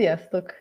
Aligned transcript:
Sziasztok! 0.00 0.52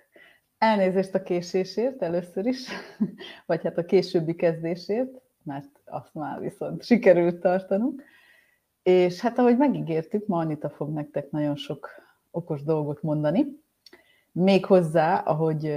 Elnézést 0.57 1.15
a 1.15 1.23
késésért 1.23 2.01
először 2.01 2.45
is, 2.45 2.67
vagy 3.45 3.63
hát 3.63 3.77
a 3.77 3.85
későbbi 3.85 4.35
kezdésért, 4.35 5.21
mert 5.43 5.69
azt 5.85 6.13
már 6.13 6.39
viszont 6.39 6.83
sikerült 6.83 7.39
tartanunk. 7.39 8.03
És 8.83 9.19
hát 9.19 9.37
ahogy 9.37 9.57
megígértük, 9.57 10.27
ma 10.27 10.39
Anita 10.39 10.69
fog 10.69 10.93
nektek 10.93 11.31
nagyon 11.31 11.55
sok 11.55 11.89
okos 12.31 12.63
dolgot 12.63 13.01
mondani. 13.01 13.45
Még 14.31 14.65
hozzá, 14.65 15.15
ahogy 15.15 15.73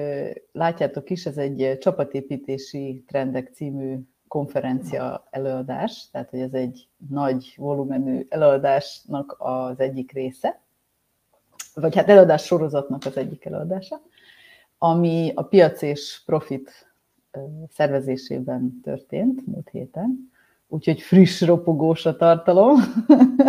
látjátok 0.53 1.11
is, 1.11 1.27
ez 1.27 1.39
egy 1.39 1.79
csapatépítési 1.81 3.05
trendek 3.07 3.51
című 3.55 3.99
konferencia 4.29 5.27
előadás, 5.31 6.11
tehát 6.11 6.31
hogy 6.31 6.41
ez 6.41 6.55
egy 6.55 6.89
nagy 7.09 7.55
volumenű 7.57 8.27
előadásnak 8.29 9.35
az 9.39 9.81
egyik 9.81 10.13
része, 10.13 10.61
vagy 11.75 11.95
hát 11.95 12.09
előadás 12.09 12.45
sorozatnak 12.45 13.05
az 13.05 13.17
egyik 13.17 13.45
előadása, 13.45 14.01
ami 14.79 15.33
a 15.35 15.43
piac 15.43 15.83
és 15.83 16.23
profit 16.27 16.95
szervezésében 17.69 18.81
történt 18.83 19.47
múlt 19.47 19.69
héten, 19.69 20.31
úgyhogy 20.69 21.01
friss, 21.01 21.43
ropogós 21.43 22.07
a 22.07 22.17
tartalom. 22.17 22.81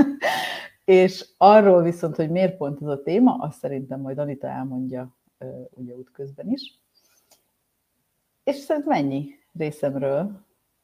és 0.86 1.26
arról 1.38 1.82
viszont, 1.82 2.16
hogy 2.16 2.30
miért 2.30 2.58
pont 2.58 2.82
ez 2.82 2.88
a 2.88 3.02
téma, 3.02 3.36
azt 3.36 3.60
szerintem 3.60 4.00
majd 4.00 4.18
Anita 4.18 4.48
elmondja 4.48 5.16
ugye 5.70 5.96
útközben 5.96 6.52
is. 6.52 6.80
És 8.44 8.56
szerintem 8.56 8.92
ennyi 8.92 9.30
részemről. 9.58 10.42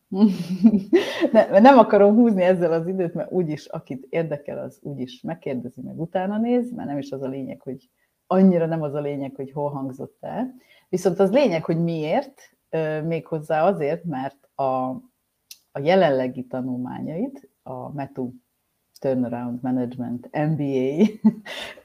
ne, 1.32 1.60
nem 1.60 1.78
akarom 1.78 2.16
húzni 2.16 2.42
ezzel 2.42 2.74
az 2.74 2.88
időt, 2.88 3.14
mert 3.14 3.32
úgyis, 3.32 3.66
akit 3.66 4.08
érdekel, 4.10 4.58
az 4.58 4.80
úgyis 4.82 5.22
megkérdezi, 5.22 5.82
meg 5.82 6.00
utána 6.00 6.38
néz, 6.38 6.72
mert 6.72 6.88
nem 6.88 6.98
is 6.98 7.12
az 7.12 7.22
a 7.22 7.28
lényeg, 7.28 7.62
hogy 7.62 7.90
annyira 8.28 8.66
nem 8.66 8.82
az 8.82 8.94
a 8.94 9.00
lényeg, 9.00 9.36
hogy 9.36 9.52
hol 9.52 9.70
hangzott 9.70 10.18
el. 10.20 10.54
Viszont 10.90 11.20
az 11.20 11.32
lényeg, 11.32 11.64
hogy 11.64 11.84
miért, 11.84 12.42
méghozzá 13.04 13.64
azért, 13.64 14.04
mert 14.04 14.50
a, 14.56 14.64
a 15.72 15.80
jelenlegi 15.82 16.46
tanulmányait, 16.46 17.50
a 17.64 17.94
METU 17.94 18.32
Turnaround 19.00 19.62
Management 19.62 20.30
MBA 20.32 21.06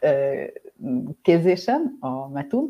képzésen, 1.23 1.97
a 2.01 2.29
METU, 2.29 2.69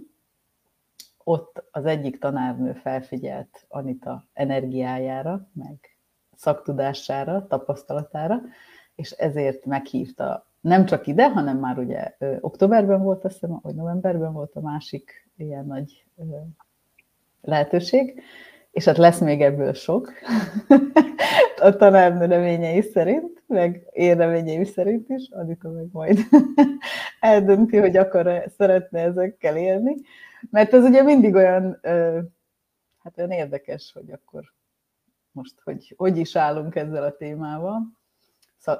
ott 1.24 1.64
az 1.70 1.84
egyik 1.84 2.18
tanárnő 2.18 2.72
felfigyelt 2.72 3.64
Anita 3.68 4.26
energiájára, 4.32 5.48
meg 5.52 5.96
szaktudására, 6.36 7.46
tapasztalatára, 7.46 8.40
és 8.94 9.10
ezért 9.10 9.64
meghívta. 9.64 10.46
Nem 10.60 10.84
csak 10.84 11.06
ide, 11.06 11.30
hanem 11.30 11.58
már 11.58 11.78
ugye 11.78 12.14
ö, 12.18 12.36
októberben 12.40 13.02
volt, 13.02 13.24
azt 13.24 13.34
hiszem, 13.34 13.58
vagy 13.62 13.74
novemberben 13.74 14.32
volt 14.32 14.54
a 14.54 14.60
másik 14.60 15.28
ilyen 15.36 15.66
nagy 15.66 16.04
ö, 16.16 16.22
lehetőség, 17.40 18.22
és 18.70 18.84
hát 18.84 18.96
lesz 18.96 19.20
még 19.20 19.42
ebből 19.42 19.72
sok. 19.72 20.12
A 21.60 21.76
tanárnő 21.76 22.26
reményei 22.26 22.80
szerint, 22.80 23.42
meg 23.46 23.86
én 23.92 24.16
reményei 24.16 24.64
szerint 24.64 25.08
is, 25.08 25.28
Anita 25.30 25.70
meg 25.70 25.86
majd 25.92 26.18
eldönti, 27.20 27.76
hogy 27.76 27.96
akar-e, 27.96 28.44
szeretne 28.56 29.00
ezekkel 29.00 29.56
élni. 29.56 29.94
Mert 30.50 30.72
ez 30.72 30.84
ugye 30.84 31.02
mindig 31.02 31.34
olyan, 31.34 31.78
hát 33.02 33.16
olyan 33.18 33.30
érdekes, 33.30 33.92
hogy 33.92 34.10
akkor 34.10 34.52
most 35.32 35.60
hogy, 35.64 35.94
hogy 35.96 36.16
is 36.16 36.36
állunk 36.36 36.74
ezzel 36.74 37.04
a 37.04 37.16
témával, 37.16 37.80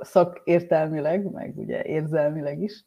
szakértelmileg, 0.00 1.30
meg 1.30 1.58
ugye 1.58 1.84
érzelmileg 1.84 2.62
is. 2.62 2.84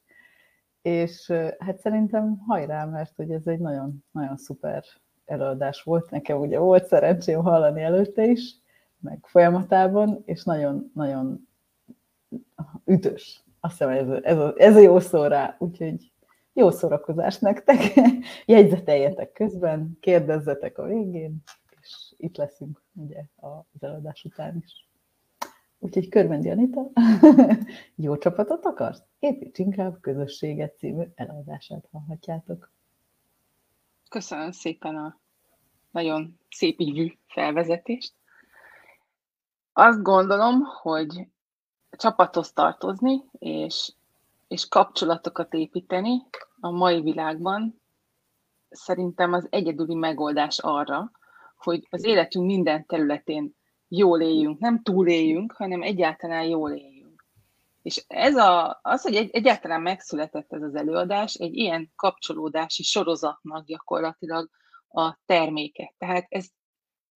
És 0.82 1.34
hát 1.60 1.80
szerintem 1.80 2.38
hajrá, 2.48 2.86
mert 2.86 3.16
hogy 3.16 3.32
ez 3.32 3.48
egy 3.48 3.60
nagyon, 3.60 4.04
nagyon 4.12 4.38
szuper 4.38 4.84
előadás 5.26 5.84
volt. 5.84 6.10
Nekem 6.10 6.40
ugye 6.40 6.60
volt 6.60 6.86
szerencsém 6.86 7.42
hallani 7.42 7.82
előtte 7.82 8.24
is, 8.24 8.56
meg 9.00 9.20
folyamatában, 9.26 10.24
és 10.26 10.44
nagyon-nagyon 10.44 11.48
ütős. 12.86 13.44
Azt 13.60 13.78
hiszem, 13.78 13.90
ez, 13.90 14.24
ez, 14.24 14.38
a, 14.38 14.54
ez 14.58 14.76
a 14.76 14.80
jó 14.80 15.00
szó 15.00 15.24
rá, 15.24 15.56
úgyhogy 15.60 16.12
jó 16.58 16.72
szórakozást 16.72 17.42
nektek, 17.42 17.78
jegyzeteljetek 18.46 19.32
közben, 19.32 19.98
kérdezzetek 20.00 20.78
a 20.78 20.84
végén, 20.84 21.44
és 21.82 22.14
itt 22.18 22.38
leszünk 22.38 22.82
ugye 22.94 23.24
az 23.36 23.84
eladás 23.84 24.24
után 24.24 24.64
is. 24.66 24.88
Úgyhogy 25.80 26.10
Körmendi 26.10 26.50
Anita, 26.50 26.90
jó 27.96 28.18
csapatot 28.18 28.66
akarsz? 28.66 29.04
Építs 29.20 29.58
inkább 29.58 30.02
közösséget 30.02 30.78
című 30.78 31.04
eladását 31.16 31.88
hallhatjátok. 31.92 32.72
Köszönöm 34.10 34.52
szépen 34.52 34.96
a 34.96 35.20
nagyon 35.92 36.40
szép 36.50 36.80
ívű 36.80 37.14
felvezetést. 37.28 38.14
Azt 39.74 40.02
gondolom, 40.02 40.62
hogy 40.82 41.28
csapathoz 41.92 42.52
tartozni, 42.52 43.24
és, 43.40 43.94
és 44.48 44.68
kapcsolatokat 44.68 45.54
építeni 45.54 46.24
a 46.60 46.72
mai 46.72 47.02
világban 47.02 47.82
szerintem 48.70 49.34
az 49.34 49.48
egyedüli 49.50 49.96
megoldás 49.96 50.60
arra, 50.60 51.12
hogy 51.58 51.88
az 51.90 52.04
életünk 52.06 52.46
minden 52.46 52.86
területén 52.86 53.56
jól 53.88 54.22
éljünk, 54.22 54.60
nem 54.60 54.82
túléljünk, 54.82 55.52
hanem 55.52 55.82
egyáltalán 55.82 56.44
jól 56.44 56.72
éljünk. 56.72 57.26
És 57.82 58.04
ez 58.08 58.36
a, 58.36 58.80
az, 58.82 59.02
hogy 59.02 59.16
egy, 59.16 59.30
egyáltalán 59.32 59.82
megszületett 59.82 60.54
ez 60.54 60.62
az 60.62 60.76
előadás, 60.76 61.34
egy 61.34 61.54
ilyen 61.54 61.92
kapcsolódási 61.96 62.84
sorozatnak 62.84 63.66
gyakorlatilag 63.66 64.50
a 64.88 65.18
terméke. 65.26 65.94
Tehát 65.98 66.26
ezt 66.30 66.52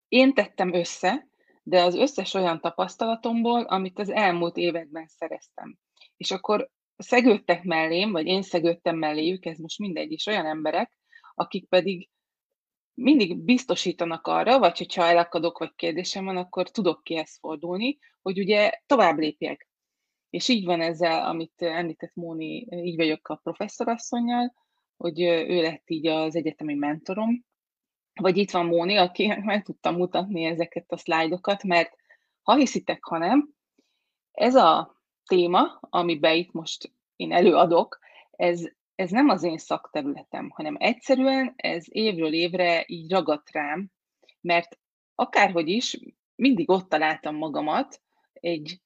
én 0.07 0.33
tettem 0.33 0.73
össze, 0.73 1.27
de 1.63 1.83
az 1.83 1.95
összes 1.95 2.33
olyan 2.33 2.59
tapasztalatomból, 2.59 3.61
amit 3.61 3.99
az 3.99 4.09
elmúlt 4.09 4.57
években 4.57 5.07
szereztem. 5.07 5.77
És 6.17 6.31
akkor 6.31 6.69
szegődtek 7.01 7.63
mellém, 7.63 8.11
vagy 8.11 8.25
én 8.25 8.41
szegődtem 8.41 8.97
melléjük, 8.97 9.45
ez 9.45 9.57
most 9.57 9.79
mindegy 9.79 10.11
is, 10.11 10.25
olyan 10.25 10.45
emberek, 10.45 10.97
akik 11.33 11.67
pedig 11.67 12.09
mindig 12.93 13.37
biztosítanak 13.37 14.27
arra, 14.27 14.59
vagy 14.59 14.77
hogyha 14.77 15.03
elakadok, 15.03 15.57
vagy 15.57 15.75
kérdésem 15.75 16.25
van, 16.25 16.37
akkor 16.37 16.69
tudok 16.69 17.03
kihez 17.03 17.37
fordulni, 17.39 17.97
hogy 18.21 18.39
ugye 18.39 18.71
tovább 18.85 19.17
lépjek. 19.17 19.69
És 20.29 20.47
így 20.47 20.65
van 20.65 20.81
ezzel, 20.81 21.25
amit 21.25 21.61
említett 21.61 22.15
Móni, 22.15 22.67
így 22.69 22.95
vagyok 22.95 23.27
a 23.27 23.35
professzorasszonynal, 23.35 24.53
hogy 24.97 25.21
ő 25.21 25.61
lett 25.61 25.89
így 25.89 26.07
az 26.07 26.35
egyetemi 26.35 26.73
mentorom, 26.73 27.45
vagy 28.13 28.37
itt 28.37 28.51
van 28.51 28.65
Móni, 28.65 28.97
aki 28.97 29.27
meg 29.43 29.63
tudtam 29.63 29.95
mutatni 29.95 30.43
ezeket 30.43 30.91
a 30.91 30.97
szlájdokat, 30.97 31.63
mert 31.63 31.91
ha 32.41 32.55
hiszitek, 32.55 33.03
ha 33.03 33.17
nem, 33.17 33.49
ez 34.31 34.55
a 34.55 35.00
téma, 35.31 35.79
amiben 35.81 36.35
itt 36.35 36.51
most 36.51 36.91
én 37.15 37.31
előadok, 37.31 37.99
ez, 38.31 38.63
ez 38.95 39.09
nem 39.09 39.29
az 39.29 39.43
én 39.43 39.57
szakterületem, 39.57 40.49
hanem 40.49 40.75
egyszerűen 40.79 41.53
ez 41.55 41.85
évről 41.89 42.33
évre 42.33 42.83
így 42.87 43.11
ragadt 43.11 43.51
rám, 43.51 43.91
mert 44.41 44.79
akárhogy 45.15 45.67
is, 45.67 45.97
mindig 46.35 46.69
ott 46.69 46.89
találtam 46.89 47.35
magamat 47.35 48.01
egy, 48.33 48.81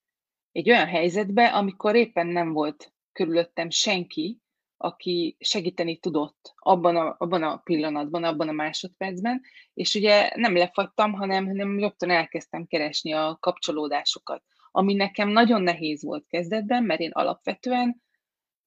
egy 0.51 0.69
olyan 0.69 0.87
helyzetbe, 0.87 1.47
amikor 1.47 1.95
éppen 1.95 2.27
nem 2.27 2.53
volt 2.53 2.93
körülöttem 3.11 3.69
senki, 3.69 4.39
aki 4.77 5.35
segíteni 5.39 5.97
tudott 5.97 6.53
abban 6.55 6.95
a, 6.95 7.15
abban 7.17 7.43
a 7.43 7.57
pillanatban, 7.57 8.23
abban 8.23 8.47
a 8.47 8.51
másodpercben, 8.51 9.41
és 9.73 9.95
ugye 9.95 10.31
nem 10.35 10.55
lefagytam, 10.55 11.13
hanem, 11.13 11.45
hanem 11.45 11.79
rögtön 11.79 12.09
elkezdtem 12.09 12.65
keresni 12.65 13.13
a 13.13 13.37
kapcsolódásokat, 13.39 14.43
ami 14.75 14.93
nekem 14.93 15.29
nagyon 15.29 15.61
nehéz 15.61 16.03
volt 16.03 16.27
kezdetben, 16.27 16.83
mert 16.83 16.99
én 16.99 17.11
alapvetően 17.11 18.01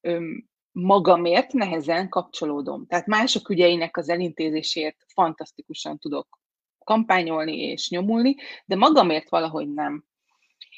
öm, 0.01 0.49
magamért 0.73 1.53
nehezen 1.53 2.09
kapcsolódom. 2.09 2.87
Tehát 2.87 3.07
mások 3.07 3.49
ügyeinek 3.49 3.97
az 3.97 4.09
elintézésért 4.09 5.05
fantasztikusan 5.15 5.99
tudok 5.99 6.41
kampányolni 6.85 7.57
és 7.57 7.91
nyomulni, 7.91 8.37
de 8.65 8.77
magamért 8.77 9.29
valahogy 9.29 9.73
nem. 9.73 10.05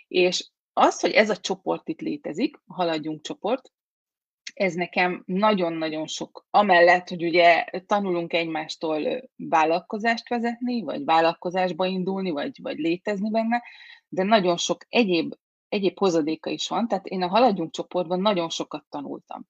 És 0.09 0.50
az, 0.73 1.00
hogy 1.00 1.11
ez 1.11 1.31
a 1.31 1.37
csoport 1.37 1.88
itt 1.88 2.00
létezik, 2.00 2.56
Haladjunk 2.67 3.23
csoport, 3.23 3.73
ez 4.61 4.75
nekem 4.75 5.23
nagyon-nagyon 5.27 6.07
sok. 6.07 6.47
Amellett, 6.51 7.09
hogy 7.09 7.25
ugye 7.25 7.65
tanulunk 7.87 8.33
egymástól 8.33 9.31
vállalkozást 9.37 10.29
vezetni, 10.29 10.83
vagy 10.83 11.05
vállalkozásba 11.05 11.87
indulni, 11.87 12.31
vagy, 12.31 12.59
vagy 12.62 12.79
létezni 12.79 13.31
benne, 13.31 13.62
de 14.09 14.23
nagyon 14.23 14.57
sok 14.57 14.85
egyéb, 14.89 15.35
egyéb 15.69 15.99
hozadéka 15.99 16.51
is 16.51 16.69
van, 16.69 16.89
tehát 16.89 17.07
én 17.07 17.23
a 17.23 17.29
Haladjunk 17.29 17.73
csoportban 17.73 18.21
nagyon 18.21 18.49
sokat 18.49 18.85
tanultam. 18.89 19.47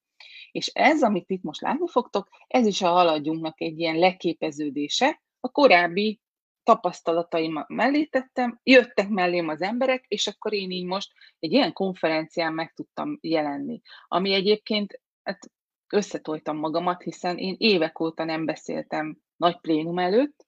És 0.53 0.67
ez, 0.67 1.03
amit 1.03 1.31
itt 1.31 1.43
most 1.43 1.61
látni 1.61 1.89
fogtok, 1.89 2.29
ez 2.47 2.67
is 2.67 2.83
a 2.83 2.89
Haladjunknak 2.89 3.61
egy 3.61 3.79
ilyen 3.79 3.99
leképeződése, 3.99 5.23
a 5.41 5.49
korábbi 5.49 6.21
tapasztalataim 6.63 7.65
mellé 7.69 8.05
tettem, 8.05 8.61
jöttek 8.63 9.09
mellém 9.09 9.49
az 9.49 9.63
emberek, 9.63 10.05
és 10.09 10.27
akkor 10.27 10.53
én 10.53 10.71
így 10.71 10.85
most 10.85 11.13
egy 11.39 11.53
ilyen 11.53 11.73
konferencián 11.73 12.53
meg 12.53 12.73
tudtam 12.73 13.19
jelenni. 13.21 13.81
Ami 14.09 14.33
egyébként 14.33 15.01
hát 15.23 15.51
összetoltam 15.89 16.57
magamat, 16.57 17.03
hiszen 17.03 17.39
én 17.39 17.55
évek 17.59 18.01
óta 18.01 18.25
nem 18.25 18.45
beszéltem 18.45 19.19
nagy 19.37 19.61
plénum 19.61 19.99
előtt, 19.99 20.47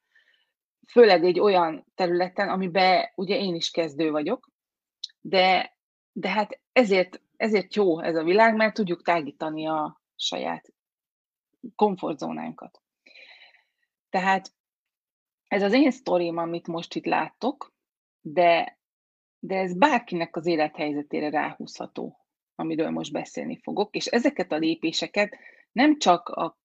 főleg 0.90 1.24
egy 1.24 1.40
olyan 1.40 1.84
területen, 1.94 2.48
amiben 2.48 3.10
ugye 3.14 3.38
én 3.38 3.54
is 3.54 3.70
kezdő 3.70 4.10
vagyok, 4.10 4.50
de, 5.20 5.76
de 6.12 6.28
hát 6.28 6.60
ezért, 6.72 7.22
ezért 7.36 7.74
jó 7.74 8.00
ez 8.00 8.16
a 8.16 8.24
világ, 8.24 8.56
mert 8.56 8.74
tudjuk 8.74 9.02
tágítani 9.02 9.66
a 9.66 10.00
saját 10.16 10.72
komfortzónánkat. 11.74 12.80
Tehát 14.10 14.52
ez 15.52 15.62
az 15.62 15.72
én 15.72 15.90
sztorim, 15.90 16.36
amit 16.36 16.66
most 16.66 16.94
itt 16.94 17.04
láttok, 17.04 17.72
de, 18.20 18.78
de 19.38 19.56
ez 19.56 19.76
bárkinek 19.76 20.36
az 20.36 20.46
élethelyzetére 20.46 21.30
ráhúzható, 21.30 22.16
amiről 22.54 22.90
most 22.90 23.12
beszélni 23.12 23.60
fogok, 23.62 23.94
és 23.94 24.06
ezeket 24.06 24.52
a 24.52 24.56
lépéseket 24.56 25.36
nem 25.72 25.98
csak 25.98 26.28
a 26.28 26.58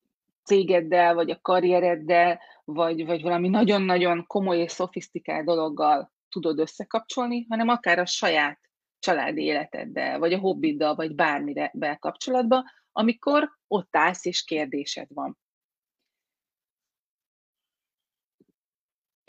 cégeddel, 0.43 1.13
vagy 1.13 1.29
a 1.29 1.39
karriereddel, 1.41 2.39
vagy, 2.63 3.05
vagy 3.05 3.21
valami 3.21 3.49
nagyon-nagyon 3.49 4.25
komoly 4.27 4.59
és 4.59 4.71
szofisztikált 4.71 5.45
dologgal 5.45 6.11
tudod 6.29 6.59
összekapcsolni, 6.59 7.45
hanem 7.49 7.67
akár 7.67 7.99
a 7.99 8.05
saját 8.05 8.59
családi 8.99 9.43
életeddel, 9.43 10.19
vagy 10.19 10.33
a 10.33 10.39
hobbiddal, 10.39 10.95
vagy 10.95 11.15
bármire 11.15 11.97
kapcsolatban, 11.99 12.63
amikor 12.91 13.49
ott 13.67 13.95
állsz 13.95 14.25
és 14.25 14.43
kérdésed 14.43 15.07
van. 15.13 15.37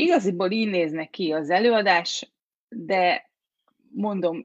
Igaziból 0.01 0.51
így 0.51 0.69
néznek 0.69 1.11
ki 1.11 1.33
az 1.33 1.51
előadás, 1.51 2.33
de 2.69 3.31
mondom, 3.91 4.43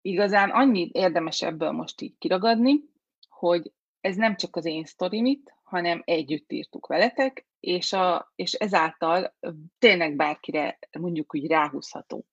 igazán 0.00 0.50
annyit 0.50 0.94
érdemes 0.94 1.42
ebből 1.42 1.70
most 1.70 2.00
így 2.00 2.18
kiragadni, 2.18 2.80
hogy 3.28 3.72
ez 4.00 4.16
nem 4.16 4.36
csak 4.36 4.56
az 4.56 4.64
én 4.64 4.84
sztorimit, 4.84 5.54
hanem 5.62 6.02
együtt 6.04 6.52
írtuk 6.52 6.86
veletek, 6.86 7.46
és, 7.60 7.92
a, 7.92 8.32
és 8.36 8.52
ezáltal 8.52 9.36
tényleg 9.78 10.16
bárkire 10.16 10.78
mondjuk 10.98 11.34
úgy 11.34 11.46
ráhúzható. 11.46 12.24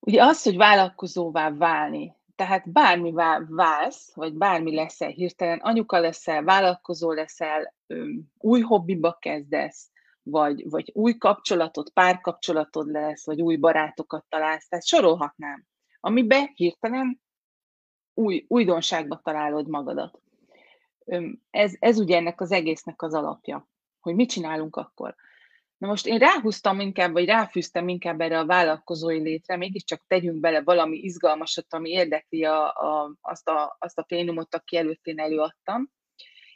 Ugye 0.00 0.24
az, 0.24 0.42
hogy 0.42 0.56
vállalkozóvá 0.56 1.50
válni, 1.50 2.16
tehát 2.36 2.72
bármivá 2.72 3.44
válsz, 3.48 4.14
vagy 4.14 4.32
bármi 4.32 4.74
leszel 4.74 5.10
hirtelen, 5.10 5.58
anyuka 5.58 5.98
leszel, 5.98 6.42
vállalkozó 6.42 7.12
leszel, 7.12 7.74
új 8.38 8.60
hobbiba 8.60 9.16
kezdesz, 9.20 9.90
vagy, 10.30 10.70
vagy 10.70 10.90
új 10.94 11.16
kapcsolatot, 11.16 11.90
párkapcsolatod 11.90 12.90
lesz, 12.90 13.26
vagy 13.26 13.42
új 13.42 13.56
barátokat 13.56 14.24
találsz, 14.28 14.68
tehát 14.68 14.86
sorolhatnám, 14.86 15.66
amiben 16.00 16.50
hirtelen 16.54 17.20
új, 18.14 18.44
újdonságba 18.48 19.20
találod 19.22 19.68
magadat. 19.68 20.20
Ez, 21.50 21.72
ez 21.78 21.98
ugye 21.98 22.16
ennek 22.16 22.40
az 22.40 22.52
egésznek 22.52 23.02
az 23.02 23.14
alapja, 23.14 23.68
hogy 24.00 24.14
mit 24.14 24.30
csinálunk 24.30 24.76
akkor. 24.76 25.14
Na 25.76 25.86
most 25.86 26.06
én 26.06 26.18
ráhúztam 26.18 26.80
inkább, 26.80 27.12
vagy 27.12 27.24
ráfűztem 27.24 27.88
inkább 27.88 28.20
erre 28.20 28.38
a 28.38 28.46
vállalkozói 28.46 29.20
létre, 29.20 29.56
mégiscsak 29.56 30.04
tegyünk 30.06 30.40
bele 30.40 30.62
valami 30.62 30.96
izgalmasat, 30.96 31.74
ami 31.74 31.90
érdekli 31.90 32.44
a, 32.44 32.66
a, 32.66 33.16
azt, 33.20 33.48
a, 33.48 33.76
azt 33.78 33.98
a 33.98 34.02
plénumot, 34.02 34.54
aki 34.54 34.76
előtt 34.76 35.06
én 35.06 35.18
előadtam. 35.18 35.90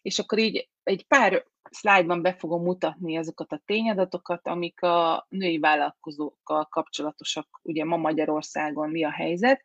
És 0.05 0.19
akkor 0.19 0.39
így 0.39 0.69
egy 0.83 1.06
pár 1.06 1.45
szlájdban 1.71 2.23
be 2.23 2.35
fogom 2.35 2.62
mutatni 2.62 3.17
azokat 3.17 3.53
a 3.53 3.62
tényadatokat, 3.65 4.49
amik 4.49 4.83
a 4.83 5.27
női 5.29 5.59
vállalkozókkal 5.59 6.65
kapcsolatosak, 6.65 7.61
ugye 7.62 7.85
ma 7.85 7.97
Magyarországon 7.97 8.91
mi 8.91 9.05
a 9.05 9.11
helyzet, 9.11 9.62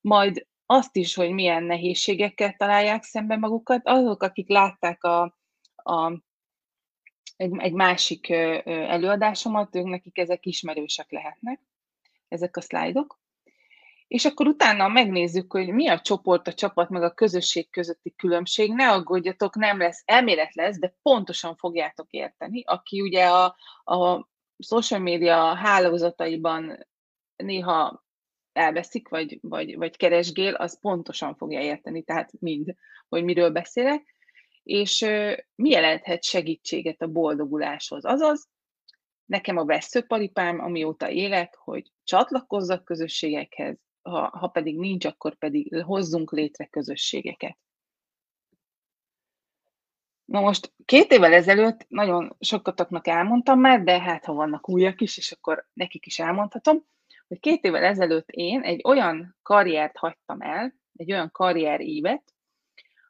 majd 0.00 0.46
azt 0.66 0.96
is, 0.96 1.14
hogy 1.14 1.30
milyen 1.30 1.62
nehézségekkel 1.62 2.54
találják 2.56 3.02
szembe 3.02 3.36
magukat, 3.36 3.80
azok, 3.84 4.22
akik 4.22 4.48
látták 4.48 5.04
a, 5.04 5.22
a 5.74 6.22
egy, 7.36 7.52
egy 7.58 7.72
másik 7.72 8.30
előadásomat, 8.64 9.76
ők 9.76 9.84
nekik 9.84 10.18
ezek 10.18 10.46
ismerősek 10.46 11.10
lehetnek, 11.10 11.60
ezek 12.28 12.56
a 12.56 12.60
szlájdok. 12.60 13.22
És 14.08 14.24
akkor 14.24 14.46
utána 14.46 14.88
megnézzük, 14.88 15.52
hogy 15.52 15.68
mi 15.68 15.88
a 15.88 16.00
csoport, 16.00 16.48
a 16.48 16.54
csapat, 16.54 16.88
meg 16.88 17.02
a 17.02 17.14
közösség 17.14 17.70
közötti 17.70 18.14
különbség. 18.16 18.72
Ne 18.72 18.90
aggódjatok, 18.90 19.54
nem 19.54 19.78
lesz, 19.78 20.02
elmélet 20.04 20.54
lesz, 20.54 20.78
de 20.78 20.96
pontosan 21.02 21.56
fogjátok 21.56 22.10
érteni. 22.10 22.62
Aki 22.66 23.00
ugye 23.00 23.26
a, 23.26 23.56
a 23.84 24.28
social 24.58 25.00
media 25.00 25.54
hálózataiban 25.54 26.86
néha 27.36 28.04
elveszik, 28.52 29.08
vagy, 29.08 29.38
vagy, 29.42 29.76
vagy 29.76 29.96
keresgél, 29.96 30.54
az 30.54 30.80
pontosan 30.80 31.36
fogja 31.36 31.60
érteni, 31.60 32.02
tehát 32.02 32.30
mind, 32.40 32.74
hogy 33.08 33.24
miről 33.24 33.50
beszélek 33.50 34.14
és 34.64 35.00
mi 35.54 35.70
jelenthet 35.70 36.24
segítséget 36.24 37.02
a 37.02 37.06
boldoguláshoz? 37.06 38.04
Azaz, 38.04 38.48
nekem 39.24 39.56
a 39.56 39.64
veszőparipám, 39.64 40.60
amióta 40.60 41.10
élek, 41.10 41.54
hogy 41.54 41.92
csatlakozzak 42.04 42.84
közösségekhez, 42.84 43.78
ha, 44.04 44.28
ha 44.38 44.48
pedig 44.48 44.78
nincs, 44.78 45.04
akkor 45.04 45.34
pedig 45.34 45.82
hozzunk 45.82 46.32
létre 46.32 46.66
közösségeket. 46.66 47.58
Na 50.24 50.40
most 50.40 50.72
két 50.84 51.12
évvel 51.12 51.32
ezelőtt 51.32 51.86
nagyon 51.88 52.36
sokatoknak 52.40 53.06
elmondtam 53.06 53.60
már, 53.60 53.82
de 53.82 54.00
hát 54.00 54.24
ha 54.24 54.32
vannak 54.32 54.68
újak 54.68 55.00
is, 55.00 55.16
és 55.16 55.32
akkor 55.32 55.68
nekik 55.72 56.06
is 56.06 56.18
elmondhatom, 56.18 56.84
hogy 57.28 57.40
két 57.40 57.64
évvel 57.64 57.84
ezelőtt 57.84 58.30
én 58.30 58.60
egy 58.60 58.80
olyan 58.84 59.36
karriert 59.42 59.96
hagytam 59.96 60.40
el, 60.40 60.74
egy 60.96 61.12
olyan 61.12 61.30
karrierívet, 61.30 62.34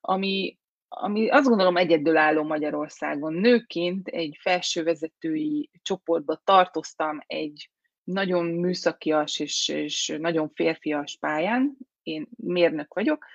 ami 0.01 0.59
ami 0.97 1.29
azt 1.29 1.49
gondolom 1.49 1.77
egyedülálló 1.77 2.43
Magyarországon. 2.43 3.35
Nőként 3.35 4.09
egy 4.09 4.37
felsővezetői 4.41 5.71
csoportba 5.83 6.41
tartoztam 6.45 7.19
egy 7.27 7.71
nagyon 8.05 8.47
műszakias 8.47 9.39
és, 9.39 9.69
és 9.69 10.17
nagyon 10.19 10.51
férfias 10.55 11.17
pályán, 11.21 11.77
én 12.03 12.29
mérnök 12.37 12.95
vagyok, 12.95 13.27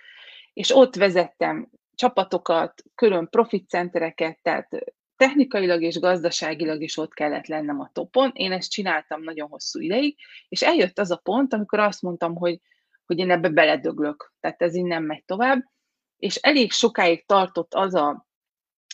és 0.53 0.75
ott 0.75 0.95
vezettem 0.95 1.69
csapatokat, 1.95 2.83
külön 2.95 3.27
profit 3.29 3.69
centereket, 3.69 4.39
tehát 4.41 4.69
technikailag 5.15 5.81
és 5.81 5.99
gazdaságilag 5.99 6.81
is 6.81 6.97
ott 6.97 7.13
kellett 7.13 7.47
lennem 7.47 7.79
a 7.79 7.89
topon. 7.93 8.31
Én 8.33 8.51
ezt 8.51 8.71
csináltam 8.71 9.23
nagyon 9.23 9.49
hosszú 9.49 9.79
ideig, 9.79 10.17
és 10.49 10.61
eljött 10.61 10.99
az 10.99 11.11
a 11.11 11.21
pont, 11.23 11.53
amikor 11.53 11.79
azt 11.79 12.01
mondtam, 12.01 12.35
hogy, 12.35 12.59
hogy 13.05 13.17
én 13.17 13.31
ebbe 13.31 13.49
beledöglök, 13.49 14.33
tehát 14.39 14.61
ez 14.61 14.75
így 14.75 14.83
nem 14.83 15.03
megy 15.03 15.25
tovább, 15.25 15.63
és 16.17 16.35
elég 16.35 16.71
sokáig 16.71 17.25
tartott 17.25 17.73
az 17.73 17.95
a, 17.95 18.27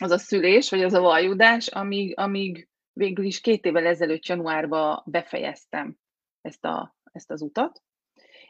az 0.02 0.12
a 0.12 0.18
szülés, 0.18 0.70
vagy 0.70 0.84
az 0.84 0.94
a 0.94 1.02
vajudás, 1.02 1.68
amíg, 1.68 2.20
amíg 2.20 2.70
végül 2.96 3.26
is 3.26 3.42
két 3.42 3.66
évvel 3.66 3.86
ezelőtt 3.86 4.26
januárban 4.26 5.04
befejeztem 5.06 5.98
ezt, 6.42 6.66
a, 6.66 6.96
ezt 7.12 7.32
az 7.32 7.42
utat, 7.42 7.84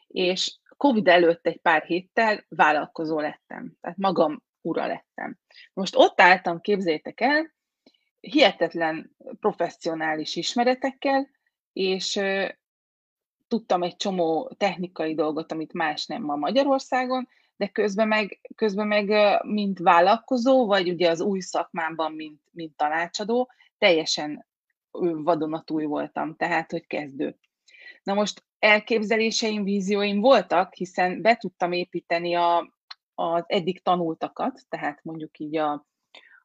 és 0.07 0.59
Covid 0.77 1.07
előtt 1.07 1.47
egy 1.47 1.57
pár 1.57 1.83
héttel 1.83 2.45
vállalkozó 2.49 3.19
lettem, 3.19 3.73
tehát 3.81 3.97
magam 3.97 4.43
ura 4.61 4.87
lettem. 4.87 5.37
Most 5.73 5.95
ott 5.95 6.21
álltam, 6.21 6.61
képzétek 6.61 7.21
el, 7.21 7.53
hihetetlen 8.19 9.15
professzionális 9.39 10.35
ismeretekkel, 10.35 11.29
és 11.73 12.19
tudtam 13.47 13.83
egy 13.83 13.95
csomó 13.95 14.53
technikai 14.57 15.15
dolgot, 15.15 15.51
amit 15.51 15.73
más 15.73 16.05
nem 16.05 16.23
ma 16.23 16.35
Magyarországon, 16.35 17.27
de 17.55 17.67
közben 17.67 18.07
meg, 18.07 18.39
közben 18.55 18.87
meg 18.87 19.11
mint 19.43 19.79
vállalkozó, 19.79 20.65
vagy 20.65 20.89
ugye 20.89 21.09
az 21.09 21.21
új 21.21 21.39
szakmámban, 21.39 22.11
mint, 22.11 22.41
mint 22.51 22.75
tanácsadó, 22.75 23.51
teljesen 23.77 24.46
vadonatúj 25.24 25.86
voltam, 25.86 26.36
tehát, 26.36 26.72
hogy 26.72 26.88
kezdő. 26.88 27.38
Na 28.03 28.13
most 28.13 28.44
elképzeléseim, 28.60 29.63
vízióim 29.63 30.20
voltak, 30.20 30.74
hiszen 30.74 31.22
be 31.22 31.36
tudtam 31.36 31.72
építeni 31.72 32.34
a, 32.34 32.74
az 33.13 33.44
eddig 33.48 33.82
tanultakat, 33.82 34.62
tehát 34.70 35.03
mondjuk 35.03 35.39
így 35.39 35.58
a, 35.58 35.86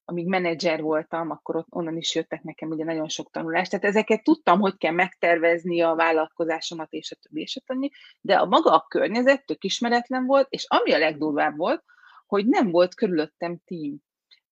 amíg 0.04 0.26
menedzser 0.26 0.82
voltam, 0.82 1.30
akkor 1.30 1.56
ott, 1.56 1.66
onnan 1.70 1.96
is 1.96 2.14
jöttek 2.14 2.42
nekem 2.42 2.70
ugye 2.70 2.84
nagyon 2.84 3.08
sok 3.08 3.30
tanulás. 3.30 3.68
Tehát 3.68 3.84
ezeket 3.84 4.22
tudtam, 4.22 4.60
hogy 4.60 4.76
kell 4.76 4.92
megtervezni 4.92 5.80
a 5.80 5.94
vállalkozásomat, 5.94 6.92
és 6.92 7.10
a 7.12 7.16
többi, 7.16 7.40
és 7.40 7.56
a 7.56 7.60
többi, 7.66 7.92
de 8.20 8.36
a 8.36 8.46
maga 8.46 8.70
a 8.70 8.86
környezet 8.88 9.46
tök 9.46 9.64
ismeretlen 9.64 10.26
volt, 10.26 10.46
és 10.50 10.64
ami 10.68 10.92
a 10.92 10.98
legdurvább 10.98 11.56
volt, 11.56 11.84
hogy 12.26 12.46
nem 12.46 12.70
volt 12.70 12.94
körülöttem 12.94 13.58
tím. 13.64 13.98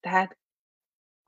Tehát 0.01 0.39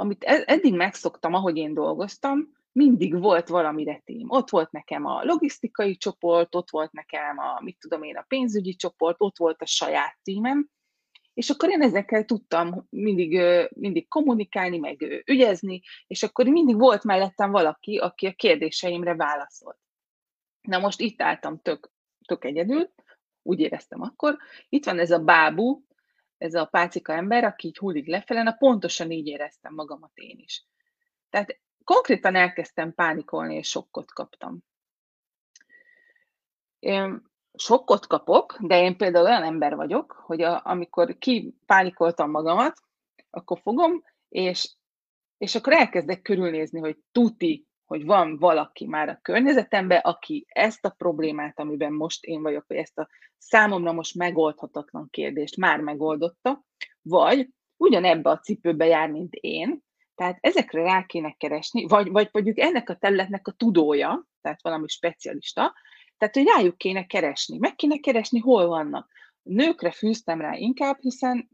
amit 0.01 0.25
e-, 0.25 0.45
eddig 0.47 0.75
megszoktam, 0.75 1.35
ahogy 1.35 1.57
én 1.57 1.75
dolgoztam, 1.75 2.59
mindig 2.73 3.19
volt 3.19 3.49
valamire 3.49 4.03
tím. 4.05 4.31
Ott 4.31 4.51
volt 4.51 4.71
nekem 4.71 5.07
a 5.07 5.25
logisztikai 5.25 5.97
csoport, 5.97 6.55
ott 6.55 6.71
volt 6.71 6.93
nekem 6.93 7.39
a, 7.39 7.61
mit 7.63 7.79
tudom 7.79 8.03
én, 8.03 8.17
a 8.17 8.25
pénzügyi 8.29 8.75
csoport, 8.75 9.17
ott 9.19 9.37
volt 9.37 9.63
a 9.63 9.67
saját 9.67 10.19
tímem, 10.23 10.69
és 11.35 11.51
akkor 11.51 11.71
én 11.71 11.83
ezekkel 11.83 12.25
tudtam 12.25 12.87
mindig, 12.91 13.41
mindig 13.71 14.09
kommunikálni, 14.09 14.79
meg 14.79 15.23
ügyezni, 15.27 15.81
és 16.07 16.23
akkor 16.23 16.47
mindig 16.47 16.79
volt 16.79 17.05
mellettem 17.05 17.51
valaki, 17.51 17.99
aki 17.99 18.27
a 18.27 18.33
kérdéseimre 18.33 19.15
válaszolt. 19.15 19.79
Na 20.61 20.79
most 20.79 21.01
itt 21.01 21.23
álltam 21.23 21.59
tök, 21.59 21.91
tök 22.27 22.45
egyedül, 22.45 22.91
úgy 23.43 23.61
éreztem 23.61 24.03
akkor. 24.03 24.37
Itt 24.69 24.85
van 24.85 24.99
ez 24.99 25.11
a 25.11 25.19
bábú, 25.19 25.85
ez 26.41 26.55
a 26.55 26.65
pácika 26.65 27.13
ember, 27.13 27.45
aki 27.45 27.67
így 27.67 27.79
hullik 27.79 28.07
lefele, 28.07 28.43
na 28.43 28.53
pontosan 28.53 29.11
így 29.11 29.27
éreztem 29.27 29.75
magamat 29.75 30.11
én 30.15 30.39
is. 30.39 30.65
Tehát 31.31 31.61
konkrétan 31.85 32.35
elkezdtem 32.35 32.95
pánikolni, 32.95 33.55
és 33.55 33.69
sokkot 33.69 34.13
kaptam. 34.13 34.59
Én 36.79 37.23
sokkot 37.55 38.07
kapok, 38.07 38.57
de 38.61 38.83
én 38.83 38.97
például 38.97 39.25
olyan 39.25 39.43
ember 39.43 39.77
vagyok, 39.77 40.13
hogy 40.13 40.43
a, 40.43 40.61
amikor 40.65 41.19
kipánikoltam 41.19 42.31
magamat, 42.31 42.81
akkor 43.31 43.61
fogom, 43.61 44.05
és, 44.29 44.75
és 45.39 45.55
akkor 45.55 45.73
elkezdek 45.73 46.23
körülnézni, 46.23 46.81
hogy 46.81 46.99
tuti, 47.13 47.69
hogy 47.91 48.05
van 48.05 48.39
valaki 48.39 48.87
már 48.87 49.09
a 49.09 49.19
környezetemben, 49.23 50.01
aki 50.03 50.47
ezt 50.49 50.85
a 50.85 50.95
problémát, 50.99 51.59
amiben 51.59 51.93
most 51.93 52.25
én 52.25 52.43
vagyok, 52.43 52.65
vagy 52.69 52.77
ezt 52.77 52.99
a 52.99 53.09
számomra 53.39 53.93
most 53.93 54.15
megoldhatatlan 54.15 55.09
kérdést 55.11 55.57
már 55.57 55.81
megoldotta, 55.81 56.65
vagy 57.03 57.49
ugyanebbe 57.77 58.31
a 58.31 58.39
cipőbe 58.39 58.87
jár, 58.87 59.11
mint 59.11 59.35
én, 59.35 59.83
tehát 60.15 60.39
ezekre 60.41 60.83
rá 60.83 61.07
kéne 61.07 61.35
keresni, 61.39 61.87
vagy, 61.87 62.11
vagy 62.11 62.29
mondjuk 62.33 62.59
ennek 62.59 62.89
a 62.89 62.97
területnek 62.97 63.49
a 63.49 63.53
tudója, 63.53 64.27
tehát 64.41 64.63
valami 64.63 64.89
specialista, 64.89 65.75
tehát 66.19 66.35
hogy 66.35 66.47
rájuk 66.55 66.77
kéne 66.77 67.07
keresni, 67.07 67.59
meg 67.59 67.75
kéne 67.75 67.97
keresni, 67.97 68.39
hol 68.39 68.67
vannak. 68.67 69.11
Nőkre 69.43 69.91
fűztem 69.91 70.41
rá 70.41 70.55
inkább, 70.55 70.99
hiszen 71.01 71.49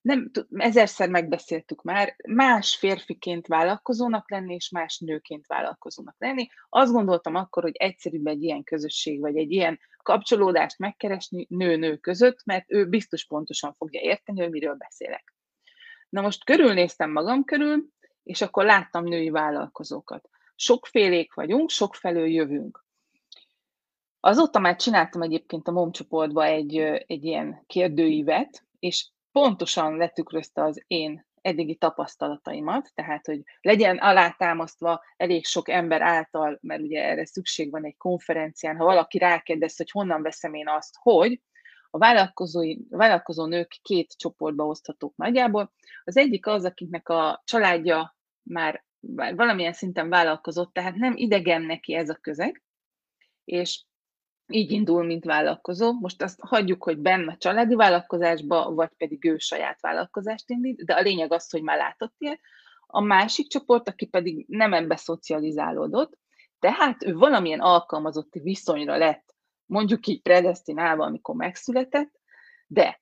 nem, 0.00 0.30
ezerszer 0.50 1.08
megbeszéltük 1.08 1.82
már, 1.82 2.16
más 2.28 2.76
férfiként 2.76 3.46
vállalkozónak 3.46 4.30
lenni, 4.30 4.54
és 4.54 4.70
más 4.70 4.98
nőként 4.98 5.46
vállalkozónak 5.46 6.14
lenni. 6.18 6.48
Azt 6.68 6.92
gondoltam 6.92 7.34
akkor, 7.34 7.62
hogy 7.62 7.76
egyszerűbb 7.76 8.26
egy 8.26 8.42
ilyen 8.42 8.62
közösség, 8.62 9.20
vagy 9.20 9.36
egy 9.36 9.50
ilyen 9.50 9.80
kapcsolódást 10.02 10.78
megkeresni 10.78 11.46
nő-nő 11.48 11.96
között, 11.96 12.44
mert 12.44 12.72
ő 12.72 12.88
biztos 12.88 13.26
pontosan 13.26 13.74
fogja 13.74 14.00
érteni, 14.00 14.40
hogy 14.40 14.50
miről 14.50 14.74
beszélek. 14.74 15.34
Na 16.08 16.20
most 16.20 16.44
körülnéztem 16.44 17.10
magam 17.10 17.44
körül, 17.44 17.88
és 18.22 18.40
akkor 18.40 18.64
láttam 18.64 19.04
női 19.04 19.30
vállalkozókat. 19.30 20.28
Sokfélék 20.54 21.34
vagyunk, 21.34 21.70
sokfelől 21.70 22.26
jövünk. 22.26 22.86
Azóta 24.20 24.58
már 24.58 24.76
csináltam 24.76 25.22
egyébként 25.22 25.68
a 25.68 25.72
MOM 25.72 25.92
csoportba 25.92 26.44
egy, 26.44 26.76
egy 27.06 27.24
ilyen 27.24 27.62
kérdőívet, 27.66 28.67
és 28.78 29.08
pontosan 29.32 29.96
letükrözte 29.96 30.62
az 30.62 30.84
én 30.86 31.26
eddigi 31.40 31.76
tapasztalataimat, 31.76 32.90
tehát 32.94 33.26
hogy 33.26 33.42
legyen 33.60 33.96
alátámasztva 33.96 35.02
elég 35.16 35.44
sok 35.44 35.68
ember 35.68 36.02
által, 36.02 36.58
mert 36.62 36.80
ugye 36.80 37.04
erre 37.04 37.26
szükség 37.26 37.70
van 37.70 37.84
egy 37.84 37.96
konferencián, 37.96 38.76
ha 38.76 38.84
valaki 38.84 39.18
rákérdez, 39.18 39.76
hogy 39.76 39.90
honnan 39.90 40.22
veszem 40.22 40.54
én 40.54 40.68
azt, 40.68 40.94
hogy 41.00 41.40
a 41.90 41.98
vállalkozói, 41.98 42.76
a 42.90 42.96
vállalkozó 42.96 43.46
nők 43.46 43.78
két 43.82 44.14
csoportba 44.16 44.66
oszthatók 44.66 45.16
nagyjából. 45.16 45.72
Az 46.04 46.16
egyik 46.16 46.46
az, 46.46 46.64
akiknek 46.64 47.08
a 47.08 47.42
családja 47.44 48.16
már 48.42 48.84
valamilyen 49.34 49.72
szinten 49.72 50.08
vállalkozott, 50.08 50.72
tehát 50.72 50.94
nem 50.94 51.16
idegen 51.16 51.62
neki 51.62 51.94
ez 51.94 52.08
a 52.08 52.18
közeg, 52.20 52.62
és 53.44 53.84
így 54.48 54.70
indul, 54.70 55.04
mint 55.04 55.24
vállalkozó. 55.24 55.92
Most 55.92 56.22
azt 56.22 56.40
hagyjuk, 56.40 56.82
hogy 56.82 56.98
benne 56.98 57.32
a 57.32 57.36
családi 57.36 57.74
vállalkozásba, 57.74 58.74
vagy 58.74 58.90
pedig 58.96 59.24
ő 59.24 59.38
saját 59.38 59.80
vállalkozást 59.80 60.50
indít, 60.50 60.84
de 60.84 60.94
a 60.94 61.00
lényeg 61.00 61.32
az, 61.32 61.50
hogy 61.50 61.62
már 61.62 61.76
látott 61.76 62.14
ilyet. 62.18 62.40
A 62.86 63.00
másik 63.00 63.48
csoport, 63.48 63.88
aki 63.88 64.06
pedig 64.06 64.44
nem 64.48 64.72
ebbe 64.72 64.96
szocializálódott, 64.96 66.18
tehát 66.58 67.04
ő 67.04 67.14
valamilyen 67.14 67.60
alkalmazotti 67.60 68.40
viszonyra 68.40 68.96
lett, 68.96 69.34
mondjuk 69.66 70.06
így 70.06 70.22
predestinálva, 70.22 71.04
amikor 71.04 71.34
megszületett, 71.34 72.12
de 72.66 73.00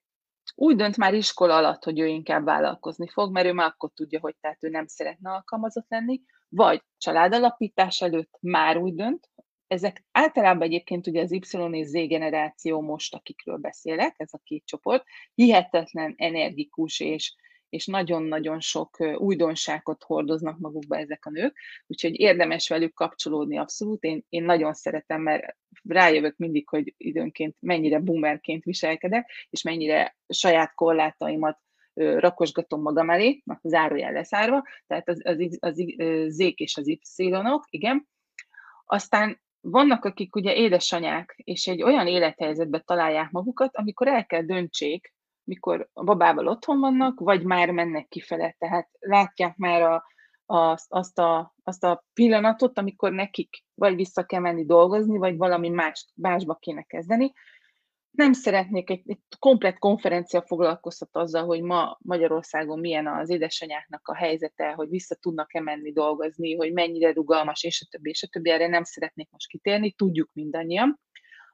úgy 0.55 0.75
dönt 0.75 0.97
már 0.97 1.13
iskola 1.13 1.55
alatt, 1.55 1.83
hogy 1.83 1.99
ő 1.99 2.05
inkább 2.05 2.45
vállalkozni 2.45 3.07
fog, 3.07 3.31
mert 3.31 3.47
ő 3.47 3.53
már 3.53 3.67
akkor 3.67 3.89
tudja, 3.93 4.19
hogy 4.19 4.35
tehát 4.41 4.63
ő 4.63 4.69
nem 4.69 4.87
szeretne 4.87 5.31
alkalmazott 5.31 5.85
lenni, 5.89 6.21
vagy 6.49 6.83
családalapítás 6.97 8.01
előtt 8.01 8.37
már 8.41 8.77
úgy 8.77 8.95
dönt, 8.95 9.29
ezek 9.67 10.05
általában 10.11 10.67
egyébként 10.67 11.07
ugye 11.07 11.21
az 11.21 11.31
Y 11.31 11.39
és 11.71 11.87
Z 11.87 11.91
generáció 11.91 12.81
most, 12.81 13.15
akikről 13.15 13.57
beszélek, 13.57 14.13
ez 14.17 14.33
a 14.33 14.41
két 14.43 14.65
csoport, 14.65 15.03
hihetetlen 15.33 16.13
energikus 16.17 16.99
és, 16.99 17.35
és 17.69 17.85
nagyon-nagyon 17.85 18.59
sok 18.59 18.97
újdonságot 19.17 20.03
hordoznak 20.03 20.59
magukba 20.59 20.97
ezek 20.97 21.25
a 21.25 21.29
nők, 21.29 21.57
úgyhogy 21.87 22.19
érdemes 22.19 22.69
velük 22.69 22.93
kapcsolódni 22.93 23.57
abszolút. 23.57 24.03
Én, 24.03 24.25
én 24.29 24.43
nagyon 24.43 24.73
szeretem, 24.73 25.21
mert 25.21 25.57
rájövök 25.83 26.37
mindig, 26.37 26.69
hogy 26.69 26.93
időnként 26.97 27.55
mennyire 27.59 27.99
boomerként 27.99 28.63
viselkedek, 28.63 29.31
és 29.49 29.61
mennyire 29.61 30.17
saját 30.27 30.73
korlátaimat 30.73 31.59
rakosgatom 31.93 32.81
magam 32.81 33.09
elé, 33.09 33.43
zárójel 33.63 34.11
leszárva, 34.11 34.63
tehát 34.87 35.09
az, 35.09 35.21
az, 35.23 35.37
az, 35.39 35.83
az 35.97 36.35
Z-k 36.35 36.59
és 36.59 36.77
az 36.77 36.87
Y-ok, 36.87 37.65
igen. 37.69 38.07
Aztán 38.85 39.41
vannak, 39.71 40.05
akik 40.05 40.35
ugye 40.35 40.55
édesanyák, 40.55 41.33
és 41.43 41.67
egy 41.67 41.83
olyan 41.83 42.07
élethelyzetbe 42.07 42.79
találják 42.79 43.31
magukat, 43.31 43.75
amikor 43.75 44.07
el 44.07 44.25
kell 44.25 44.41
döntsék, 44.41 45.13
mikor 45.43 45.89
a 45.93 46.03
babával 46.03 46.47
otthon 46.47 46.79
vannak, 46.79 47.19
vagy 47.19 47.43
már 47.43 47.71
mennek 47.71 48.07
kifele, 48.07 48.55
tehát 48.57 48.89
látják 48.99 49.55
már 49.55 49.81
a, 49.81 50.03
a, 50.45 50.77
azt, 50.87 51.19
a, 51.19 51.55
azt 51.63 51.83
a 51.83 52.05
pillanatot, 52.13 52.77
amikor 52.77 53.11
nekik 53.11 53.65
vagy 53.73 53.95
vissza 53.95 54.23
kell 54.23 54.39
menni 54.39 54.65
dolgozni, 54.65 55.17
vagy 55.17 55.37
valami 55.37 55.69
más, 55.69 56.05
másba 56.15 56.55
kéne 56.55 56.81
kezdeni, 56.81 57.33
nem 58.17 58.33
szeretnék, 58.33 58.89
egy, 58.89 59.01
egy 59.05 59.19
komplet 59.39 59.79
konferencia 59.79 60.41
foglalkoztat 60.41 61.09
azzal, 61.11 61.45
hogy 61.45 61.61
ma 61.61 61.97
Magyarországon 62.01 62.79
milyen 62.79 63.07
az 63.07 63.29
édesanyáknak 63.29 64.07
a 64.07 64.15
helyzete, 64.15 64.71
hogy 64.71 64.89
vissza 64.89 65.15
tudnak-e 65.15 65.61
menni 65.61 65.91
dolgozni, 65.91 66.55
hogy 66.55 66.73
mennyire 66.73 67.13
rugalmas, 67.13 67.63
és 67.63 67.81
a 67.81 67.87
többi, 67.89 68.09
és 68.09 68.23
a 68.23 68.27
többi. 68.27 68.49
Erre 68.49 68.67
nem 68.67 68.83
szeretnék 68.83 69.29
most 69.31 69.47
kitérni, 69.47 69.91
tudjuk 69.91 70.29
mindannyian. 70.33 70.99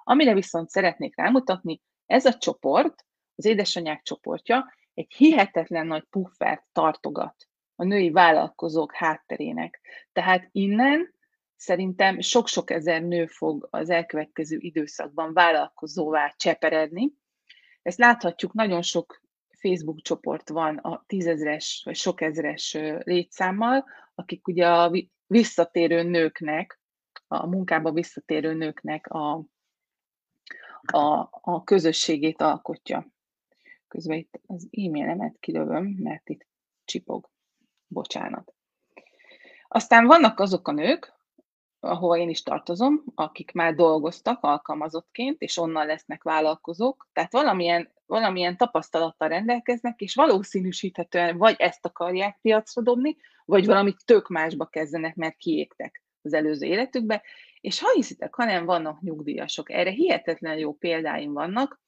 Amire 0.04 0.34
viszont 0.34 0.70
szeretnék 0.70 1.18
rámutatni, 1.18 1.82
ez 2.06 2.26
a 2.26 2.34
csoport, 2.34 3.06
az 3.36 3.46
édesanyák 3.46 4.02
csoportja 4.02 4.74
egy 4.94 5.14
hihetetlen 5.14 5.88
nagy 5.88 6.04
puffert 6.10 6.64
tartogat 6.72 7.36
a 7.76 7.84
női 7.84 8.12
vállalkozók 8.12 8.94
hátterének. 8.94 9.82
Tehát 10.12 10.50
innen 10.52 11.14
szerintem 11.64 12.20
sok-sok 12.20 12.70
ezer 12.70 13.02
nő 13.02 13.26
fog 13.26 13.68
az 13.72 13.90
elkövetkező 13.90 14.58
időszakban 14.60 15.34
vállalkozóvá 15.34 16.34
cseperedni. 16.38 17.14
Ezt 17.82 17.98
láthatjuk, 17.98 18.54
nagyon 18.54 18.82
sok 18.82 19.22
Facebook 19.60 20.02
csoport 20.02 20.50
van 20.50 20.78
a 20.78 21.04
tízezres 21.08 21.82
vagy 21.86 21.96
sok 21.96 22.22
ezres 22.22 22.78
létszámmal, 23.04 23.86
akik 24.16 24.48
ugye 24.48 24.68
a 24.68 24.92
visszatérő 25.28 26.04
nőknek, 26.04 26.80
a 27.28 27.48
munkába 27.48 27.92
visszatérő 27.92 28.54
nőknek 28.54 29.08
a, 29.08 29.46
a, 30.82 31.30
a 31.32 31.64
közösségét 31.64 32.42
alkotja. 32.42 33.08
Közben 33.88 34.18
itt 34.18 34.40
az 34.46 34.68
e-mailemet 34.72 35.40
kilövöm, 35.40 35.86
mert 35.86 36.30
itt 36.30 36.48
csipog. 36.86 37.30
Bocsánat. 37.88 38.54
Aztán 39.68 40.06
vannak 40.06 40.40
azok 40.40 40.68
a 40.68 40.72
nők, 40.72 41.13
ahol 41.84 42.18
én 42.18 42.30
is 42.30 42.44
tartozom, 42.44 43.04
akik 43.16 43.52
már 43.52 43.76
dolgoztak 43.76 44.44
alkalmazottként, 44.44 45.42
és 45.42 45.58
onnan 45.58 45.86
lesznek 45.86 46.24
vállalkozók, 46.24 47.08
tehát 47.14 47.32
valamilyen, 47.32 47.92
valamilyen 48.06 48.58
tapasztalattal 48.58 49.28
rendelkeznek, 49.28 50.02
és 50.02 50.16
valószínűsíthetően 50.16 51.38
vagy 51.38 51.56
ezt 51.58 51.86
akarják 51.86 52.38
piacra 52.42 52.82
dobni, 52.82 53.18
vagy 53.46 53.66
valamit 53.66 54.06
tök 54.06 54.28
másba 54.28 54.66
kezdenek, 54.66 55.16
mert 55.16 55.38
kiégtek 55.38 56.04
az 56.22 56.34
előző 56.34 56.66
életükbe, 56.66 57.24
és 57.62 57.80
ha 57.80 57.92
hiszitek, 57.92 58.36
hanem 58.36 58.66
vannak 58.66 59.02
nyugdíjasok. 59.02 59.72
Erre 59.72 59.90
hihetetlen 59.90 60.58
jó 60.58 60.74
példáim 60.74 61.34
vannak, 61.34 61.82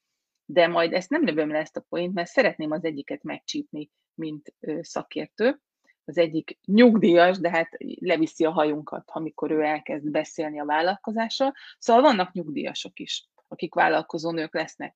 de 0.45 0.67
majd 0.67 0.93
ezt 0.93 1.09
nem 1.09 1.25
lövöm 1.25 1.51
le 1.51 1.59
ezt 1.59 1.77
a 1.77 1.85
point, 1.89 2.13
mert 2.13 2.29
szeretném 2.29 2.71
az 2.71 2.83
egyiket 2.83 3.23
megcsípni, 3.23 3.89
mint 4.13 4.53
szakértő 4.81 5.59
az 6.05 6.17
egyik 6.17 6.57
nyugdíjas, 6.65 7.39
de 7.39 7.49
hát 7.49 7.69
leviszi 7.99 8.45
a 8.45 8.51
hajunkat, 8.51 9.03
amikor 9.05 9.51
ő 9.51 9.61
elkezd 9.61 10.09
beszélni 10.09 10.59
a 10.59 10.65
vállalkozásról. 10.65 11.53
Szóval 11.79 12.01
vannak 12.01 12.33
nyugdíjasok 12.33 12.99
is, 12.99 13.29
akik 13.47 13.73
vállalkozó 13.73 14.31
nők 14.31 14.53
lesznek. 14.53 14.95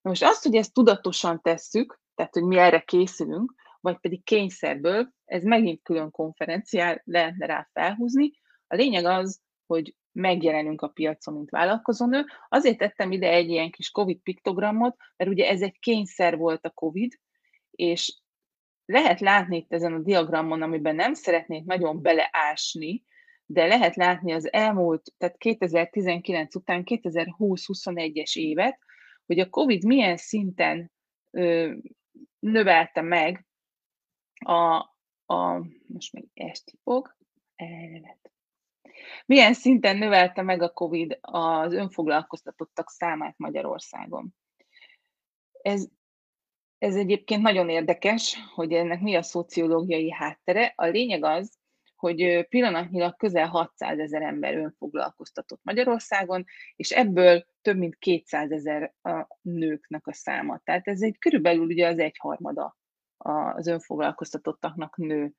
Na 0.00 0.10
most 0.10 0.24
azt, 0.24 0.42
hogy 0.42 0.54
ezt 0.54 0.72
tudatosan 0.72 1.40
tesszük, 1.42 2.00
tehát 2.14 2.34
hogy 2.34 2.42
mi 2.42 2.56
erre 2.56 2.80
készülünk, 2.80 3.54
vagy 3.80 3.98
pedig 3.98 4.24
kényszerből, 4.24 5.12
ez 5.24 5.42
megint 5.42 5.82
külön 5.82 6.10
konferenciál 6.10 7.02
lehetne 7.04 7.46
rá 7.46 7.68
felhúzni. 7.72 8.30
A 8.66 8.74
lényeg 8.74 9.04
az, 9.04 9.40
hogy 9.66 9.94
megjelenünk 10.12 10.82
a 10.82 10.88
piacon, 10.88 11.34
mint 11.34 11.50
vállalkozónő. 11.50 12.24
Azért 12.48 12.78
tettem 12.78 13.12
ide 13.12 13.28
egy 13.28 13.48
ilyen 13.48 13.70
kis 13.70 13.90
COVID 13.90 14.18
piktogramot, 14.18 14.96
mert 15.16 15.30
ugye 15.30 15.48
ez 15.48 15.62
egy 15.62 15.78
kényszer 15.78 16.36
volt 16.36 16.64
a 16.64 16.70
COVID, 16.70 17.12
és 17.70 18.18
lehet 18.86 19.20
látni 19.20 19.56
itt 19.56 19.72
ezen 19.72 19.92
a 19.92 19.98
diagramon, 19.98 20.62
amiben 20.62 20.94
nem 20.94 21.14
szeretnék 21.14 21.64
nagyon 21.64 22.02
beleásni, 22.02 23.04
de 23.46 23.66
lehet 23.66 23.96
látni 23.96 24.32
az 24.32 24.52
elmúlt, 24.52 25.12
tehát 25.18 25.36
2019 25.36 26.54
után 26.54 26.82
2020-21-es 26.84 28.36
évet, 28.36 28.78
hogy 29.26 29.38
a 29.38 29.48
COVID 29.48 29.84
milyen 29.84 30.16
szinten 30.16 30.92
növelte 32.38 33.00
meg 33.00 33.46
a, 34.44 34.76
a 35.26 35.66
most 35.86 36.12
még 36.12 36.28
esti 36.34 36.78
fog, 36.82 37.16
elvet. 37.56 38.30
Milyen 39.26 39.52
szinten 39.52 39.96
növelte 39.96 40.42
meg 40.42 40.62
a 40.62 40.72
COVID 40.72 41.18
az 41.20 41.72
önfoglalkoztatottak 41.72 42.90
számát 42.90 43.38
Magyarországon? 43.38 44.34
Ez, 45.62 45.88
ez 46.78 46.96
egyébként 46.96 47.42
nagyon 47.42 47.68
érdekes, 47.68 48.36
hogy 48.54 48.72
ennek 48.72 49.00
mi 49.00 49.14
a 49.14 49.22
szociológiai 49.22 50.10
háttere. 50.12 50.72
A 50.76 50.86
lényeg 50.86 51.24
az, 51.24 51.58
hogy 51.96 52.46
pillanatnyilag 52.48 53.16
közel 53.16 53.46
600 53.46 53.98
ezer 53.98 54.22
ember 54.22 54.56
önfoglalkoztatott 54.56 55.60
Magyarországon, 55.62 56.44
és 56.76 56.90
ebből 56.90 57.46
több 57.62 57.76
mint 57.76 57.96
200 57.96 58.50
ezer 58.50 58.94
a 59.02 59.26
nőknek 59.40 60.06
a 60.06 60.12
száma. 60.12 60.58
Tehát 60.64 60.88
ez 60.88 61.02
egy 61.02 61.18
körülbelül 61.18 61.64
ugye 61.64 61.88
az 61.88 61.98
egyharmada 61.98 62.76
az 63.16 63.66
önfoglalkoztatottaknak 63.66 64.96
nő. 64.96 65.32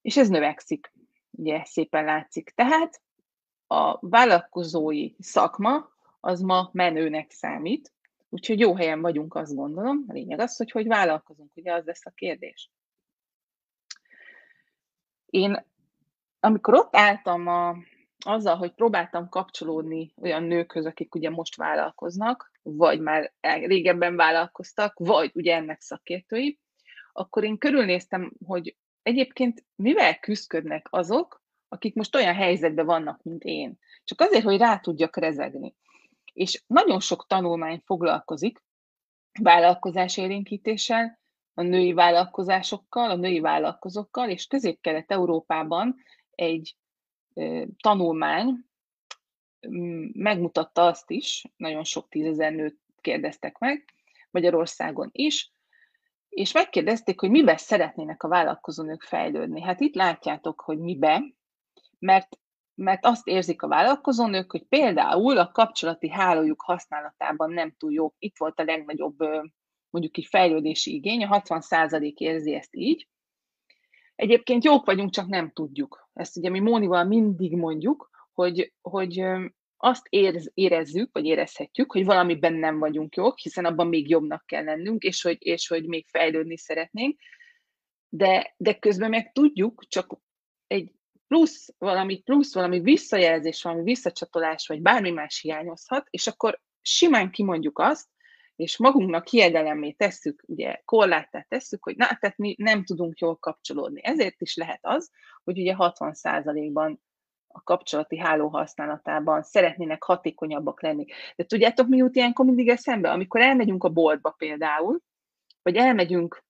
És 0.00 0.16
ez 0.16 0.28
növekszik, 0.28 0.92
ugye 1.30 1.64
szépen 1.64 2.04
látszik. 2.04 2.50
Tehát 2.50 3.02
a 3.66 4.08
vállalkozói 4.08 5.10
szakma 5.18 5.88
az 6.20 6.40
ma 6.40 6.70
menőnek 6.72 7.30
számít, 7.30 7.93
úgyhogy 8.34 8.60
jó 8.60 8.76
helyen 8.76 9.00
vagyunk, 9.00 9.34
azt 9.34 9.54
gondolom. 9.54 10.04
A 10.08 10.12
lényeg 10.12 10.38
az, 10.38 10.56
hogy 10.56 10.70
hogy 10.70 10.86
vállalkozunk, 10.86 11.50
ugye 11.54 11.72
az 11.72 11.84
lesz 11.84 12.06
a 12.06 12.10
kérdés. 12.10 12.70
Én 15.26 15.64
amikor 16.40 16.74
ott 16.74 16.96
álltam 16.96 17.46
a, 17.46 17.76
azzal, 18.18 18.56
hogy 18.56 18.72
próbáltam 18.72 19.28
kapcsolódni 19.28 20.12
olyan 20.20 20.42
nőkhöz, 20.42 20.86
akik 20.86 21.14
ugye 21.14 21.30
most 21.30 21.56
vállalkoznak, 21.56 22.50
vagy 22.62 23.00
már 23.00 23.32
régebben 23.42 24.16
vállalkoztak, 24.16 24.98
vagy 24.98 25.30
ugye 25.34 25.54
ennek 25.54 25.80
szakértői, 25.80 26.58
akkor 27.12 27.44
én 27.44 27.58
körülnéztem, 27.58 28.32
hogy 28.46 28.76
egyébként 29.02 29.64
mivel 29.74 30.18
küzdködnek 30.18 30.86
azok, 30.90 31.42
akik 31.68 31.94
most 31.94 32.14
olyan 32.14 32.34
helyzetben 32.34 32.86
vannak, 32.86 33.22
mint 33.22 33.42
én. 33.42 33.78
Csak 34.04 34.20
azért, 34.20 34.44
hogy 34.44 34.58
rá 34.58 34.78
tudjak 34.78 35.16
rezegni. 35.16 35.74
És 36.34 36.62
nagyon 36.66 37.00
sok 37.00 37.26
tanulmány 37.26 37.82
foglalkozik 37.84 38.62
vállalkozás 39.40 40.16
élénkítéssel, 40.16 41.18
a 41.54 41.62
női 41.62 41.92
vállalkozásokkal, 41.92 43.10
a 43.10 43.16
női 43.16 43.40
vállalkozókkal, 43.40 44.30
és 44.30 44.46
Közép-Kelet-Európában 44.46 45.96
egy 46.30 46.76
tanulmány 47.82 48.64
megmutatta 50.12 50.86
azt 50.86 51.10
is, 51.10 51.44
nagyon 51.56 51.84
sok 51.84 52.08
tízezer 52.08 52.52
nőt 52.52 52.78
kérdeztek 53.00 53.58
meg, 53.58 53.84
Magyarországon 54.30 55.08
is, 55.12 55.52
és 56.28 56.52
megkérdezték, 56.52 57.20
hogy 57.20 57.30
miben 57.30 57.56
szeretnének 57.56 58.22
a 58.22 58.28
vállalkozónők 58.28 59.02
fejlődni. 59.02 59.62
Hát 59.62 59.80
itt 59.80 59.94
látjátok, 59.94 60.60
hogy 60.60 60.78
mibe, 60.78 61.22
mert, 61.98 62.38
mert 62.74 63.04
azt 63.04 63.26
érzik 63.26 63.62
a 63.62 63.68
vállalkozónők, 63.68 64.50
hogy 64.50 64.64
például 64.68 65.38
a 65.38 65.50
kapcsolati 65.50 66.10
hálójuk 66.10 66.62
használatában 66.62 67.52
nem 67.52 67.74
túl 67.78 67.92
jó. 67.92 68.12
Itt 68.18 68.38
volt 68.38 68.60
a 68.60 68.64
legnagyobb 68.64 69.18
mondjuk 69.90 70.16
így 70.16 70.26
fejlődési 70.26 70.94
igény, 70.94 71.24
a 71.24 71.40
60% 71.40 72.14
érzi 72.14 72.54
ezt 72.54 72.74
így, 72.76 73.08
Egyébként 74.14 74.64
jók 74.64 74.86
vagyunk, 74.86 75.10
csak 75.10 75.26
nem 75.26 75.50
tudjuk. 75.50 76.08
Ezt 76.12 76.36
ugye 76.36 76.50
mi 76.50 76.60
Mónival 76.60 77.04
mindig 77.04 77.56
mondjuk, 77.56 78.10
hogy, 78.32 78.72
hogy 78.80 79.24
azt 79.76 80.06
érz, 80.08 80.50
érezzük, 80.54 81.12
vagy 81.12 81.24
érezhetjük, 81.24 81.92
hogy 81.92 82.04
valamiben 82.04 82.52
nem 82.52 82.78
vagyunk 82.78 83.16
jók, 83.16 83.38
hiszen 83.38 83.64
abban 83.64 83.86
még 83.86 84.08
jobbnak 84.08 84.46
kell 84.46 84.64
lennünk, 84.64 85.02
és 85.02 85.22
hogy, 85.22 85.36
és 85.38 85.68
hogy 85.68 85.86
még 85.86 86.06
fejlődni 86.08 86.56
szeretnénk, 86.56 87.20
de, 88.08 88.54
de 88.56 88.74
közben 88.78 89.10
meg 89.10 89.32
tudjuk, 89.32 89.84
csak 89.88 90.18
egy 90.66 90.92
plusz, 91.28 91.74
valami 91.78 92.22
plusz, 92.22 92.54
valami 92.54 92.80
visszajelzés, 92.80 93.62
valami 93.62 93.82
visszacsatolás, 93.82 94.66
vagy 94.66 94.82
bármi 94.82 95.10
más 95.10 95.40
hiányozhat, 95.40 96.06
és 96.10 96.26
akkor 96.26 96.60
simán 96.80 97.30
kimondjuk 97.30 97.78
azt, 97.78 98.08
és 98.56 98.78
magunknak 98.78 99.28
hiedelemé 99.28 99.92
tesszük, 99.92 100.42
ugye 100.46 100.80
korláttá 100.84 101.46
tesszük, 101.48 101.82
hogy 101.82 101.96
na, 101.96 102.06
tehát 102.06 102.36
mi 102.36 102.54
nem 102.58 102.84
tudunk 102.84 103.18
jól 103.18 103.36
kapcsolódni. 103.36 104.00
Ezért 104.04 104.40
is 104.40 104.56
lehet 104.56 104.80
az, 104.82 105.10
hogy 105.44 105.58
ugye 105.58 105.74
60%-ban 105.78 107.02
a 107.46 107.62
kapcsolati 107.62 108.18
háló 108.18 108.48
használatában 108.48 109.42
szeretnének 109.42 110.02
hatékonyabbak 110.02 110.82
lenni. 110.82 111.04
De 111.36 111.44
tudjátok, 111.44 111.88
mi 111.88 111.96
jut 111.96 112.16
ilyenkor 112.16 112.44
mindig 112.44 112.68
eszembe? 112.68 113.10
Amikor 113.10 113.40
elmegyünk 113.40 113.84
a 113.84 113.88
boltba 113.88 114.30
például, 114.30 115.00
vagy 115.62 115.76
elmegyünk 115.76 116.44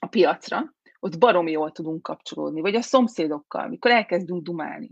a 0.00 0.06
piacra, 0.06 0.74
ott 1.04 1.18
baromi 1.18 1.50
jól 1.50 1.72
tudunk 1.72 2.02
kapcsolódni, 2.02 2.60
vagy 2.60 2.74
a 2.74 2.82
szomszédokkal, 2.82 3.64
amikor 3.64 3.90
elkezdünk 3.90 4.42
dumálni. 4.42 4.90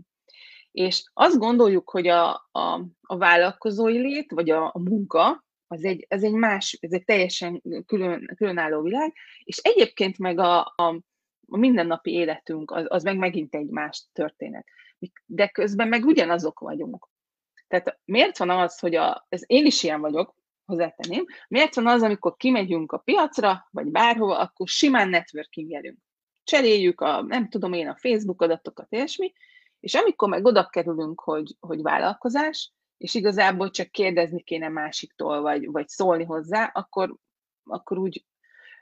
És 0.71 1.03
azt 1.13 1.37
gondoljuk, 1.37 1.89
hogy 1.89 2.07
a, 2.07 2.31
a, 2.51 2.85
a 3.01 3.17
vállalkozói 3.17 3.97
lét, 3.97 4.31
vagy 4.31 4.49
a, 4.49 4.65
a 4.65 4.79
munka, 4.79 5.45
az 5.67 5.83
egy, 5.83 6.05
az 6.09 6.23
egy 6.23 6.33
más, 6.33 6.77
ez 6.81 6.91
egy 6.91 7.03
teljesen 7.03 7.61
külön, 7.85 8.33
különálló 8.35 8.81
világ, 8.81 9.13
és 9.43 9.57
egyébként 9.57 10.17
meg 10.17 10.39
a, 10.39 10.73
a, 10.75 11.01
a 11.47 11.57
mindennapi 11.57 12.11
életünk, 12.11 12.71
az, 12.71 12.85
az 12.87 13.03
meg 13.03 13.17
megint 13.17 13.55
egy 13.55 13.69
más 13.69 14.07
történet. 14.11 14.65
De 15.25 15.47
közben 15.47 15.87
meg 15.87 16.05
ugyanazok 16.05 16.59
vagyunk. 16.59 17.09
Tehát 17.67 17.99
miért 18.05 18.37
van 18.37 18.49
az, 18.49 18.79
hogy 18.79 18.95
a, 18.95 19.25
ez 19.29 19.43
én 19.45 19.65
is 19.65 19.83
ilyen 19.83 20.01
vagyok, 20.01 20.35
hozzátenném, 20.65 21.25
miért 21.47 21.75
van 21.75 21.87
az, 21.87 22.01
amikor 22.01 22.35
kimegyünk 22.35 22.91
a 22.91 22.97
piacra, 22.97 23.67
vagy 23.71 23.85
bárhova, 23.85 24.37
akkor 24.37 24.67
simán 24.67 25.09
networkingelünk. 25.09 25.97
Cseréljük 26.43 27.01
a, 27.01 27.21
nem 27.21 27.49
tudom 27.49 27.73
én, 27.73 27.87
a 27.87 27.95
Facebook 27.95 28.41
adatokat, 28.41 28.87
ilyesmi, 28.89 29.33
és 29.79 29.93
amikor 29.93 30.29
meg 30.29 30.45
oda 30.45 30.67
kerülünk, 30.67 31.19
hogy, 31.21 31.55
hogy 31.59 31.81
vállalkozás, 31.81 32.71
és 32.97 33.13
igazából 33.13 33.69
csak 33.69 33.91
kérdezni 33.91 34.43
kéne 34.43 34.69
másiktól, 34.69 35.41
vagy, 35.41 35.71
vagy 35.71 35.87
szólni 35.87 36.23
hozzá, 36.23 36.71
akkor, 36.73 37.15
akkor, 37.63 37.97
úgy, 37.97 38.25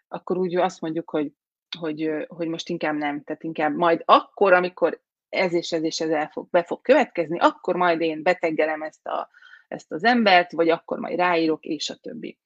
akkor 0.08 0.38
úgy 0.38 0.56
azt 0.56 0.82
mondjuk, 0.82 1.10
hogy, 1.10 1.34
hogy, 1.80 2.26
hogy 2.28 2.48
most 2.48 2.70
inkább 2.70 2.96
nem, 2.96 3.24
tehát 3.24 3.44
inkább 3.44 3.76
majd 3.76 4.02
akkor, 4.06 4.54
amikor 4.54 5.02
ez 5.30 5.54
és 5.54 5.72
ez 5.72 5.84
és 5.84 6.00
ez 6.00 6.10
el 6.10 6.28
fog, 6.28 6.50
be 6.50 6.64
fog 6.64 6.82
következni, 6.82 7.40
akkor 7.40 7.76
majd 7.76 8.02
én 8.02 8.24
beteggelem 8.24 8.82
ezt, 8.82 9.08
a, 9.08 9.30
ezt 9.72 9.92
az 9.92 10.04
embert, 10.04 10.52
vagy 10.52 10.70
akkor 10.70 11.00
majd 11.00 11.18
ráírok, 11.18 11.66
és 11.66 11.90
a 11.90 11.96
többi. 11.96 12.40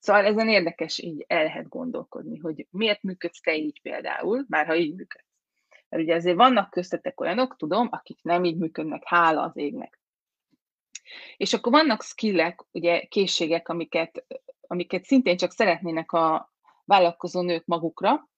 Szóval 0.00 0.24
ezen 0.24 0.48
érdekes 0.48 0.98
így 0.98 1.24
el 1.28 1.44
lehet 1.44 1.68
gondolkodni, 1.68 2.38
hogy 2.38 2.66
miért 2.70 3.02
működsz 3.02 3.40
te 3.40 3.56
így 3.56 3.80
például, 3.82 4.44
már 4.48 4.66
ha 4.66 4.76
így 4.76 4.94
működsz. 4.94 5.28
Mert 5.88 6.02
ugye 6.02 6.14
azért 6.14 6.36
vannak 6.36 6.70
köztetek 6.70 7.20
olyanok, 7.20 7.56
tudom, 7.56 7.88
akik 7.90 8.22
nem 8.22 8.44
így 8.44 8.56
működnek, 8.56 9.02
hála 9.04 9.42
az 9.42 9.56
égnek. 9.56 10.00
És 11.36 11.52
akkor 11.52 11.72
vannak 11.72 12.02
skillek, 12.02 12.64
ugye 12.72 13.00
készségek, 13.00 13.68
amiket, 13.68 14.24
amiket 14.60 15.04
szintén 15.04 15.36
csak 15.36 15.52
szeretnének 15.52 16.12
a 16.12 16.52
vállalkozó 16.84 17.40
nők 17.40 17.66
magukra. 17.66 18.29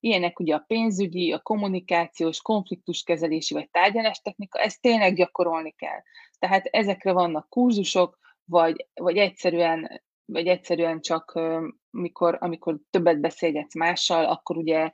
Ilyenek 0.00 0.40
ugye 0.40 0.54
a 0.54 0.64
pénzügyi, 0.66 1.32
a 1.32 1.40
kommunikációs, 1.40 2.42
konfliktuskezelési 2.42 3.54
vagy 3.54 3.70
tárgyalás 3.70 4.20
technika, 4.20 4.58
ezt 4.58 4.80
tényleg 4.80 5.14
gyakorolni 5.14 5.72
kell. 5.72 6.02
Tehát 6.38 6.64
ezekre 6.64 7.12
vannak 7.12 7.48
kurzusok, 7.48 8.18
vagy, 8.44 8.86
vagy 8.94 9.16
egyszerűen 9.16 10.02
vagy 10.32 10.46
egyszerűen 10.46 11.00
csak 11.00 11.40
amikor, 11.90 12.36
amikor 12.40 12.78
többet 12.90 13.20
beszélgetsz 13.20 13.74
mással, 13.74 14.24
akkor 14.24 14.56
ugye 14.56 14.92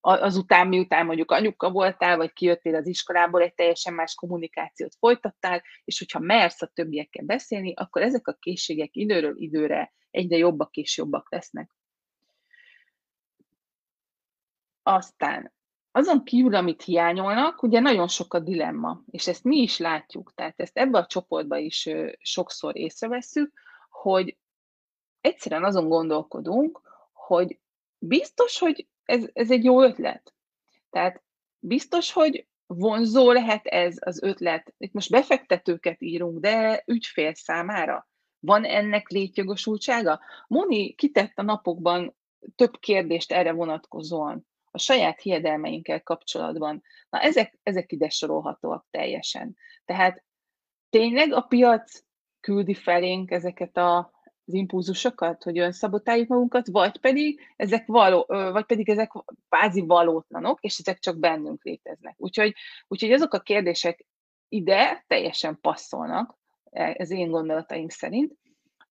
azután, 0.00 0.68
miután 0.68 1.06
mondjuk 1.06 1.30
anyuka 1.30 1.70
voltál, 1.70 2.16
vagy 2.16 2.32
kijöttél 2.32 2.74
az 2.74 2.86
iskolából, 2.86 3.42
egy 3.42 3.54
teljesen 3.54 3.94
más 3.94 4.14
kommunikációt 4.14 4.94
folytattál, 4.98 5.62
és 5.84 5.98
hogyha 5.98 6.18
mersz 6.18 6.62
a 6.62 6.70
többiekkel 6.74 7.24
beszélni, 7.24 7.74
akkor 7.74 8.02
ezek 8.02 8.28
a 8.28 8.36
készségek 8.40 8.96
időről 8.96 9.34
időre 9.36 9.92
egyre 10.10 10.36
jobbak 10.36 10.76
és 10.76 10.96
jobbak 10.96 11.30
lesznek. 11.32 11.77
Aztán 14.90 15.52
azon 15.90 16.24
kívül, 16.24 16.54
amit 16.54 16.82
hiányolnak, 16.82 17.62
ugye 17.62 17.80
nagyon 17.80 18.08
sok 18.08 18.34
a 18.34 18.38
dilemma, 18.38 19.02
és 19.10 19.26
ezt 19.26 19.44
mi 19.44 19.56
is 19.56 19.78
látjuk, 19.78 20.32
tehát 20.34 20.60
ezt 20.60 20.78
ebbe 20.78 20.98
a 20.98 21.06
csoportba 21.06 21.56
is 21.56 21.88
sokszor 22.18 22.76
észrevesszük, 22.76 23.52
hogy 23.90 24.36
egyszerűen 25.20 25.64
azon 25.64 25.88
gondolkodunk, 25.88 26.80
hogy 27.12 27.58
biztos, 27.98 28.58
hogy 28.58 28.86
ez, 29.04 29.24
ez 29.32 29.50
egy 29.50 29.64
jó 29.64 29.82
ötlet. 29.82 30.34
Tehát 30.90 31.22
biztos, 31.58 32.12
hogy 32.12 32.46
vonzó 32.66 33.32
lehet 33.32 33.66
ez 33.66 33.96
az 34.00 34.22
ötlet. 34.22 34.74
Itt 34.78 34.92
most 34.92 35.10
befektetőket 35.10 36.02
írunk, 36.02 36.40
de 36.40 36.82
ügyfél 36.86 37.34
számára. 37.34 38.08
Van 38.38 38.64
ennek 38.64 39.08
létjogosultsága? 39.08 40.20
Moni 40.46 40.94
kitett 40.94 41.38
a 41.38 41.42
napokban 41.42 42.16
több 42.56 42.78
kérdést 42.78 43.32
erre 43.32 43.52
vonatkozóan, 43.52 44.46
a 44.78 44.80
saját 44.80 45.20
hiedelmeinkkel 45.20 46.02
kapcsolatban. 46.02 46.82
Na, 47.10 47.20
ezek, 47.20 47.58
ezek 47.62 47.92
ide 47.92 48.08
sorolhatóak 48.08 48.86
teljesen. 48.90 49.56
Tehát 49.84 50.24
tényleg 50.90 51.32
a 51.32 51.40
piac 51.40 52.00
küldi 52.40 52.74
felénk 52.74 53.30
ezeket 53.30 53.76
a 53.76 54.10
impulzusokat, 54.44 55.42
hogy 55.42 55.58
önszabotáljuk 55.58 56.28
magunkat, 56.28 56.66
vagy 56.66 56.98
pedig 56.98 57.40
ezek, 57.56 57.86
való, 57.86 58.24
vagy 58.28 58.64
pedig 58.64 58.88
ezek 58.88 59.10
kvázi 59.48 59.80
valótlanok, 59.80 60.60
és 60.60 60.78
ezek 60.78 60.98
csak 60.98 61.18
bennünk 61.18 61.64
léteznek. 61.64 62.14
Úgyhogy, 62.16 62.54
úgyhogy 62.88 63.12
azok 63.12 63.34
a 63.34 63.40
kérdések 63.40 64.06
ide 64.48 65.04
teljesen 65.06 65.58
passzolnak, 65.60 66.38
ez 66.70 67.10
én 67.10 67.30
gondolataim 67.30 67.88
szerint. 67.88 68.34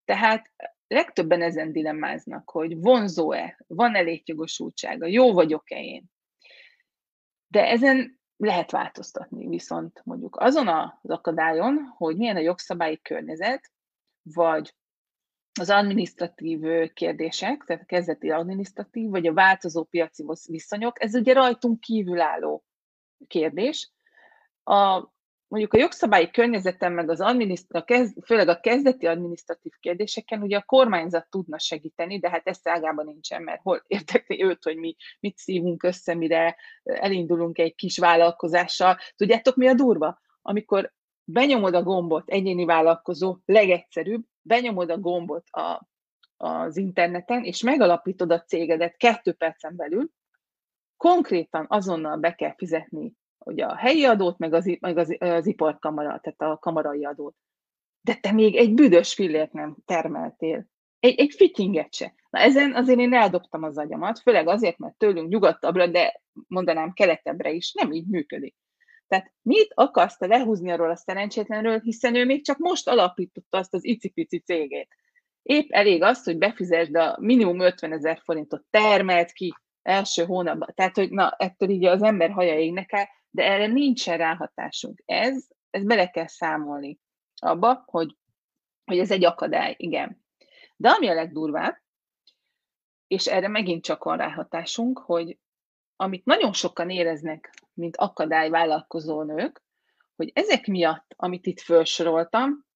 Tehát 0.04 0.52
legtöbben 0.88 1.42
ezen 1.42 1.72
dilemmáznak, 1.72 2.50
hogy 2.50 2.80
vonzó-e, 2.80 3.58
van-e 3.66 4.00
létjogosultsága, 4.00 5.06
jó 5.06 5.32
vagyok-e 5.32 5.82
én. 5.82 6.04
De 7.48 7.66
ezen 7.66 8.20
lehet 8.36 8.70
változtatni, 8.70 9.48
viszont 9.48 10.00
mondjuk 10.04 10.36
azon 10.36 10.68
az 10.68 11.10
akadályon, 11.10 11.94
hogy 11.96 12.16
milyen 12.16 12.36
a 12.36 12.40
jogszabályi 12.40 13.00
környezet, 13.00 13.72
vagy 14.22 14.74
az 15.60 15.70
administratív 15.70 16.60
kérdések, 16.92 17.64
tehát 17.64 17.82
a 17.82 17.86
kezdeti 17.86 18.30
administratív, 18.30 19.10
vagy 19.10 19.26
a 19.26 19.32
változó 19.32 19.84
piaci 19.84 20.24
viszonyok, 20.46 21.02
ez 21.02 21.14
ugye 21.14 21.32
rajtunk 21.32 21.80
kívülálló 21.80 22.64
kérdés. 23.26 23.92
A 24.64 25.08
mondjuk 25.48 25.72
a 25.72 25.78
jogszabályi 25.78 26.30
környezeten, 26.30 26.92
meg 26.92 27.10
az 27.10 27.20
a 27.20 27.36
főleg 28.24 28.48
a 28.48 28.60
kezdeti 28.60 29.06
adminisztratív 29.06 29.72
kérdéseken 29.80 30.42
ugye 30.42 30.56
a 30.56 30.62
kormányzat 30.62 31.30
tudna 31.30 31.58
segíteni, 31.58 32.18
de 32.18 32.30
hát 32.30 32.46
ez 32.46 32.60
ágában 32.62 33.04
nincsen, 33.04 33.42
mert 33.42 33.60
hol 33.62 33.82
értekli 33.86 34.42
őt, 34.44 34.62
hogy 34.62 34.76
mi 34.76 34.96
mit 35.20 35.38
szívunk 35.38 35.82
össze, 35.82 36.14
mire 36.14 36.56
elindulunk 36.82 37.58
egy 37.58 37.74
kis 37.74 37.98
vállalkozással. 37.98 38.96
Tudjátok, 39.16 39.56
mi 39.56 39.68
a 39.68 39.74
durva? 39.74 40.20
Amikor 40.42 40.92
benyomod 41.24 41.74
a 41.74 41.82
gombot, 41.82 42.28
egyéni 42.28 42.64
vállalkozó, 42.64 43.36
legegyszerűbb, 43.44 44.24
benyomod 44.42 44.90
a 44.90 44.98
gombot 44.98 45.44
a, 45.50 45.88
az 46.36 46.76
interneten, 46.76 47.44
és 47.44 47.62
megalapítod 47.62 48.30
a 48.30 48.42
cégedet 48.42 48.96
kettő 48.96 49.32
percen 49.32 49.76
belül, 49.76 50.10
konkrétan 50.96 51.66
azonnal 51.68 52.16
be 52.16 52.34
kell 52.34 52.54
fizetni 52.56 53.16
ugye 53.48 53.64
a 53.64 53.76
helyi 53.76 54.04
adót, 54.04 54.38
meg 54.38 54.52
az, 54.52 54.76
meg 54.80 54.98
az, 54.98 55.16
az 55.18 55.46
iparkamara, 55.46 56.20
tehát 56.22 56.54
a 56.54 56.58
kamarai 56.58 57.04
adót. 57.04 57.34
De 58.00 58.14
te 58.14 58.32
még 58.32 58.56
egy 58.56 58.74
büdös 58.74 59.14
fillért 59.14 59.52
nem 59.52 59.76
termeltél. 59.84 60.66
Egy, 60.98 61.18
egy 61.20 61.34
fittinget 61.36 61.94
se. 61.94 62.14
Na 62.30 62.38
ezen 62.38 62.74
azért 62.74 62.98
én 62.98 63.14
eldobtam 63.14 63.62
az 63.62 63.78
agyamat, 63.78 64.18
főleg 64.18 64.48
azért, 64.48 64.78
mert 64.78 64.96
tőlünk 64.96 65.28
nyugatabbra, 65.28 65.86
de 65.86 66.22
mondanám 66.48 66.92
keletebbre 66.92 67.50
is 67.50 67.72
nem 67.72 67.92
így 67.92 68.06
működik. 68.06 68.56
Tehát 69.06 69.32
mit 69.42 69.72
akarsz 69.74 70.16
te 70.16 70.26
lehúzni 70.26 70.70
arról 70.70 70.90
a 70.90 70.96
szerencsétlenről, 70.96 71.80
hiszen 71.80 72.14
ő 72.14 72.24
még 72.24 72.44
csak 72.44 72.58
most 72.58 72.88
alapította 72.88 73.58
azt 73.58 73.74
az 73.74 73.84
icipici 73.84 74.38
cégét. 74.38 74.88
Épp 75.42 75.70
elég 75.70 76.02
az, 76.02 76.24
hogy 76.24 76.38
befizesd 76.38 76.96
a 76.96 77.16
minimum 77.20 77.60
50 77.60 77.92
ezer 77.92 78.20
forintot 78.24 78.64
termelt 78.70 79.32
ki 79.32 79.54
első 79.88 80.24
hónapban. 80.24 80.72
Tehát, 80.74 80.96
hogy 80.96 81.10
na, 81.10 81.30
ettől 81.30 81.68
így 81.68 81.84
az 81.84 82.02
ember 82.02 82.30
haja 82.30 82.58
égnek 82.58 82.92
el, 82.92 83.08
de 83.30 83.44
erre 83.44 83.66
nincsen 83.66 84.18
ráhatásunk. 84.18 85.02
Ez, 85.04 85.46
ez 85.70 85.84
bele 85.84 86.10
kell 86.10 86.26
számolni 86.26 86.98
abba, 87.36 87.82
hogy, 87.86 88.16
hogy 88.84 88.98
ez 88.98 89.10
egy 89.10 89.24
akadály, 89.24 89.74
igen. 89.78 90.24
De 90.76 90.88
ami 90.88 91.08
a 91.08 91.14
legdurvább, 91.14 91.76
és 93.06 93.26
erre 93.26 93.48
megint 93.48 93.84
csak 93.84 94.04
van 94.04 94.16
ráhatásunk, 94.16 94.98
hogy 94.98 95.38
amit 95.96 96.24
nagyon 96.24 96.52
sokan 96.52 96.90
éreznek, 96.90 97.54
mint 97.74 97.96
akadály 97.96 98.50
vállalkozó 98.50 99.24
hogy 100.16 100.30
ezek 100.34 100.66
miatt, 100.66 101.14
amit 101.16 101.46
itt 101.46 101.60
felsoroltam, 101.60 102.66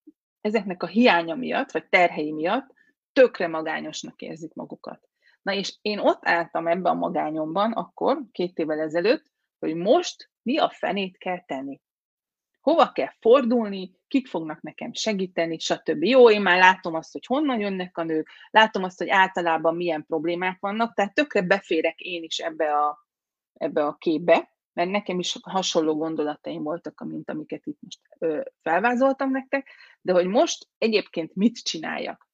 ezeknek 0.41 0.83
a 0.83 0.87
hiánya 0.87 1.35
miatt, 1.35 1.71
vagy 1.71 1.89
terhei 1.89 2.33
miatt 2.33 2.75
tökre 3.13 3.49
magányosnak 3.49 4.23
érzik 4.23 4.55
magukat. 4.55 5.09
Na 5.43 5.55
és 5.55 5.75
én 5.81 5.99
ott 5.99 6.27
álltam 6.27 6.67
ebbe 6.67 6.91
a 6.91 6.95
magányomban 6.95 7.73
akkor, 7.73 8.23
két 8.33 8.59
évvel 8.59 8.81
ezelőtt, 8.81 9.31
hogy 9.59 9.75
most 9.75 10.31
mi 10.43 10.59
a 10.59 10.71
fenét 10.71 11.19
kell 11.19 11.45
tenni. 11.45 11.81
Hova 12.61 12.93
kell 12.93 13.13
fordulni, 13.21 13.97
kik 14.09 14.27
fognak 14.27 14.61
nekem 14.63 14.93
segíteni, 14.93 15.59
stb. 15.59 16.03
Jó, 16.03 16.31
én 16.31 16.43
már 16.43 16.59
látom 16.59 16.95
azt, 16.95 17.13
hogy 17.13 17.27
honnan 17.27 17.61
jönnek 17.61 17.99
a 17.99 18.03
nők, 18.03 18.29
látom 18.51 18.85
azt, 18.85 18.99
hogy 18.99 19.09
általában 19.09 19.77
milyen 19.77 20.05
problémák 20.07 20.61
vannak, 20.61 20.95
tehát 20.95 21.15
tökre 21.15 21.43
beférek 21.43 22.01
én 22.01 22.23
is 22.23 22.39
ebbe 22.39 22.75
a, 22.75 23.07
ebbe 23.53 23.85
a 23.85 23.95
képbe, 23.95 24.51
mert 24.73 24.91
nekem 24.91 25.19
is 25.19 25.39
hasonló 25.43 25.97
gondolataim 25.97 26.63
voltak, 26.63 27.05
mint 27.05 27.31
amiket 27.31 27.67
itt 27.67 27.79
most 27.81 28.01
ö, 28.19 28.41
felvázoltam 28.63 29.31
nektek, 29.31 29.69
de 30.01 30.13
hogy 30.13 30.27
most 30.27 30.69
egyébként 30.79 31.35
mit 31.35 31.63
csináljak. 31.63 32.31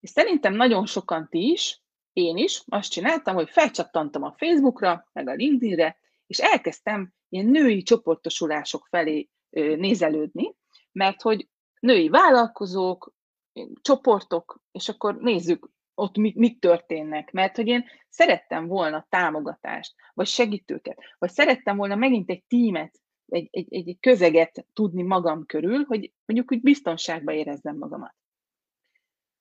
És 0.00 0.10
szerintem 0.10 0.54
nagyon 0.54 0.86
sokan 0.86 1.28
ti 1.28 1.50
is, 1.50 1.82
én 2.12 2.36
is 2.36 2.62
azt 2.66 2.90
csináltam, 2.90 3.34
hogy 3.34 3.50
felcsattantam 3.50 4.22
a 4.22 4.34
Facebookra, 4.36 5.08
meg 5.12 5.28
a 5.28 5.34
LinkedInre, 5.34 5.98
és 6.26 6.38
elkezdtem 6.38 7.12
ilyen 7.28 7.46
női 7.46 7.82
csoportosulások 7.82 8.86
felé 8.90 9.28
nézelődni, 9.50 10.54
mert 10.92 11.22
hogy 11.22 11.48
női 11.80 12.08
vállalkozók, 12.08 13.14
csoportok, 13.80 14.62
és 14.72 14.88
akkor 14.88 15.16
nézzük, 15.16 15.70
ott 15.94 16.16
mit, 16.16 16.34
mit 16.34 16.60
történnek, 16.60 17.32
mert 17.32 17.56
hogy 17.56 17.66
én 17.66 17.84
szerettem 18.08 18.66
volna 18.66 19.06
támogatást, 19.08 19.94
vagy 20.14 20.26
segítőket, 20.26 20.98
vagy 21.18 21.30
szerettem 21.30 21.76
volna 21.76 21.94
megint 21.94 22.30
egy 22.30 22.44
tímet, 22.44 23.00
egy, 23.26 23.48
egy, 23.50 23.74
egy 23.74 23.96
közeget 24.00 24.66
tudni 24.72 25.02
magam 25.02 25.46
körül, 25.46 25.84
hogy 25.84 26.12
mondjuk 26.26 26.52
úgy 26.52 26.60
biztonságban 26.60 27.34
érezzem 27.34 27.76
magamat. 27.76 28.14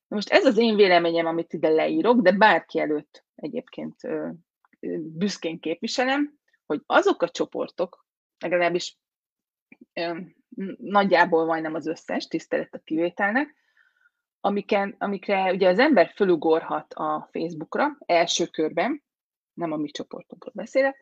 Most 0.09 0.29
ez 0.29 0.45
az 0.45 0.57
én 0.57 0.75
véleményem, 0.75 1.25
amit 1.25 1.53
ide 1.53 1.69
leírok, 1.69 2.21
de 2.21 2.31
bárki 2.31 2.79
előtt 2.79 3.25
egyébként 3.35 3.95
büszkén 4.99 5.59
képviselem, 5.59 6.39
hogy 6.65 6.81
azok 6.85 7.21
a 7.21 7.29
csoportok, 7.29 8.05
legalábbis 8.39 8.97
nagyjából 10.77 11.45
majdnem 11.45 11.73
az 11.73 11.87
összes, 11.87 12.27
tisztelet 12.27 12.73
a 12.73 12.81
kivételnek, 12.83 13.55
amiken, 14.39 14.95
amikre 14.97 15.51
ugye 15.51 15.67
az 15.69 15.79
ember 15.79 16.11
fölugorhat 16.15 16.93
a 16.93 17.29
Facebookra 17.31 17.97
első 18.05 18.45
körben, 18.45 19.03
nem 19.53 19.71
a 19.71 19.77
mi 19.77 19.89
csoportunkról 19.89 20.53
beszélek, 20.55 20.97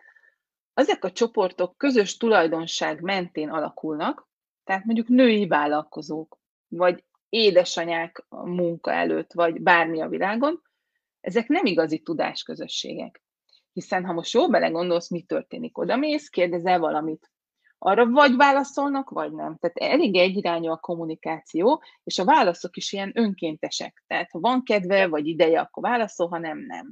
ezek 0.74 1.04
a 1.04 1.12
csoportok 1.12 1.78
közös 1.78 2.18
tulajdonság 2.18 3.02
mentén 3.02 3.50
alakulnak, 3.50 4.28
tehát 4.64 4.86
mondjuk 4.86 5.08
női 5.08 5.48
vállalkozók, 5.48 6.40
vagy 6.68 7.04
édesanyák 7.30 8.26
munka 8.30 8.92
előtt, 8.92 9.34
vagy 9.34 9.62
bármi 9.62 10.02
a 10.02 10.08
világon, 10.08 10.62
ezek 11.22 11.48
nem 11.48 11.66
igazi 11.66 12.00
tudásközösségek. 12.00 13.22
Hiszen 13.74 14.06
ha 14.06 14.14
most 14.14 14.34
jól 14.34 14.50
belegondolsz, 14.50 15.10
mi 15.10 15.22
történik, 15.22 15.78
oda 15.78 15.96
mész, 15.96 16.30
kérdezel 16.30 16.80
valamit. 16.80 17.32
Arra 17.78 18.10
vagy 18.10 18.36
válaszolnak, 18.36 19.10
vagy 19.10 19.32
nem. 19.32 19.58
Tehát 19.58 19.78
elég 19.78 20.16
egyirányú 20.16 20.72
a 20.72 20.78
kommunikáció, 20.78 21.84
és 22.04 22.20
a 22.20 22.26
válaszok 22.26 22.78
is 22.78 22.92
ilyen 22.94 23.12
önkéntesek. 23.14 24.04
Tehát 24.08 24.32
ha 24.32 24.40
van 24.40 24.64
kedve, 24.64 25.08
vagy 25.08 25.28
ideje, 25.28 25.60
akkor 25.60 25.84
válaszol, 25.84 26.28
ha 26.28 26.38
nem, 26.38 26.58
nem. 26.58 26.92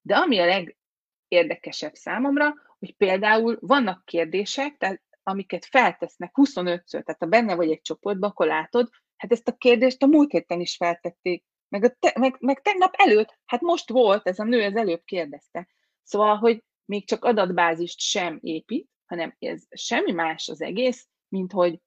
De 0.00 0.16
ami 0.16 0.38
a 0.38 0.64
legérdekesebb 1.28 1.94
számomra, 1.94 2.54
hogy 2.78 2.96
például 2.96 3.58
vannak 3.60 4.04
kérdések, 4.04 4.76
tehát 4.76 5.02
amiket 5.22 5.64
feltesznek 5.64 6.30
25-ször, 6.34 7.02
tehát 7.02 7.16
ha 7.18 7.26
benne 7.26 7.54
vagy 7.54 7.70
egy 7.70 7.80
csoportban, 7.80 8.30
akkor 8.30 8.46
látod, 8.46 8.88
hát 9.16 9.32
ezt 9.32 9.48
a 9.48 9.56
kérdést 9.56 10.02
a 10.02 10.06
múlt 10.06 10.30
héten 10.32 10.60
is 10.60 10.76
feltették, 10.76 11.44
meg, 11.68 11.84
a 11.84 11.96
te, 11.98 12.12
meg, 12.18 12.36
meg 12.40 12.62
tegnap 12.62 12.94
előtt, 12.96 13.38
hát 13.44 13.60
most 13.60 13.90
volt, 13.90 14.26
ez 14.26 14.38
a 14.38 14.44
nő 14.44 14.64
az 14.64 14.76
előbb 14.76 15.02
kérdezte. 15.04 15.68
Szóval, 16.02 16.36
hogy 16.36 16.64
még 16.84 17.06
csak 17.06 17.24
adatbázist 17.24 18.00
sem 18.00 18.38
épít, 18.42 18.88
hanem 19.06 19.36
ez 19.38 19.62
semmi 19.70 20.12
más 20.12 20.48
az 20.48 20.60
egész, 20.60 21.08
mint 21.28 21.52
hogy 21.52 21.80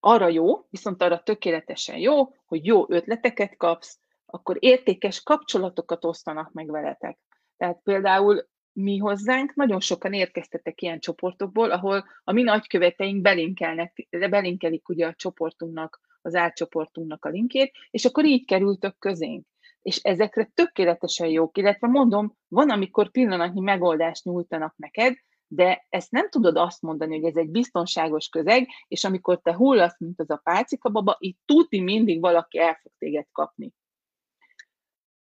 arra 0.00 0.28
jó, 0.28 0.66
viszont 0.70 1.02
arra 1.02 1.22
tökéletesen 1.22 1.98
jó, 1.98 2.34
hogy 2.46 2.66
jó 2.66 2.90
ötleteket 2.90 3.56
kapsz, 3.56 3.98
akkor 4.26 4.56
értékes 4.58 5.22
kapcsolatokat 5.22 6.04
osztanak 6.04 6.52
meg 6.52 6.70
veletek. 6.70 7.18
Tehát 7.56 7.80
például 7.82 8.48
mi 8.82 8.98
hozzánk 8.98 9.54
nagyon 9.54 9.80
sokan 9.80 10.12
érkeztetek 10.12 10.82
ilyen 10.82 11.00
csoportokból, 11.00 11.70
ahol 11.70 12.04
a 12.24 12.32
mi 12.32 12.42
nagyköveteink 12.42 13.22
belinkelnek, 13.22 14.08
belinkelik 14.10 14.88
ugye 14.88 15.06
a 15.06 15.14
csoportunknak, 15.14 16.00
az 16.22 16.34
átcsoportunknak 16.34 17.24
a 17.24 17.28
linkjét, 17.28 17.72
és 17.90 18.04
akkor 18.04 18.24
így 18.24 18.44
kerültök 18.44 18.98
közénk 18.98 19.46
és 19.82 19.96
ezekre 19.96 20.50
tökéletesen 20.54 21.28
jók, 21.28 21.58
illetve 21.58 21.86
mondom, 21.86 22.36
van, 22.48 22.70
amikor 22.70 23.10
pillanatnyi 23.10 23.60
megoldást 23.60 24.24
nyújtanak 24.24 24.74
neked, 24.76 25.14
de 25.46 25.86
ezt 25.88 26.10
nem 26.10 26.28
tudod 26.30 26.56
azt 26.56 26.82
mondani, 26.82 27.20
hogy 27.20 27.28
ez 27.28 27.36
egy 27.36 27.50
biztonságos 27.50 28.28
közeg, 28.28 28.68
és 28.88 29.04
amikor 29.04 29.40
te 29.40 29.54
hullasz, 29.54 29.98
mint 29.98 30.20
az 30.20 30.30
a 30.30 30.40
pálcika 30.44 30.88
baba, 30.90 31.16
itt 31.18 31.38
tuti 31.44 31.80
mindig 31.80 32.20
valaki 32.20 32.58
el 32.58 32.78
fog 32.82 32.92
téged 32.98 33.26
kapni. 33.32 33.72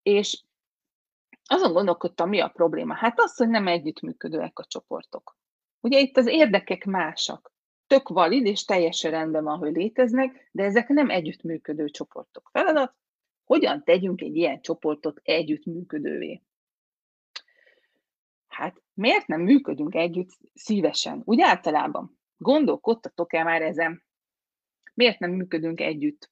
És 0.01 0.43
azon 1.47 1.73
gondolkodtam, 1.73 2.29
mi 2.29 2.39
a 2.39 2.47
probléma. 2.47 2.93
Hát 2.93 3.19
az, 3.19 3.37
hogy 3.37 3.47
nem 3.47 3.67
együttműködőek 3.67 4.59
a 4.59 4.65
csoportok. 4.65 5.37
Ugye 5.79 5.99
itt 5.99 6.17
az 6.17 6.27
érdekek 6.27 6.85
másak. 6.85 7.55
tök 7.87 8.09
valid 8.09 8.45
és 8.45 8.65
teljesen 8.65 9.11
rendben 9.11 9.43
van, 9.43 9.57
hogy 9.57 9.75
léteznek, 9.75 10.49
de 10.51 10.63
ezek 10.63 10.87
nem 10.87 11.09
együttműködő 11.09 11.89
csoportok. 11.89 12.49
Feladat, 12.51 12.95
hogyan 13.43 13.83
tegyünk 13.83 14.21
egy 14.21 14.35
ilyen 14.35 14.61
csoportot 14.61 15.19
együttműködővé? 15.23 16.41
Hát 18.47 18.81
miért 18.93 19.27
nem 19.27 19.41
működünk 19.41 19.95
együtt 19.95 20.29
szívesen? 20.53 21.21
Úgy 21.25 21.41
általában. 21.41 22.19
Gondolkodtatok-e 22.37 23.43
már 23.43 23.61
ezen? 23.61 24.03
Miért 24.93 25.19
nem 25.19 25.31
működünk 25.31 25.79
együtt? 25.79 26.31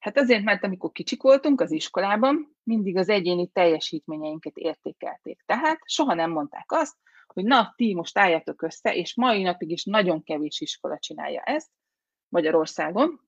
Hát 0.00 0.18
azért, 0.18 0.42
mert 0.42 0.64
amikor 0.64 0.92
kicsik 0.92 1.22
voltunk 1.22 1.60
az 1.60 1.70
iskolában, 1.70 2.56
mindig 2.62 2.96
az 2.96 3.08
egyéni 3.08 3.48
teljesítményeinket 3.48 4.56
értékelték. 4.56 5.42
Tehát 5.46 5.80
soha 5.84 6.14
nem 6.14 6.30
mondták 6.30 6.72
azt, 6.72 6.96
hogy 7.26 7.44
na, 7.44 7.72
ti 7.76 7.94
most 7.94 8.18
álljatok 8.18 8.62
össze, 8.62 8.94
és 8.94 9.14
mai 9.14 9.42
napig 9.42 9.70
is 9.70 9.84
nagyon 9.84 10.22
kevés 10.22 10.60
iskola 10.60 10.98
csinálja 10.98 11.42
ezt 11.42 11.70
Magyarországon, 12.28 13.20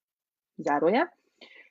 zárója. 0.56 1.16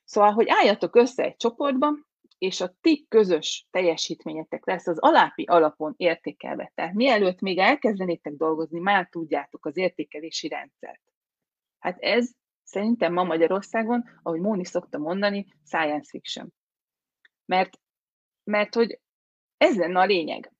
Szóval, 0.03 0.31
hogy 0.31 0.45
álljatok 0.49 0.95
össze 0.95 1.23
egy 1.23 1.35
csoportba, 1.35 1.93
és 2.37 2.61
a 2.61 2.73
ti 2.81 3.05
közös 3.09 3.67
teljesítményetek 3.71 4.65
lesz 4.65 4.87
az 4.87 4.99
alápi 4.99 5.43
alapon 5.43 5.93
értékelve. 5.97 6.71
Tehát 6.75 6.93
mielőtt 6.93 7.39
még 7.39 7.57
elkezdenétek 7.57 8.33
dolgozni, 8.33 8.79
már 8.79 9.07
tudjátok 9.09 9.65
az 9.65 9.77
értékelési 9.77 10.47
rendszert. 10.47 11.01
Hát 11.79 11.99
ez 11.99 12.31
szerintem 12.63 13.13
ma 13.13 13.23
Magyarországon, 13.23 14.03
ahogy 14.23 14.39
Móni 14.39 14.65
szokta 14.65 14.97
mondani, 14.97 15.53
science 15.65 16.09
fiction. 16.09 16.53
Mert, 17.45 17.79
mert 18.43 18.75
hogy 18.75 18.99
ez 19.57 19.77
lenne 19.77 19.99
a 19.99 20.05
lényeg, 20.05 20.53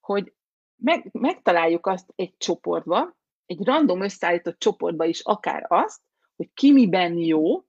hogy 0.00 0.34
meg, 0.76 1.08
megtaláljuk 1.12 1.86
azt 1.86 2.12
egy 2.16 2.36
csoportba, 2.36 3.16
egy 3.46 3.64
random 3.64 4.02
összeállított 4.02 4.58
csoportba 4.58 5.04
is 5.04 5.20
akár 5.20 5.64
azt, 5.68 6.00
hogy 6.36 6.50
ki 6.54 6.72
miben 6.72 7.16
jó, 7.16 7.64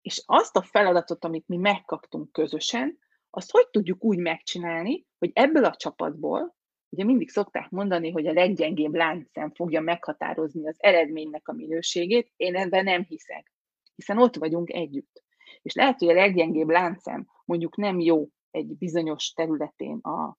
és 0.00 0.22
azt 0.26 0.56
a 0.56 0.62
feladatot, 0.62 1.24
amit 1.24 1.48
mi 1.48 1.56
megkaptunk 1.56 2.32
közösen, 2.32 2.98
azt 3.30 3.50
hogy 3.50 3.68
tudjuk 3.68 4.04
úgy 4.04 4.18
megcsinálni, 4.18 5.06
hogy 5.18 5.30
ebből 5.34 5.64
a 5.64 5.76
csapatból, 5.76 6.56
ugye 6.92 7.04
mindig 7.04 7.30
szokták 7.30 7.70
mondani, 7.70 8.10
hogy 8.10 8.26
a 8.26 8.32
leggyengébb 8.32 8.94
láncszem 8.94 9.50
fogja 9.54 9.80
meghatározni 9.80 10.68
az 10.68 10.76
eredménynek 10.78 11.48
a 11.48 11.52
minőségét, 11.52 12.32
én 12.36 12.56
ebben 12.56 12.84
nem 12.84 13.02
hiszek, 13.02 13.52
hiszen 13.94 14.18
ott 14.18 14.36
vagyunk 14.36 14.72
együtt. 14.72 15.22
És 15.62 15.74
lehet, 15.74 15.98
hogy 15.98 16.08
a 16.08 16.14
leggyengébb 16.14 16.68
láncszem 16.68 17.26
mondjuk 17.44 17.76
nem 17.76 18.00
jó 18.00 18.28
egy 18.50 18.76
bizonyos 18.76 19.32
területén 19.32 19.98
a, 19.98 20.38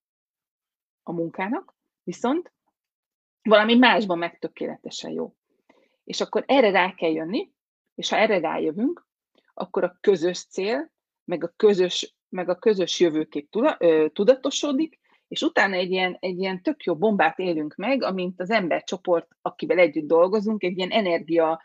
a 1.04 1.12
munkának, 1.12 1.76
viszont 2.04 2.54
valami 3.42 3.76
másban 3.76 4.18
meg 4.18 4.40
tökéletesen 4.40 5.12
jó. 5.12 5.36
És 6.04 6.22
akkor 6.22 6.44
erre 6.48 6.72
rá 6.72 6.94
kell 6.94 7.12
jönni, 7.12 7.52
és 7.96 8.10
ha 8.10 8.18
erre 8.18 8.40
rájövünk, 8.40 9.08
akkor 9.54 9.84
a 9.84 9.98
közös 10.00 10.46
cél, 10.46 10.92
meg 11.24 11.44
a 11.44 11.54
közös, 11.56 12.16
meg 12.30 12.50
a 12.50 12.56
közös 12.56 13.00
jövőkép 13.00 13.50
tudatosodik, 14.14 15.00
és 15.28 15.42
utána 15.42 15.76
egy 15.76 15.92
ilyen, 15.92 16.18
egy 16.20 16.40
ilyen 16.40 16.62
tök 16.62 16.84
jó 16.84 16.96
bombát 16.96 17.40
élünk 17.40 17.76
meg, 17.76 18.04
amint 18.04 18.42
az 18.42 18.50
embercsoport, 18.50 19.28
akivel 19.42 19.78
együtt 19.78 20.08
dolgozunk, 20.08 20.64
egy 20.64 20.78
ilyen 20.78 20.92
energia, 20.92 21.62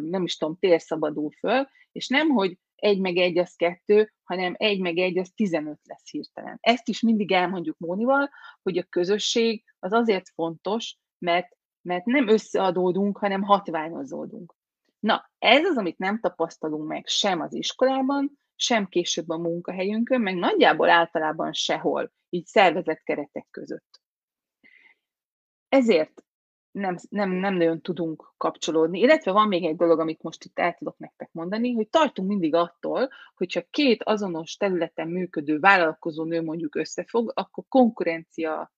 nem 0.00 0.22
is 0.22 0.36
tudom, 0.36 0.56
tér 0.58 0.80
szabadul 0.80 1.30
föl, 1.30 1.68
és 1.92 2.08
nem, 2.08 2.28
hogy 2.28 2.58
egy 2.74 3.00
meg 3.00 3.16
egy 3.16 3.38
az 3.38 3.54
kettő, 3.54 4.12
hanem 4.22 4.54
egy 4.56 4.80
meg 4.80 4.98
egy 4.98 5.18
az 5.18 5.30
15 5.34 5.78
lesz 5.84 6.10
hirtelen. 6.10 6.58
Ezt 6.60 6.88
is 6.88 7.00
mindig 7.00 7.32
elmondjuk 7.32 7.78
Mónival, 7.78 8.30
hogy 8.62 8.78
a 8.78 8.86
közösség 8.88 9.64
az 9.78 9.92
azért 9.92 10.28
fontos, 10.34 10.96
mert, 11.18 11.56
mert 11.82 12.04
nem 12.04 12.28
összeadódunk, 12.28 13.18
hanem 13.18 13.42
hatványozódunk. 13.42 14.54
Na, 14.98 15.30
ez 15.38 15.64
az, 15.64 15.76
amit 15.76 15.98
nem 15.98 16.20
tapasztalunk 16.20 16.88
meg 16.88 17.06
sem 17.06 17.40
az 17.40 17.54
iskolában, 17.54 18.38
sem 18.54 18.86
később 18.86 19.28
a 19.28 19.38
munkahelyünkön, 19.38 20.20
meg 20.20 20.34
nagyjából 20.34 20.90
általában 20.90 21.52
sehol, 21.52 22.12
így 22.32 22.46
szervezett 22.46 23.02
keretek 23.02 23.46
között. 23.50 24.00
Ezért 25.68 26.22
nem, 26.70 26.96
nem, 27.08 27.30
nem 27.30 27.54
nagyon 27.54 27.80
tudunk 27.80 28.34
kapcsolódni. 28.36 28.98
Illetve 29.00 29.32
van 29.32 29.48
még 29.48 29.64
egy 29.64 29.76
dolog, 29.76 30.00
amit 30.00 30.22
most 30.22 30.44
itt 30.44 30.58
el 30.58 30.74
tudok 30.74 30.98
nektek 30.98 31.28
mondani, 31.32 31.72
hogy 31.72 31.88
tartunk 31.88 32.28
mindig 32.28 32.54
attól, 32.54 33.08
hogyha 33.34 33.62
két 33.70 34.02
azonos 34.02 34.56
területen 34.56 35.08
működő 35.08 35.58
vállalkozó 35.58 36.24
nő 36.24 36.42
mondjuk 36.42 36.74
összefog, 36.74 37.32
akkor 37.34 37.64
konkurencia 37.68 38.72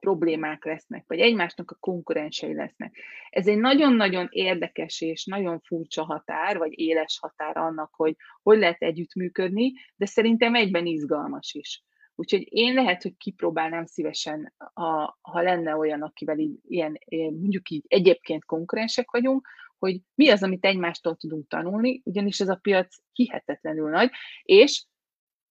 problémák 0.00 0.64
lesznek, 0.64 1.04
vagy 1.06 1.18
egymásnak 1.18 1.70
a 1.70 1.76
konkurensei 1.80 2.54
lesznek. 2.54 2.96
Ez 3.30 3.46
egy 3.46 3.58
nagyon-nagyon 3.58 4.28
érdekes 4.30 5.00
és 5.00 5.24
nagyon 5.24 5.60
furcsa 5.60 6.04
határ, 6.04 6.58
vagy 6.58 6.78
éles 6.78 7.18
határ 7.20 7.56
annak, 7.56 7.94
hogy 7.94 8.16
hogy 8.42 8.58
lehet 8.58 8.82
együttműködni, 8.82 9.72
de 9.96 10.06
szerintem 10.06 10.54
egyben 10.54 10.86
izgalmas 10.86 11.54
is. 11.54 11.84
Úgyhogy 12.18 12.46
én 12.50 12.74
lehet, 12.74 13.02
hogy 13.02 13.16
kipróbálnám 13.16 13.86
szívesen, 13.86 14.54
ha, 14.74 15.18
ha 15.20 15.42
lenne 15.42 15.76
olyan, 15.76 16.02
akivel 16.02 16.38
így, 16.38 16.58
ilyen, 16.62 16.98
mondjuk 17.10 17.70
így 17.70 17.84
egyébként 17.88 18.44
konkurensek 18.44 19.10
vagyunk, 19.10 19.48
hogy 19.78 20.00
mi 20.14 20.28
az, 20.28 20.42
amit 20.42 20.64
egymástól 20.64 21.16
tudunk 21.16 21.48
tanulni, 21.48 22.02
ugyanis 22.04 22.40
ez 22.40 22.48
a 22.48 22.58
piac 22.62 22.96
hihetetlenül 23.12 23.90
nagy, 23.90 24.10
és 24.42 24.84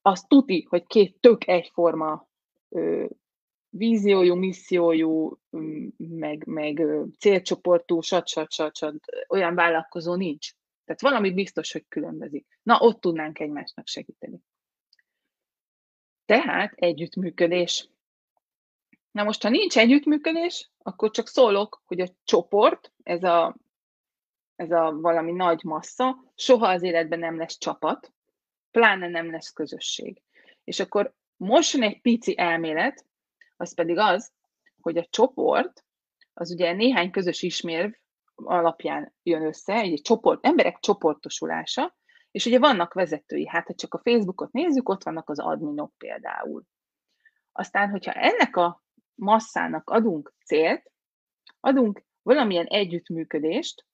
az 0.01 0.21
tuti, 0.21 0.65
hogy 0.69 0.85
két 0.85 1.19
tök 1.19 1.47
egyforma 1.47 2.27
ö, 2.69 3.05
víziójú, 3.69 4.35
missziójú, 4.35 5.39
meg, 5.97 6.45
meg 6.45 6.81
célcsoportú, 7.19 8.01
sat, 8.01 8.27
sat, 8.27 8.51
sat, 8.51 8.75
sat, 8.75 8.95
olyan 9.27 9.55
vállalkozó 9.55 10.15
nincs. 10.15 10.51
Tehát 10.85 11.01
valami 11.01 11.33
biztos, 11.33 11.71
hogy 11.71 11.85
különbözik. 11.87 12.45
Na, 12.63 12.79
ott 12.79 13.01
tudnánk 13.01 13.39
egymásnak 13.39 13.87
segíteni. 13.87 14.39
Tehát 16.25 16.73
együttműködés. 16.75 17.89
Na 19.11 19.23
most, 19.23 19.43
ha 19.43 19.49
nincs 19.49 19.77
együttműködés, 19.77 20.69
akkor 20.77 21.11
csak 21.11 21.27
szólok, 21.27 21.81
hogy 21.85 21.99
a 21.99 22.07
csoport, 22.23 22.93
ez 23.03 23.23
a, 23.23 23.55
ez 24.55 24.71
a 24.71 24.91
valami 24.91 25.31
nagy 25.31 25.63
massza, 25.63 26.23
soha 26.35 26.67
az 26.67 26.83
életben 26.83 27.19
nem 27.19 27.37
lesz 27.37 27.57
csapat, 27.57 28.13
pláne 28.71 29.07
nem 29.07 29.31
lesz 29.31 29.51
közösség. 29.53 30.21
És 30.63 30.79
akkor 30.79 31.13
most 31.37 31.75
egy 31.75 32.01
pici 32.01 32.37
elmélet, 32.37 33.05
az 33.57 33.73
pedig 33.73 33.97
az, 33.97 34.31
hogy 34.81 34.97
a 34.97 35.07
csoport, 35.09 35.85
az 36.33 36.51
ugye 36.51 36.73
néhány 36.73 37.11
közös 37.11 37.41
ismérv 37.41 37.91
alapján 38.35 39.13
jön 39.23 39.45
össze, 39.45 39.73
egy 39.73 40.01
csoport, 40.01 40.45
emberek 40.45 40.79
csoportosulása, 40.79 41.95
és 42.35 42.45
ugye 42.45 42.59
vannak 42.59 42.93
vezetői, 42.93 43.47
hát 43.47 43.67
ha 43.67 43.73
csak 43.73 43.93
a 43.93 44.01
Facebookot 44.03 44.51
nézzük, 44.51 44.89
ott 44.89 45.03
vannak 45.03 45.29
az 45.29 45.39
adminok 45.39 45.93
például. 45.97 46.63
Aztán, 47.51 47.89
hogyha 47.89 48.11
ennek 48.11 48.55
a 48.55 48.83
masszának 49.13 49.89
adunk 49.89 50.33
célt, 50.45 50.91
adunk 51.59 52.03
valamilyen 52.21 52.65
együttműködést, 52.65 53.85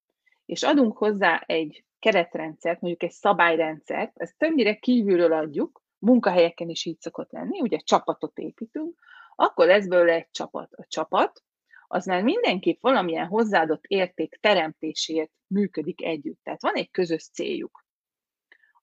és 0.45 0.63
adunk 0.63 0.97
hozzá 0.97 1.43
egy 1.45 1.85
keretrendszert, 1.99 2.81
mondjuk 2.81 3.03
egy 3.03 3.11
szabályrendszert, 3.11 4.11
ezt 4.15 4.37
többnyire 4.37 4.75
kívülről 4.75 5.33
adjuk, 5.33 5.83
munkahelyeken 5.97 6.69
is 6.69 6.85
így 6.85 6.99
szokott 6.99 7.31
lenni, 7.31 7.61
ugye 7.61 7.77
csapatot 7.77 8.37
építünk, 8.37 8.99
akkor 9.35 9.65
lesz 9.65 9.87
belőle 9.87 10.13
egy 10.13 10.29
csapat. 10.31 10.73
A 10.73 10.85
csapat 10.87 11.43
az 11.87 12.05
már 12.05 12.23
mindenképp 12.23 12.81
valamilyen 12.81 13.27
hozzáadott 13.27 13.85
érték 13.85 14.37
teremtéséért 14.39 15.31
működik 15.47 16.03
együtt. 16.03 16.39
Tehát 16.43 16.61
van 16.61 16.73
egy 16.73 16.91
közös 16.91 17.29
céljuk. 17.29 17.89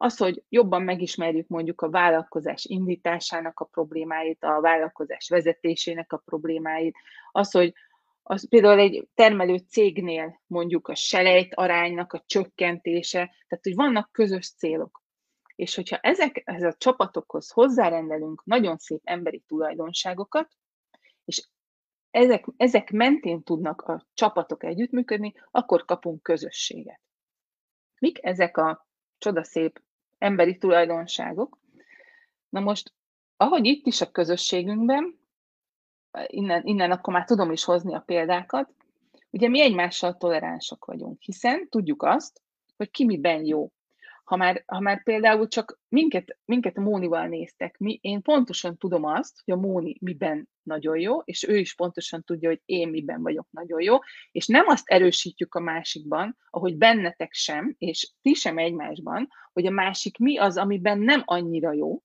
Az, 0.00 0.16
hogy 0.16 0.42
jobban 0.48 0.82
megismerjük 0.82 1.48
mondjuk 1.48 1.80
a 1.80 1.90
vállalkozás 1.90 2.64
indításának 2.64 3.60
a 3.60 3.64
problémáit, 3.64 4.44
a 4.44 4.60
vállalkozás 4.60 5.28
vezetésének 5.28 6.12
a 6.12 6.22
problémáit, 6.24 6.96
az, 7.32 7.50
hogy 7.50 7.74
az 8.22 8.48
például 8.48 8.78
egy 8.78 9.08
termelő 9.14 9.56
cégnél 9.56 10.40
mondjuk 10.46 10.88
a 10.88 10.94
selejt 10.94 11.54
aránynak 11.54 12.12
a 12.12 12.22
csökkentése, 12.26 13.18
tehát 13.18 13.64
hogy 13.64 13.74
vannak 13.74 14.12
közös 14.12 14.54
célok. 14.54 15.02
És 15.54 15.74
hogyha 15.74 15.96
ezek, 15.96 16.42
ez 16.44 16.62
a 16.62 16.74
csapatokhoz 16.78 17.50
hozzárendelünk 17.50 18.44
nagyon 18.44 18.76
szép 18.76 19.00
emberi 19.04 19.42
tulajdonságokat, 19.46 20.48
és 21.24 21.48
ezek, 22.10 22.44
ezek 22.56 22.90
mentén 22.90 23.42
tudnak 23.42 23.82
a 23.82 24.06
csapatok 24.14 24.64
együttműködni, 24.64 25.34
akkor 25.50 25.84
kapunk 25.84 26.22
közösséget. 26.22 27.00
Mik 28.00 28.24
ezek 28.24 28.56
a 28.56 28.86
csodaszép 29.18 29.82
emberi 30.18 30.58
tulajdonságok? 30.58 31.58
Na 32.48 32.60
most, 32.60 32.92
ahogy 33.36 33.66
itt 33.66 33.86
is 33.86 34.00
a 34.00 34.10
közösségünkben, 34.10 35.18
innen, 36.26 36.62
innen 36.64 36.90
akkor 36.90 37.12
már 37.12 37.24
tudom 37.24 37.50
is 37.50 37.64
hozni 37.64 37.94
a 37.94 38.00
példákat, 38.06 38.74
ugye 39.30 39.48
mi 39.48 39.60
egymással 39.60 40.16
toleránsok 40.16 40.84
vagyunk, 40.84 41.22
hiszen 41.22 41.68
tudjuk 41.68 42.02
azt, 42.02 42.42
hogy 42.76 42.90
ki 42.90 43.04
miben 43.04 43.44
jó. 43.44 43.72
Ha 44.28 44.36
már, 44.36 44.62
ha 44.66 44.80
már 44.80 45.02
például 45.02 45.48
csak 45.48 45.80
minket, 45.88 46.38
minket 46.44 46.76
a 46.76 46.80
Mónival 46.80 47.26
néztek, 47.26 47.78
mi, 47.78 47.98
én 48.02 48.22
pontosan 48.22 48.76
tudom 48.76 49.04
azt, 49.04 49.42
hogy 49.44 49.54
a 49.54 49.60
Móni 49.60 49.96
miben 50.00 50.48
nagyon 50.62 50.98
jó, 50.98 51.18
és 51.18 51.48
ő 51.48 51.56
is 51.56 51.74
pontosan 51.74 52.24
tudja, 52.24 52.48
hogy 52.48 52.60
én 52.64 52.88
miben 52.88 53.22
vagyok 53.22 53.46
nagyon 53.50 53.82
jó, 53.82 53.96
és 54.32 54.46
nem 54.46 54.66
azt 54.66 54.88
erősítjük 54.88 55.54
a 55.54 55.60
másikban, 55.60 56.36
ahogy 56.50 56.76
bennetek 56.76 57.32
sem, 57.32 57.74
és 57.78 58.12
ti 58.22 58.34
sem 58.34 58.58
egymásban, 58.58 59.28
hogy 59.52 59.66
a 59.66 59.70
másik 59.70 60.18
mi 60.18 60.38
az, 60.38 60.56
amiben 60.56 60.98
nem 60.98 61.22
annyira 61.24 61.72
jó, 61.72 62.02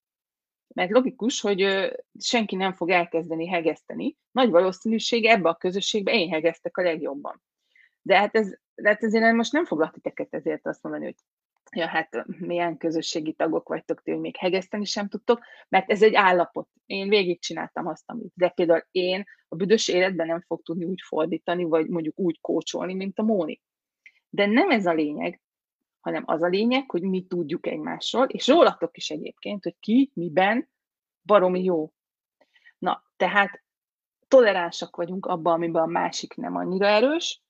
mert 0.68 0.92
logikus, 0.92 1.42
hogy 1.42 1.92
senki 2.20 2.56
nem 2.56 2.74
fog 2.74 2.90
elkezdeni 2.90 3.48
hegeszteni. 3.48 4.18
Nagy 4.32 4.50
valószínűség 4.50 5.26
ebbe 5.26 5.50
a 5.50 5.56
közösségbe 5.56 6.14
én 6.14 6.30
hegeztek 6.30 6.78
a 6.78 6.82
legjobban. 6.82 7.44
De 8.02 8.18
hát, 8.18 8.36
ez, 8.36 8.54
de 8.76 8.90
hát 8.90 9.04
ezért 9.04 9.34
most 9.34 9.52
nem 9.52 9.66
foglak 9.66 9.94
titeket 9.94 10.34
ezért 10.34 10.68
azt 10.68 10.84
mondani, 10.84 11.06
hogy 11.06 11.16
ja, 11.74 11.88
hát 11.88 12.26
milyen 12.40 12.78
közösségi 12.78 13.34
tagok 13.34 13.68
vagytok 13.68 14.02
ti, 14.02 14.12
hogy 14.12 14.20
még 14.20 14.38
hegeszteni 14.38 14.86
sem 14.86 15.08
tudtok, 15.08 15.40
mert 15.70 15.92
ez 15.92 16.04
egy 16.04 16.16
állapot. 16.16 16.68
Én 16.86 17.10
végigcsináltam 17.10 17.88
azt, 17.88 18.04
amit. 18.06 18.32
De 18.36 18.50
például 18.50 18.86
én 18.92 19.24
a 19.48 19.56
büdös 19.56 19.88
életben 19.88 20.28
nem 20.28 20.42
fog 20.42 20.62
tudni 20.62 20.86
úgy 20.86 21.02
fordítani, 21.02 21.64
vagy 21.64 21.88
mondjuk 21.88 22.20
úgy 22.20 22.42
kócsolni, 22.42 22.94
mint 22.94 23.20
a 23.20 23.24
Móni. 23.24 23.62
De 24.30 24.46
nem 24.46 24.70
ez 24.70 24.86
a 24.86 24.94
lényeg, 24.94 25.42
hanem 26.00 26.24
az 26.26 26.42
a 26.42 26.48
lényeg, 26.48 26.90
hogy 26.90 27.02
mi 27.02 27.26
tudjuk 27.26 27.68
egymásról, 27.68 28.26
és 28.26 28.48
rólatok 28.48 28.98
is 28.98 29.10
egyébként, 29.10 29.64
hogy 29.64 29.76
ki, 29.80 30.12
miben 30.14 30.70
baromi 31.26 31.64
jó. 31.64 31.92
Na, 32.78 33.04
tehát 33.16 33.64
toleránsak 34.28 34.96
vagyunk 34.96 35.26
abban, 35.26 35.54
amiben 35.54 35.82
a 35.82 35.86
másik 35.86 36.36
nem 36.36 36.56
annyira 36.56 36.86
erős, 36.86 37.42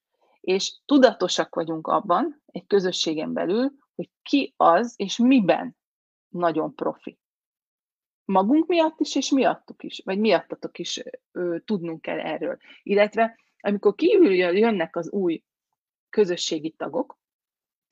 és 0.41 0.75
tudatosak 0.85 1.55
vagyunk 1.55 1.87
abban, 1.87 2.41
egy 2.45 2.67
közösségen 2.67 3.33
belül, 3.33 3.71
hogy 3.95 4.09
ki 4.21 4.53
az, 4.57 4.93
és 4.97 5.17
miben 5.17 5.77
nagyon 6.29 6.75
profi. 6.75 7.17
Magunk 8.25 8.67
miatt 8.67 8.99
is, 8.99 9.15
és 9.15 9.29
miattuk 9.29 9.83
is, 9.83 10.01
vagy 10.05 10.19
miattatok 10.19 10.79
is 10.79 11.03
ö, 11.31 11.57
tudnunk 11.65 12.01
kell 12.01 12.19
erről. 12.19 12.57
Illetve 12.83 13.39
amikor 13.59 13.95
kívül 13.95 14.33
jönnek 14.33 14.95
az 14.95 15.11
új 15.11 15.43
közösségi 16.09 16.71
tagok, 16.71 17.21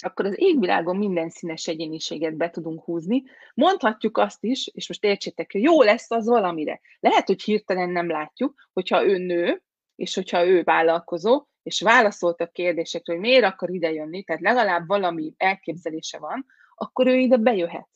akkor 0.04 0.26
az 0.26 0.40
égvilágon 0.40 0.98
minden 0.98 1.30
színes 1.30 1.68
egyéniséget 1.68 2.36
be 2.36 2.50
tudunk 2.50 2.84
húzni. 2.84 3.24
Mondhatjuk 3.54 4.18
azt 4.18 4.44
is, 4.44 4.68
és 4.68 4.88
most 4.88 5.04
értsétek, 5.04 5.52
hogy 5.52 5.62
jó 5.62 5.82
lesz 5.82 6.12
az 6.12 6.28
valamire. 6.28 6.82
Lehet, 7.00 7.28
hogy 7.28 7.42
hirtelen 7.42 7.90
nem 7.90 8.10
látjuk, 8.10 8.68
hogyha 8.74 9.06
ő 9.06 9.18
nő, 9.18 9.62
és 9.96 10.16
hogyha 10.16 10.46
ő 10.46 10.64
vállalkozó, 10.64 11.46
és 11.64 11.82
válaszolt 11.82 12.42
a 12.42 12.48
kérdésekre, 12.48 13.14
hogy 13.14 13.22
miért 13.22 13.44
akar 13.44 13.70
ide 13.70 13.92
jönni, 13.92 14.24
tehát 14.24 14.42
legalább 14.42 14.88
valami 14.88 15.34
elképzelése 15.38 16.18
van, 16.18 16.46
akkor 16.76 17.08
ő 17.08 17.16
ide 17.18 17.38
bejöhet. 17.38 17.90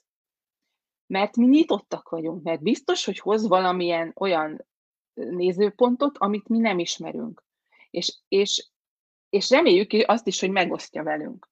Mert 1.07 1.35
mi 1.35 1.45
nyitottak 1.45 2.09
vagyunk, 2.09 2.43
mert 2.43 2.61
biztos, 2.61 3.05
hogy 3.05 3.19
hoz 3.19 3.47
valamilyen 3.47 4.11
olyan 4.15 4.65
nézőpontot, 5.13 6.17
amit 6.17 6.47
mi 6.47 6.57
nem 6.57 6.79
ismerünk. 6.79 7.43
És, 7.89 8.17
és, 8.27 8.67
és 9.29 9.49
reméljük 9.49 9.91
azt 10.05 10.27
is, 10.27 10.39
hogy 10.39 10.51
megosztja 10.51 11.03
velünk. 11.03 11.49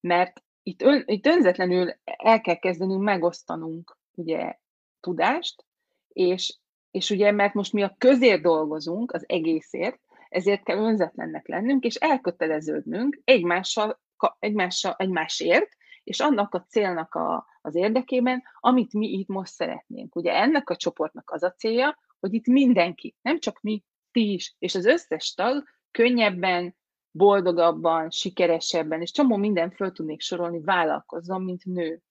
Mert 0.00 0.42
itt, 0.62 0.82
ön, 0.82 1.02
itt 1.06 1.26
önzetlenül 1.26 1.94
el 2.04 2.40
kell 2.40 2.54
kezdenünk 2.54 3.02
megosztanunk 3.02 3.98
ugye, 4.14 4.58
tudást, 5.00 5.64
és, 6.08 6.58
és 6.90 7.10
ugye, 7.10 7.30
mert 7.30 7.54
most 7.54 7.72
mi 7.72 7.82
a 7.82 7.94
közért 7.98 8.42
dolgozunk, 8.42 9.12
az 9.12 9.24
egészért, 9.28 10.00
ezért 10.28 10.62
kell 10.62 10.78
önzetlennek 10.78 11.48
lennünk, 11.48 11.84
és 11.84 11.94
elköteleződnünk 11.94 13.20
egymással, 13.24 14.00
egymással, 14.38 14.94
egymásért, 14.98 15.68
és 16.04 16.20
annak 16.20 16.54
a 16.54 16.64
célnak 16.68 17.14
a, 17.14 17.46
az 17.60 17.74
érdekében, 17.74 18.42
amit 18.60 18.92
mi 18.92 19.06
itt 19.06 19.28
most 19.28 19.52
szeretnénk. 19.52 20.16
Ugye 20.16 20.32
ennek 20.32 20.70
a 20.70 20.76
csoportnak 20.76 21.30
az 21.30 21.42
a 21.42 21.52
célja, 21.52 21.98
hogy 22.20 22.34
itt 22.34 22.46
mindenki, 22.46 23.16
nem 23.22 23.38
csak 23.38 23.60
mi, 23.60 23.84
ti 24.10 24.32
is, 24.32 24.54
és 24.58 24.74
az 24.74 24.86
összes 24.86 25.34
tag 25.34 25.64
könnyebben, 25.90 26.76
boldogabban, 27.10 28.10
sikeresebben, 28.10 29.00
és 29.00 29.10
csomó 29.10 29.36
minden 29.36 29.70
föl 29.70 29.92
tudnék 29.92 30.20
sorolni, 30.20 30.60
vállalkozzon, 30.60 31.42
mint 31.42 31.64
nő. 31.64 32.02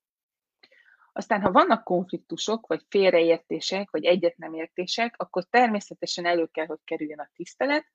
Aztán, 1.12 1.40
ha 1.40 1.50
vannak 1.50 1.84
konfliktusok, 1.84 2.66
vagy 2.66 2.84
félreértések, 2.88 3.90
vagy 3.90 4.04
egyet 4.04 4.36
nem 4.36 4.54
értések, 4.54 5.14
akkor 5.16 5.44
természetesen 5.44 6.26
elő 6.26 6.46
kell, 6.46 6.66
hogy 6.66 6.78
kerüljön 6.84 7.18
a 7.18 7.30
tisztelet, 7.34 7.86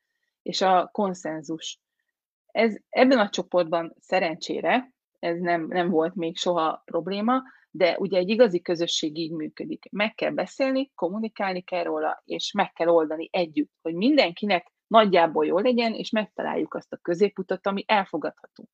és 0.43 0.61
a 0.61 0.89
konszenzus. 0.91 1.79
Ez, 2.45 2.75
ebben 2.89 3.19
a 3.19 3.29
csoportban 3.29 3.95
szerencsére 3.99 4.93
ez 5.19 5.39
nem, 5.39 5.67
nem 5.67 5.89
volt 5.89 6.15
még 6.15 6.37
soha 6.37 6.81
probléma, 6.85 7.41
de 7.71 7.97
ugye 7.99 8.17
egy 8.17 8.29
igazi 8.29 8.61
közösség 8.61 9.17
így 9.17 9.31
működik. 9.31 9.85
Meg 9.91 10.13
kell 10.13 10.31
beszélni, 10.31 10.91
kommunikálni 10.95 11.61
kell 11.61 11.83
róla, 11.83 12.21
és 12.25 12.51
meg 12.51 12.71
kell 12.71 12.87
oldani 12.87 13.29
együtt, 13.31 13.71
hogy 13.81 13.93
mindenkinek 13.93 14.71
nagyjából 14.87 15.45
jó 15.45 15.59
legyen, 15.59 15.93
és 15.93 16.09
megtaláljuk 16.09 16.73
azt 16.73 16.93
a 16.93 16.97
középutat, 16.97 17.67
ami 17.67 17.83
elfogadható. 17.87 18.69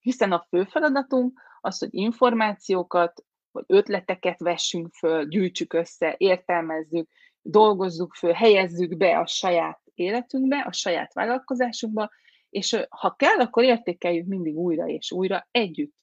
Hiszen 0.00 0.32
a 0.32 0.46
fő 0.48 0.64
feladatunk 0.64 1.40
az, 1.60 1.78
hogy 1.78 1.88
információkat, 1.94 3.24
vagy 3.50 3.64
ötleteket 3.66 4.38
vessünk 4.38 4.92
föl, 4.92 5.28
gyűjtsük 5.28 5.72
össze, 5.72 6.14
értelmezzük, 6.18 7.08
dolgozzuk 7.42 8.14
föl, 8.14 8.32
helyezzük 8.32 8.96
be 8.96 9.18
a 9.18 9.26
saját 9.26 9.80
életünkbe, 9.94 10.58
a 10.58 10.72
saját 10.72 11.12
vállalkozásunkba, 11.12 12.10
és 12.50 12.86
ha 12.88 13.14
kell, 13.14 13.38
akkor 13.38 13.64
értékeljük 13.64 14.26
mindig 14.26 14.56
újra 14.56 14.86
és 14.86 15.12
újra 15.12 15.48
együtt. 15.50 15.94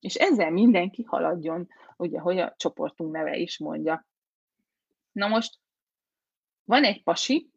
És 0.00 0.14
ezzel 0.14 0.50
mindenki 0.50 1.02
haladjon, 1.02 1.68
ugye, 1.96 2.20
hogy 2.20 2.38
a 2.38 2.54
csoportunk 2.56 3.12
neve 3.12 3.36
is 3.36 3.58
mondja. 3.58 4.06
Na 5.12 5.28
most 5.28 5.58
van 6.64 6.84
egy 6.84 7.02
pasi, 7.02 7.50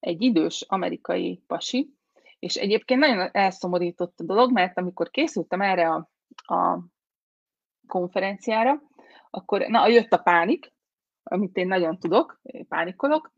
egy 0.00 0.22
idős 0.22 0.64
amerikai 0.68 1.42
pasi, 1.46 1.92
és 2.38 2.56
egyébként 2.56 3.00
nagyon 3.00 3.28
elszomorított 3.32 4.20
a 4.20 4.24
dolog, 4.24 4.52
mert 4.52 4.78
amikor 4.78 5.10
készültem 5.10 5.60
erre 5.60 5.88
a, 5.90 6.10
a 6.54 6.84
konferenciára, 7.86 8.82
akkor 9.30 9.60
na, 9.60 9.88
jött 9.88 10.12
a 10.12 10.18
pánik, 10.18 10.72
amit 11.22 11.56
én 11.56 11.66
nagyon 11.66 11.98
tudok, 11.98 12.40
pánikolok, 12.68 13.32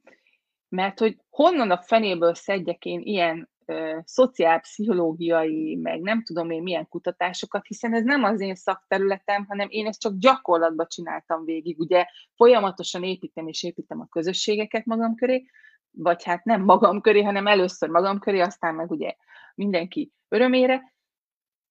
mert 0.70 0.98
hogy 0.98 1.16
honnan 1.30 1.70
a 1.70 1.83
fenéből 1.83 2.35
szedjek 2.35 2.85
én 2.85 3.00
ilyen 3.00 3.48
ö, 3.64 3.98
szociálpszichológiai, 4.04 5.74
meg 5.74 6.00
nem 6.00 6.22
tudom 6.22 6.50
én 6.50 6.62
milyen 6.62 6.88
kutatásokat, 6.88 7.66
hiszen 7.66 7.94
ez 7.94 8.04
nem 8.04 8.24
az 8.24 8.40
én 8.40 8.54
szakterületem, 8.54 9.44
hanem 9.48 9.66
én 9.70 9.87
ezt 9.87 10.00
csak 10.00 10.12
gyakorlatban 10.18 10.87
csináltam 10.88 11.44
végig. 11.44 11.80
Ugye 11.80 12.06
folyamatosan 12.37 13.02
építem 13.02 13.48
és 13.48 13.62
építem 13.62 14.00
a 14.00 14.09
közösségeket 14.11 14.85
magam 14.85 15.14
köré, 15.14 15.44
vagy 15.90 16.24
hát 16.24 16.44
nem 16.44 16.62
magam 16.62 17.00
köré, 17.00 17.22
hanem 17.22 17.46
először 17.46 17.88
magam 17.88 18.18
köré, 18.18 18.40
aztán 18.40 18.74
meg 18.74 18.90
ugye 18.90 19.14
mindenki 19.54 20.12
örömére, 20.28 20.94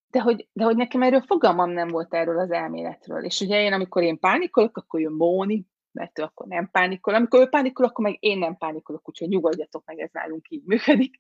de 0.10 0.22
hogy, 0.22 0.48
de 0.54 0.64
hogy 0.64 0.76
nekem 0.76 1.02
erről 1.02 1.22
fogalmam 1.22 1.70
nem 1.70 1.88
volt 1.88 2.14
erről 2.14 2.40
az 2.40 2.52
elméletről. 2.52 3.24
És 3.24 3.42
ugye 3.42 3.62
én, 3.62 3.74
amikor 3.74 4.04
én 4.04 4.20
pánikolok, 4.20 4.78
akkor 4.78 5.00
jön 5.00 5.14
Móni, 5.14 5.66
mert 6.00 6.20
ő 6.20 6.24
akkor 6.24 6.48
nem 6.48 6.70
pánikol. 6.72 7.14
Amikor 7.14 7.40
ő 7.40 7.48
pánikol, 7.48 7.86
akkor 7.86 8.06
meg 8.06 8.18
én 8.20 8.38
nem 8.38 8.58
pánikolok, 8.58 9.10
úgyhogy 9.10 9.28
nyugodjatok 9.28 9.86
meg, 9.86 10.00
ez 10.00 10.10
nálunk 10.12 10.50
így 10.50 10.64
működik. 10.66 11.16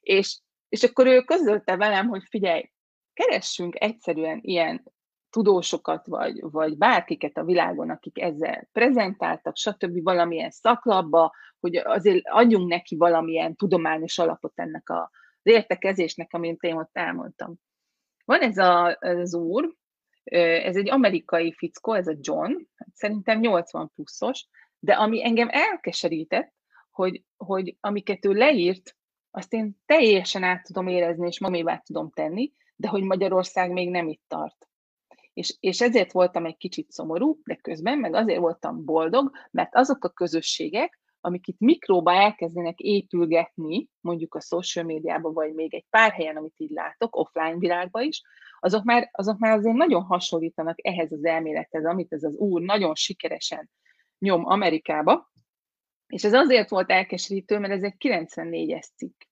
És, 0.00 0.40
és 0.68 0.82
akkor 0.82 1.06
ő 1.06 1.20
közölte 1.20 1.76
velem, 1.76 2.08
hogy 2.08 2.22
figyelj, 2.28 2.70
keressünk 3.12 3.80
egyszerűen 3.80 4.38
ilyen 4.42 4.92
tudósokat, 5.30 6.06
vagy, 6.06 6.40
vagy 6.40 6.78
bárkiket 6.78 7.36
a 7.36 7.44
világon, 7.44 7.90
akik 7.90 8.20
ezzel 8.20 8.68
prezentáltak, 8.72 9.56
stb. 9.56 10.02
valamilyen 10.02 10.50
szaklapba, 10.50 11.32
hogy 11.60 11.76
azért 11.76 12.28
adjunk 12.28 12.68
neki 12.68 12.96
valamilyen 12.96 13.56
tudományos 13.56 14.18
alapot 14.18 14.52
ennek 14.54 14.88
a, 14.88 15.10
az 15.42 15.52
értekezésnek, 15.52 16.32
amit 16.32 16.62
én 16.62 16.76
ott 16.76 16.96
elmondtam. 16.96 17.54
Van 18.24 18.40
ez 18.40 18.58
a, 18.58 18.96
az 19.00 19.34
úr, 19.34 19.74
ez 20.38 20.76
egy 20.76 20.90
amerikai 20.90 21.52
fickó, 21.52 21.92
ez 21.92 22.06
a 22.06 22.16
John, 22.20 22.52
szerintem 22.94 23.40
80 23.40 23.90
pluszos, 23.94 24.46
de 24.78 24.92
ami 24.92 25.24
engem 25.24 25.48
elkeserített, 25.50 26.52
hogy, 26.90 27.24
hogy 27.36 27.76
amiket 27.80 28.24
ő 28.24 28.32
leírt, 28.32 28.96
azt 29.30 29.52
én 29.52 29.76
teljesen 29.86 30.42
át 30.42 30.62
tudom 30.62 30.86
érezni, 30.86 31.26
és 31.26 31.40
mamévá 31.40 31.78
tudom 31.78 32.10
tenni, 32.10 32.52
de 32.76 32.88
hogy 32.88 33.02
Magyarország 33.02 33.72
még 33.72 33.90
nem 33.90 34.08
itt 34.08 34.22
tart. 34.28 34.68
És, 35.32 35.56
és 35.60 35.80
ezért 35.80 36.12
voltam 36.12 36.46
egy 36.46 36.56
kicsit 36.56 36.90
szomorú, 36.90 37.40
de 37.44 37.54
közben 37.54 37.98
meg 37.98 38.14
azért 38.14 38.40
voltam 38.40 38.84
boldog, 38.84 39.30
mert 39.50 39.74
azok 39.74 40.04
a 40.04 40.08
közösségek, 40.08 40.99
amik 41.20 41.46
itt 41.46 41.58
mikróba 41.58 42.12
elkezdenek 42.12 42.78
épülgetni, 42.78 43.88
mondjuk 44.00 44.34
a 44.34 44.40
social 44.40 44.84
médiában, 44.84 45.32
vagy 45.32 45.54
még 45.54 45.74
egy 45.74 45.86
pár 45.90 46.12
helyen, 46.12 46.36
amit 46.36 46.54
így 46.56 46.70
látok, 46.70 47.16
offline 47.16 47.58
világban 47.58 48.02
is, 48.02 48.22
azok 48.60 48.84
már, 48.84 49.08
azok 49.12 49.38
már 49.38 49.52
azért 49.52 49.74
nagyon 49.74 50.02
hasonlítanak 50.02 50.86
ehhez 50.86 51.12
az 51.12 51.24
elmélethez, 51.24 51.84
amit 51.84 52.12
ez 52.12 52.22
az 52.22 52.36
úr 52.36 52.60
nagyon 52.60 52.94
sikeresen 52.94 53.70
nyom 54.18 54.46
Amerikába, 54.46 55.30
és 56.06 56.24
ez 56.24 56.32
azért 56.32 56.68
volt 56.70 56.90
elkeserítő, 56.90 57.58
mert 57.58 57.72
ez 57.72 57.82
egy 57.82 57.94
94-es 57.98 58.86
cikk. 58.96 59.22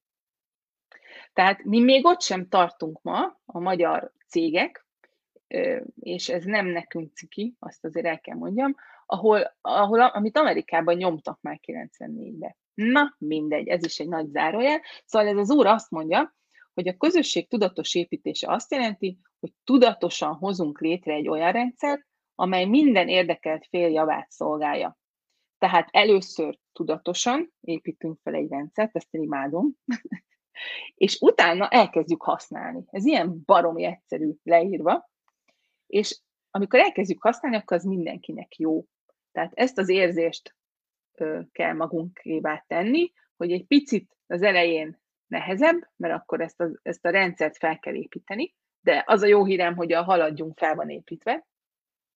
Tehát 1.32 1.64
mi 1.64 1.80
még 1.80 2.04
ott 2.04 2.22
sem 2.22 2.48
tartunk 2.48 3.02
ma, 3.02 3.40
a 3.44 3.58
magyar 3.58 4.12
cégek, 4.28 4.86
és 6.00 6.28
ez 6.28 6.44
nem 6.44 6.66
nekünk 6.66 7.16
ciki, 7.16 7.56
azt 7.58 7.84
azért 7.84 8.06
el 8.06 8.20
kell 8.20 8.36
mondjam, 8.36 8.74
ahol, 9.10 9.56
ahol 9.60 10.00
amit 10.00 10.38
Amerikában 10.38 10.96
nyomtak 10.96 11.40
már 11.40 11.60
94-be. 11.66 12.56
Na, 12.74 13.14
mindegy, 13.18 13.68
ez 13.68 13.84
is 13.84 13.98
egy 13.98 14.08
nagy 14.08 14.28
zárójel. 14.28 14.80
Szóval 15.04 15.28
ez 15.28 15.36
az 15.36 15.50
úr 15.50 15.66
azt 15.66 15.90
mondja, 15.90 16.36
hogy 16.74 16.88
a 16.88 16.96
közösség 16.96 17.48
tudatos 17.48 17.94
építése 17.94 18.52
azt 18.52 18.70
jelenti, 18.72 19.18
hogy 19.40 19.52
tudatosan 19.64 20.34
hozunk 20.34 20.80
létre 20.80 21.14
egy 21.14 21.28
olyan 21.28 21.52
rendszert, 21.52 22.06
amely 22.34 22.64
minden 22.64 23.08
érdekelt 23.08 23.66
fél 23.68 23.88
javát 23.88 24.30
szolgálja. 24.30 24.98
Tehát 25.58 25.88
először 25.90 26.58
tudatosan 26.72 27.52
építünk 27.60 28.18
fel 28.22 28.34
egy 28.34 28.48
rendszert, 28.48 28.96
ezt 28.96 29.14
én 29.14 29.22
imádom, 29.22 29.72
és 30.94 31.18
utána 31.20 31.68
elkezdjük 31.68 32.22
használni. 32.22 32.84
Ez 32.90 33.04
ilyen 33.06 33.42
baromi 33.44 33.84
egyszerű 33.84 34.32
leírva, 34.42 35.10
és 35.86 36.20
amikor 36.50 36.80
elkezdjük 36.80 37.22
használni, 37.22 37.56
akkor 37.56 37.76
az 37.76 37.84
mindenkinek 37.84 38.56
jó. 38.56 38.84
Tehát 39.38 39.52
ezt 39.54 39.78
az 39.78 39.88
érzést 39.88 40.56
ö, 41.14 41.40
kell 41.52 41.72
magunkévá 41.72 42.64
tenni, 42.66 43.12
hogy 43.36 43.52
egy 43.52 43.66
picit 43.66 44.16
az 44.26 44.42
elején 44.42 45.00
nehezebb, 45.26 45.88
mert 45.96 46.14
akkor 46.14 46.40
ezt 46.40 46.60
a, 46.60 46.70
ezt 46.82 47.04
a 47.04 47.10
rendszert 47.10 47.56
fel 47.56 47.78
kell 47.78 47.94
építeni, 47.94 48.54
de 48.80 49.02
az 49.06 49.22
a 49.22 49.26
jó 49.26 49.44
hírem, 49.44 49.76
hogy 49.76 49.92
a 49.92 50.02
haladjunk 50.02 50.58
fel 50.58 50.74
van 50.74 50.90
építve, 50.90 51.46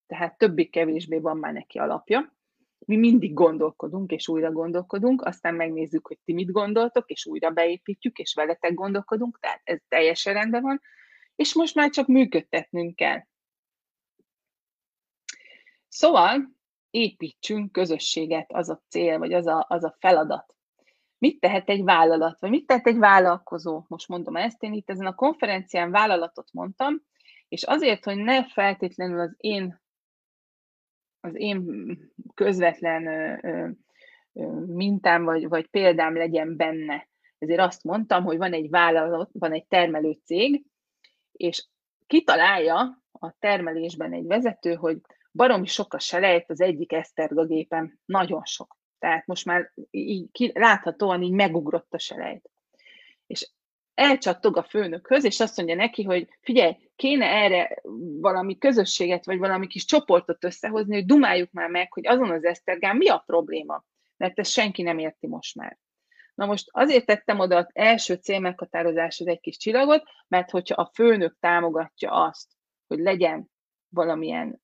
tehát 0.06 0.38
többé-kevésbé 0.38 1.18
van 1.18 1.36
már 1.36 1.52
neki 1.52 1.78
alapja. 1.78 2.34
Mi 2.78 2.96
mindig 2.96 3.32
gondolkodunk, 3.32 4.10
és 4.10 4.28
újra 4.28 4.52
gondolkodunk, 4.52 5.22
aztán 5.22 5.54
megnézzük, 5.54 6.06
hogy 6.06 6.18
ti 6.24 6.32
mit 6.32 6.50
gondoltok, 6.50 7.10
és 7.10 7.26
újra 7.26 7.50
beépítjük, 7.50 8.18
és 8.18 8.34
veletek 8.34 8.74
gondolkodunk, 8.74 9.38
tehát 9.40 9.60
ez 9.64 9.78
teljesen 9.88 10.34
rendben 10.34 10.62
van, 10.62 10.80
és 11.34 11.54
most 11.54 11.74
már 11.74 11.90
csak 11.90 12.06
működtetnünk 12.06 12.96
kell. 12.96 13.20
Szóval 15.88 16.60
építsünk 16.92 17.72
közösséget, 17.72 18.52
az 18.52 18.68
a 18.68 18.82
cél, 18.88 19.18
vagy 19.18 19.32
az 19.32 19.46
a, 19.46 19.66
az 19.68 19.84
a 19.84 19.96
feladat. 19.98 20.54
Mit 21.18 21.40
tehet 21.40 21.68
egy 21.68 21.82
vállalat, 21.82 22.40
vagy 22.40 22.50
mit 22.50 22.66
tehet 22.66 22.86
egy 22.86 22.98
vállalkozó? 22.98 23.84
Most 23.88 24.08
mondom 24.08 24.36
ezt, 24.36 24.62
én 24.62 24.72
itt 24.72 24.90
ezen 24.90 25.06
a 25.06 25.14
konferencián 25.14 25.90
vállalatot 25.90 26.52
mondtam, 26.52 27.02
és 27.48 27.62
azért, 27.62 28.04
hogy 28.04 28.16
ne 28.16 28.44
feltétlenül 28.48 29.20
az 29.20 29.34
én, 29.36 29.80
az 31.20 31.34
én 31.34 31.64
közvetlen 32.34 33.40
mintám 34.66 35.24
vagy, 35.24 35.48
vagy 35.48 35.66
példám 35.66 36.16
legyen 36.16 36.56
benne. 36.56 37.08
Ezért 37.38 37.60
azt 37.60 37.84
mondtam, 37.84 38.24
hogy 38.24 38.36
van 38.36 38.52
egy 38.52 38.70
vállalat, 38.70 39.30
van 39.32 39.52
egy 39.52 39.66
termelő 39.66 40.18
cég, 40.24 40.64
és 41.32 41.66
kitalálja 42.06 43.02
a 43.12 43.32
termelésben 43.38 44.12
egy 44.12 44.26
vezető, 44.26 44.74
hogy 44.74 45.00
baromi 45.32 45.66
sok 45.66 45.94
a 45.94 45.98
selejt 45.98 46.50
az 46.50 46.60
egyik 46.60 46.92
Eszterga 46.92 47.44
gépen, 47.44 48.00
nagyon 48.04 48.44
sok. 48.44 48.76
Tehát 48.98 49.26
most 49.26 49.44
már 49.44 49.72
így 49.90 50.50
láthatóan 50.54 51.22
így 51.22 51.32
megugrott 51.32 51.92
a 51.92 51.98
selejt. 51.98 52.50
És 53.26 53.50
elcsattog 53.94 54.56
a 54.56 54.62
főnökhöz, 54.62 55.24
és 55.24 55.40
azt 55.40 55.56
mondja 55.56 55.74
neki, 55.74 56.02
hogy 56.02 56.28
figyelj, 56.40 56.76
kéne 56.96 57.26
erre 57.26 57.82
valami 58.20 58.58
közösséget, 58.58 59.24
vagy 59.24 59.38
valami 59.38 59.66
kis 59.66 59.84
csoportot 59.84 60.44
összehozni, 60.44 60.94
hogy 60.94 61.06
dumáljuk 61.06 61.50
már 61.50 61.70
meg, 61.70 61.92
hogy 61.92 62.06
azon 62.06 62.30
az 62.30 62.44
Esztergán 62.44 62.96
mi 62.96 63.08
a 63.08 63.22
probléma, 63.26 63.84
mert 64.16 64.38
ezt 64.38 64.50
senki 64.50 64.82
nem 64.82 64.98
érti 64.98 65.26
most 65.26 65.54
már. 65.54 65.78
Na 66.34 66.46
most 66.46 66.68
azért 66.70 67.06
tettem 67.06 67.38
oda 67.38 67.56
az 67.56 67.70
első 67.72 68.14
célmeghatározáshoz 68.14 69.26
egy 69.26 69.40
kis 69.40 69.56
csillagot, 69.56 70.02
mert 70.28 70.50
hogyha 70.50 70.82
a 70.82 70.90
főnök 70.94 71.36
támogatja 71.40 72.10
azt, 72.10 72.48
hogy 72.86 72.98
legyen 72.98 73.50
valamilyen 73.88 74.61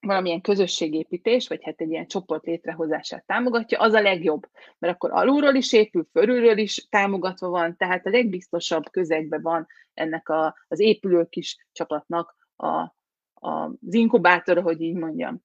valamilyen 0.00 0.40
közösségépítés, 0.40 1.48
vagy 1.48 1.64
hát 1.64 1.80
egy 1.80 1.90
ilyen 1.90 2.06
csoport 2.06 2.44
létrehozását 2.44 3.26
támogatja, 3.26 3.78
az 3.78 3.92
a 3.92 4.00
legjobb. 4.00 4.48
Mert 4.78 4.94
akkor 4.94 5.12
alulról 5.12 5.54
is 5.54 5.72
épül, 5.72 6.06
fölülről 6.12 6.58
is 6.58 6.86
támogatva 6.88 7.48
van, 7.48 7.76
tehát 7.76 8.06
a 8.06 8.10
legbiztosabb 8.10 8.90
közegben 8.90 9.42
van 9.42 9.66
ennek 9.94 10.28
a, 10.28 10.56
az 10.68 10.80
épülő 10.80 11.24
kis 11.24 11.66
csapatnak 11.72 12.36
a, 12.56 12.66
a, 12.66 12.90
az 13.80 13.94
inkubátora, 13.94 14.62
hogy 14.62 14.80
így 14.80 14.96
mondjam. 14.96 15.42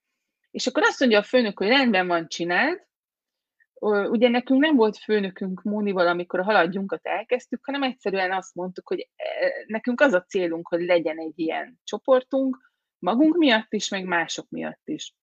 És 0.51 0.67
akkor 0.67 0.83
azt 0.83 0.99
mondja 0.99 1.19
a 1.19 1.23
főnök, 1.23 1.57
hogy 1.57 1.67
rendben 1.67 2.07
van, 2.07 2.27
csinált, 2.27 2.87
ugye 4.09 4.29
nekünk 4.29 4.59
nem 4.59 4.75
volt 4.75 4.97
főnökünk 4.97 5.61
Mónival, 5.63 6.07
amikor 6.07 6.39
a 6.39 6.43
haladjunkat 6.43 7.05
elkezdtük, 7.05 7.65
hanem 7.65 7.83
egyszerűen 7.83 8.31
azt 8.31 8.55
mondtuk, 8.55 8.87
hogy 8.87 9.09
e, 9.15 9.25
nekünk 9.67 10.01
az 10.01 10.13
a 10.13 10.23
célunk, 10.23 10.67
hogy 10.67 10.81
legyen 10.81 11.19
egy 11.19 11.39
ilyen 11.39 11.79
csoportunk, 11.83 12.72
magunk 13.03 13.37
miatt 13.37 13.73
is, 13.73 13.89
meg 13.89 14.05
mások 14.05 14.49
miatt 14.49 14.81
is. 14.87 15.13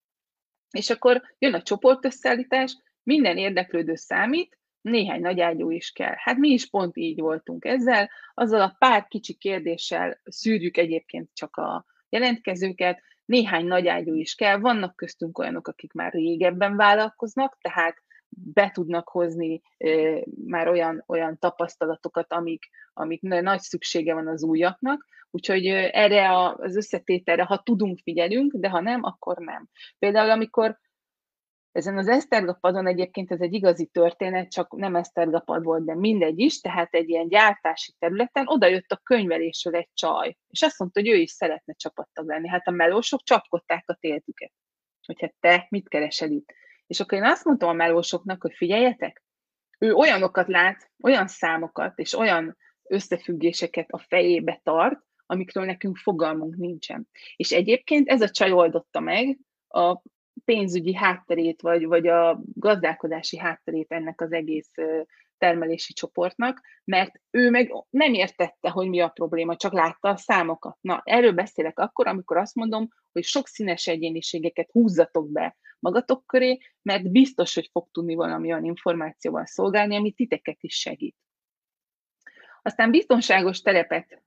És 0.71 0.91
akkor 0.91 1.23
jön 1.39 1.55
a 1.55 1.63
csoportösszeállítás, 1.63 2.77
minden 3.03 3.37
érdeklődő 3.37 3.95
számít, 3.95 4.59
néhány 4.81 5.21
nagyágyú 5.21 5.71
is 5.71 5.91
kell. 5.91 6.15
Hát 6.17 6.37
mi 6.37 6.49
is 6.49 6.69
pont 6.69 6.97
így 6.97 7.21
voltunk 7.21 7.65
ezzel, 7.65 8.11
azzal 8.35 8.61
a 8.61 8.77
pár 8.79 9.07
kicsi 9.07 9.35
kérdéssel 9.35 10.21
szűrjük 10.25 10.77
egyébként 10.77 11.31
csak 11.35 11.57
a 11.57 11.85
jelentkezőket, 12.09 13.03
néhány 13.25 13.67
nagyágyú 13.67 14.15
is 14.15 14.35
kell, 14.35 14.59
vannak 14.59 14.97
köztünk 14.97 15.39
olyanok, 15.39 15.69
akik 15.69 15.93
már 15.93 16.13
régebben 16.13 16.77
vállalkoznak, 16.77 17.59
tehát 17.61 18.03
be 18.31 18.71
tudnak 18.71 19.09
hozni 19.09 19.61
már 20.47 20.69
olyan, 20.69 21.05
olyan 21.07 21.39
tapasztalatokat, 21.39 22.33
amik, 22.33 22.69
amik 22.93 23.21
nagy 23.21 23.61
szüksége 23.61 24.15
van 24.15 24.29
az 24.29 24.43
újaknak, 24.43 25.07
úgyhogy 25.31 25.67
erre 25.67 26.39
az 26.39 26.77
összetételre, 26.77 27.43
ha 27.43 27.63
tudunk, 27.63 27.99
figyelünk, 28.03 28.55
de 28.55 28.69
ha 28.69 28.81
nem, 28.81 29.03
akkor 29.03 29.37
nem. 29.37 29.69
Például 29.99 30.31
amikor 30.31 30.79
ezen 31.73 31.99
az 31.99 32.09
Esztergapadon 32.09 32.87
egyébként 32.87 33.31
ez 33.31 33.41
egy 33.41 33.53
igazi 33.53 33.87
történet, 33.87 34.51
csak 34.51 34.77
nem 34.77 34.97
Esztergapad 34.97 35.63
volt, 35.63 35.85
de 35.85 35.95
mindegy 35.95 36.39
is, 36.39 36.61
tehát 36.61 36.95
egy 36.95 37.09
ilyen 37.09 37.29
gyártási 37.29 37.93
területen 37.99 38.45
oda 38.49 38.67
jött 38.67 38.91
a 38.91 39.01
könyvelésről 39.03 39.75
egy 39.75 39.89
csaj, 39.95 40.37
és 40.49 40.63
azt 40.63 40.79
mondta, 40.79 41.01
hogy 41.01 41.09
ő 41.09 41.15
is 41.15 41.31
szeretne 41.31 41.75
csapattag 41.75 42.27
lenni. 42.27 42.49
Hát 42.49 42.67
a 42.67 42.71
melósok 42.71 43.23
csapkodták 43.23 43.85
a 43.87 43.95
téltüket, 44.01 44.53
hogy 45.07 45.21
hát 45.21 45.35
te 45.41 45.67
mit 45.71 45.89
keresel 45.89 46.31
itt. 46.31 46.53
És 46.91 47.01
akkor 47.01 47.19
én 47.19 47.25
azt 47.25 47.45
mondtam 47.45 47.69
a 47.69 47.73
melósoknak, 47.73 48.43
hogy 48.43 48.55
figyeljetek, 48.55 49.23
ő 49.79 49.93
olyanokat 49.93 50.49
lát, 50.49 50.91
olyan 51.03 51.27
számokat 51.27 51.99
és 51.99 52.15
olyan 52.15 52.57
összefüggéseket 52.83 53.91
a 53.91 53.99
fejébe 53.99 54.61
tart, 54.63 55.01
amikről 55.27 55.65
nekünk 55.65 55.97
fogalmunk 55.97 56.57
nincsen. 56.57 57.09
És 57.37 57.53
egyébként 57.53 58.09
ez 58.09 58.21
a 58.21 58.31
csaj 58.31 58.53
oldotta 58.53 59.01
meg 59.01 59.39
a 59.69 60.03
pénzügyi 60.45 60.95
hátterét, 60.95 61.61
vagy, 61.61 61.87
vagy 61.87 62.07
a 62.07 62.41
gazdálkodási 62.55 63.39
hátterét 63.39 63.93
ennek 63.93 64.21
az 64.21 64.33
egész 64.33 64.75
termelési 65.41 65.93
csoportnak, 65.93 66.61
mert 66.85 67.21
ő 67.31 67.51
meg 67.51 67.73
nem 67.91 68.15
értette, 68.15 68.71
hogy 68.71 68.89
mi 68.89 69.01
a 69.01 69.09
probléma, 69.09 69.57
csak 69.57 69.73
látta 69.73 70.09
a 70.09 70.17
számokat. 70.17 70.77
Na, 70.81 71.01
erről 71.05 71.33
beszélek 71.33 71.79
akkor, 71.79 72.07
amikor 72.07 72.37
azt 72.37 72.55
mondom, 72.55 72.89
hogy 73.13 73.25
sok 73.25 73.47
színes 73.47 73.87
egyéniségeket 73.87 74.71
húzzatok 74.71 75.31
be 75.31 75.57
magatok 75.79 76.27
köré, 76.27 76.59
mert 76.83 77.11
biztos, 77.11 77.55
hogy 77.55 77.69
fog 77.73 77.89
tudni 77.91 78.15
valami 78.15 78.51
olyan 78.51 78.65
információval 78.65 79.47
szolgálni, 79.47 79.97
ami 79.97 80.13
titeket 80.13 80.63
is 80.63 80.75
segít. 80.75 81.17
Aztán 82.63 82.91
biztonságos 82.91 83.61
terepet 83.61 84.23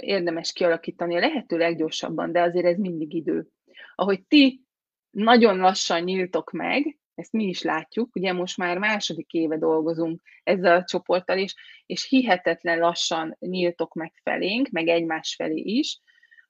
érdemes 0.00 0.52
kialakítani 0.52 1.16
a 1.16 1.20
lehető 1.20 1.56
leggyorsabban, 1.56 2.32
de 2.32 2.40
azért 2.40 2.66
ez 2.66 2.76
mindig 2.76 3.14
idő. 3.14 3.48
Ahogy 3.94 4.26
ti 4.26 4.64
nagyon 5.10 5.56
lassan 5.56 6.02
nyíltok 6.02 6.50
meg, 6.50 6.98
ezt 7.18 7.32
mi 7.32 7.44
is 7.44 7.62
látjuk, 7.62 8.16
ugye 8.16 8.32
most 8.32 8.56
már 8.56 8.78
második 8.78 9.32
éve 9.32 9.56
dolgozunk 9.58 10.22
ezzel 10.42 10.76
a 10.76 10.84
csoporttal 10.84 11.38
is, 11.38 11.54
és 11.86 12.08
hihetetlen 12.08 12.78
lassan 12.78 13.36
nyíltok 13.40 13.94
meg 13.94 14.12
felénk, 14.22 14.68
meg 14.68 14.88
egymás 14.88 15.34
felé 15.34 15.60
is. 15.60 16.00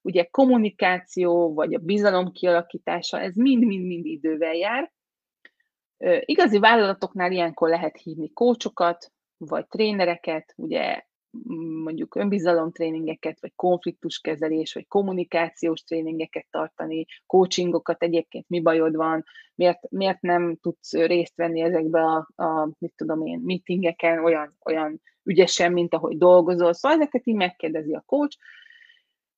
Ugye 0.03 0.25
kommunikáció, 0.25 1.55
vagy 1.55 1.75
a 1.75 1.79
bizalom 1.79 2.33
kialakítása, 2.33 3.21
ez 3.21 3.35
mind-mind-mind 3.35 4.07
idővel 4.07 4.55
jár. 4.55 4.93
Igazi 6.21 6.59
vállalatoknál 6.59 7.33
ilyenkor 7.33 7.69
lehet 7.69 8.01
hívni 8.03 8.33
kócsokat, 8.33 9.13
vagy 9.37 9.67
trénereket, 9.67 10.53
ugye 10.57 11.03
mondjuk 11.83 12.15
önbizalomtréningeket, 12.15 13.41
vagy 13.41 13.53
konfliktuskezelés, 13.57 14.75
vagy 14.75 14.87
kommunikációs 14.87 15.83
tréningeket 15.83 16.47
tartani, 16.51 17.07
coachingokat, 17.27 18.03
egyébként 18.03 18.49
mi 18.49 18.61
bajod 18.61 18.97
van, 18.97 19.25
miért, 19.55 19.91
miért 19.91 20.21
nem 20.21 20.57
tudsz 20.57 20.93
részt 20.93 21.37
venni 21.37 21.61
ezekbe 21.61 22.01
a, 22.01 22.43
a 22.43 22.71
mit 22.79 22.93
tudom 22.97 23.27
én, 23.27 23.41
meetingeken 23.45 24.25
olyan, 24.25 24.57
olyan 24.65 25.01
ügyesen, 25.23 25.73
mint 25.73 25.95
ahogy 25.95 26.19
dolgozol. 26.19 26.73
Szóval 26.73 26.99
ezeket 26.99 27.27
így 27.27 27.35
megkérdezi 27.35 27.95
a 27.95 28.03
coach, 28.07 28.39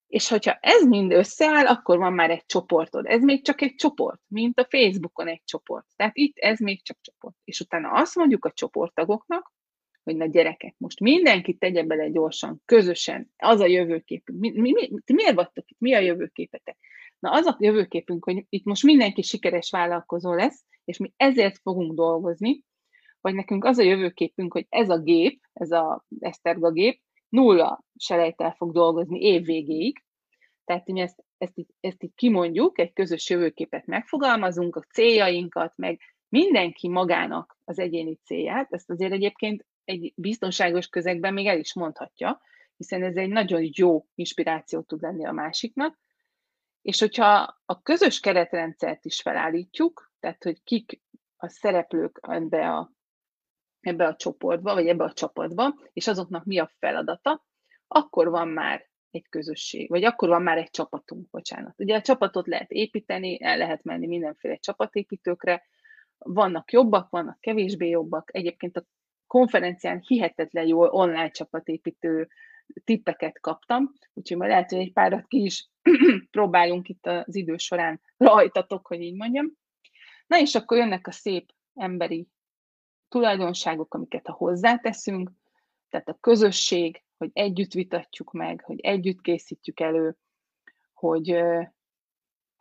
és 0.06 0.28
hogyha 0.28 0.58
ez 0.60 0.86
mind 0.86 1.12
összeáll, 1.12 1.66
akkor 1.66 1.98
van 1.98 2.12
már 2.12 2.30
egy 2.30 2.46
csoportod. 2.46 3.06
Ez 3.06 3.22
még 3.22 3.44
csak 3.44 3.60
egy 3.60 3.74
csoport, 3.74 4.20
mint 4.26 4.58
a 4.58 4.66
Facebookon 4.70 5.28
egy 5.28 5.42
csoport. 5.44 5.86
Tehát 5.96 6.16
itt 6.16 6.38
ez 6.38 6.58
még 6.58 6.82
csak 6.82 6.96
csoport. 7.00 7.36
És 7.44 7.60
utána 7.60 7.90
azt 7.90 8.14
mondjuk 8.14 8.44
a 8.44 8.52
csoporttagoknak, 8.52 9.52
hogy 10.02 10.16
na 10.16 10.26
gyerekek, 10.26 10.74
most 10.78 11.00
mindenki 11.00 11.54
tegye 11.54 11.82
bele 11.82 12.08
gyorsan, 12.08 12.62
közösen, 12.64 13.30
az 13.36 13.60
a 13.60 13.66
jövőképünk. 13.66 14.38
Mi, 14.40 14.50
mi, 14.50 14.72
mi, 14.72 14.90
miért 15.12 15.34
vagytok 15.34 15.70
itt? 15.70 15.78
Mi 15.80 15.94
a 15.94 15.98
jövőképetek? 15.98 16.76
Na 17.18 17.30
az 17.30 17.46
a 17.46 17.56
jövőképünk, 17.58 18.24
hogy 18.24 18.44
itt 18.48 18.64
most 18.64 18.82
mindenki 18.82 19.22
sikeres 19.22 19.70
vállalkozó 19.70 20.34
lesz, 20.34 20.64
és 20.84 20.96
mi 20.96 21.12
ezért 21.16 21.58
fogunk 21.58 21.94
dolgozni, 21.94 22.64
vagy 23.20 23.34
nekünk 23.34 23.64
az 23.64 23.78
a 23.78 23.82
jövőképünk, 23.82 24.52
hogy 24.52 24.66
ez 24.68 24.90
a 24.90 24.98
gép, 24.98 25.40
ez 25.52 25.70
a 25.70 26.04
Eszterga 26.18 26.70
gép, 26.70 27.00
nulla 27.28 27.84
selejtel 27.96 28.54
fog 28.56 28.72
dolgozni 28.72 29.20
év 29.20 29.44
végéig, 29.44 30.02
tehát 30.64 30.86
mi 30.86 31.00
ezt, 31.00 31.24
ezt, 31.38 31.58
így, 31.58 31.68
ezt 31.80 32.02
így 32.02 32.14
kimondjuk, 32.14 32.78
egy 32.78 32.92
közös 32.92 33.30
jövőképet 33.30 33.86
megfogalmazunk, 33.86 34.76
a 34.76 34.80
céljainkat, 34.80 35.72
meg 35.76 36.00
mindenki 36.28 36.88
magának 36.88 37.58
az 37.64 37.78
egyéni 37.78 38.18
célját, 38.24 38.72
ezt 38.72 38.90
azért 38.90 39.12
egyébként 39.12 39.66
egy 39.90 40.12
biztonságos 40.16 40.88
közegben 40.88 41.32
még 41.32 41.46
el 41.46 41.58
is 41.58 41.74
mondhatja, 41.74 42.40
hiszen 42.76 43.02
ez 43.02 43.16
egy 43.16 43.28
nagyon 43.28 43.70
jó 43.72 44.06
inspiráció 44.14 44.80
tud 44.80 45.02
lenni 45.02 45.26
a 45.26 45.32
másiknak, 45.32 45.98
és 46.82 47.00
hogyha 47.00 47.58
a 47.64 47.82
közös 47.82 48.20
keretrendszert 48.20 49.04
is 49.04 49.20
felállítjuk, 49.20 50.12
tehát 50.20 50.42
hogy 50.42 50.62
kik 50.62 51.02
a 51.36 51.48
szereplők 51.48 52.18
ebbe 52.22 52.70
a, 52.70 52.92
ebbe 53.80 54.06
a 54.06 54.16
csoportba, 54.16 54.74
vagy 54.74 54.86
ebbe 54.86 55.04
a 55.04 55.12
csapatba, 55.12 55.74
és 55.92 56.06
azoknak 56.06 56.44
mi 56.44 56.58
a 56.58 56.72
feladata, 56.78 57.46
akkor 57.88 58.28
van 58.28 58.48
már 58.48 58.88
egy 59.10 59.28
közösség, 59.28 59.88
vagy 59.88 60.04
akkor 60.04 60.28
van 60.28 60.42
már 60.42 60.58
egy 60.58 60.70
csapatunk, 60.70 61.30
bocsánat. 61.30 61.80
Ugye 61.80 61.96
a 61.96 62.00
csapatot 62.00 62.46
lehet 62.46 62.70
építeni, 62.70 63.42
el 63.42 63.56
lehet 63.56 63.82
menni 63.82 64.06
mindenféle 64.06 64.56
csapatépítőkre, 64.56 65.62
vannak 66.18 66.72
jobbak, 66.72 67.10
vannak 67.10 67.40
kevésbé 67.40 67.88
jobbak. 67.88 68.30
Egyébként 68.32 68.76
a 68.76 68.84
konferencián 69.30 70.02
hihetetlen 70.06 70.66
jó 70.66 70.82
online 70.82 71.30
csapatépítő 71.30 72.28
tippeket 72.84 73.40
kaptam, 73.40 73.92
úgyhogy 74.12 74.36
majd 74.36 74.50
lehet, 74.50 74.70
hogy 74.70 74.78
egy 74.78 74.92
párat 74.92 75.26
ki 75.26 75.42
is 75.42 75.68
próbálunk 76.30 76.88
itt 76.88 77.06
az 77.06 77.34
idő 77.34 77.56
során 77.56 78.00
rajtatok, 78.16 78.86
hogy 78.86 79.00
így 79.00 79.14
mondjam. 79.14 79.52
Na 80.26 80.40
és 80.40 80.54
akkor 80.54 80.78
jönnek 80.78 81.06
a 81.06 81.10
szép 81.10 81.52
emberi 81.74 82.28
tulajdonságok, 83.08 83.94
amiket 83.94 84.26
ha 84.26 84.32
hozzáteszünk, 84.32 85.30
tehát 85.88 86.08
a 86.08 86.18
közösség, 86.20 87.02
hogy 87.16 87.30
együtt 87.32 87.72
vitatjuk 87.72 88.32
meg, 88.32 88.60
hogy 88.64 88.80
együtt 88.80 89.20
készítjük 89.20 89.80
elő, 89.80 90.16
hogy, 90.92 91.36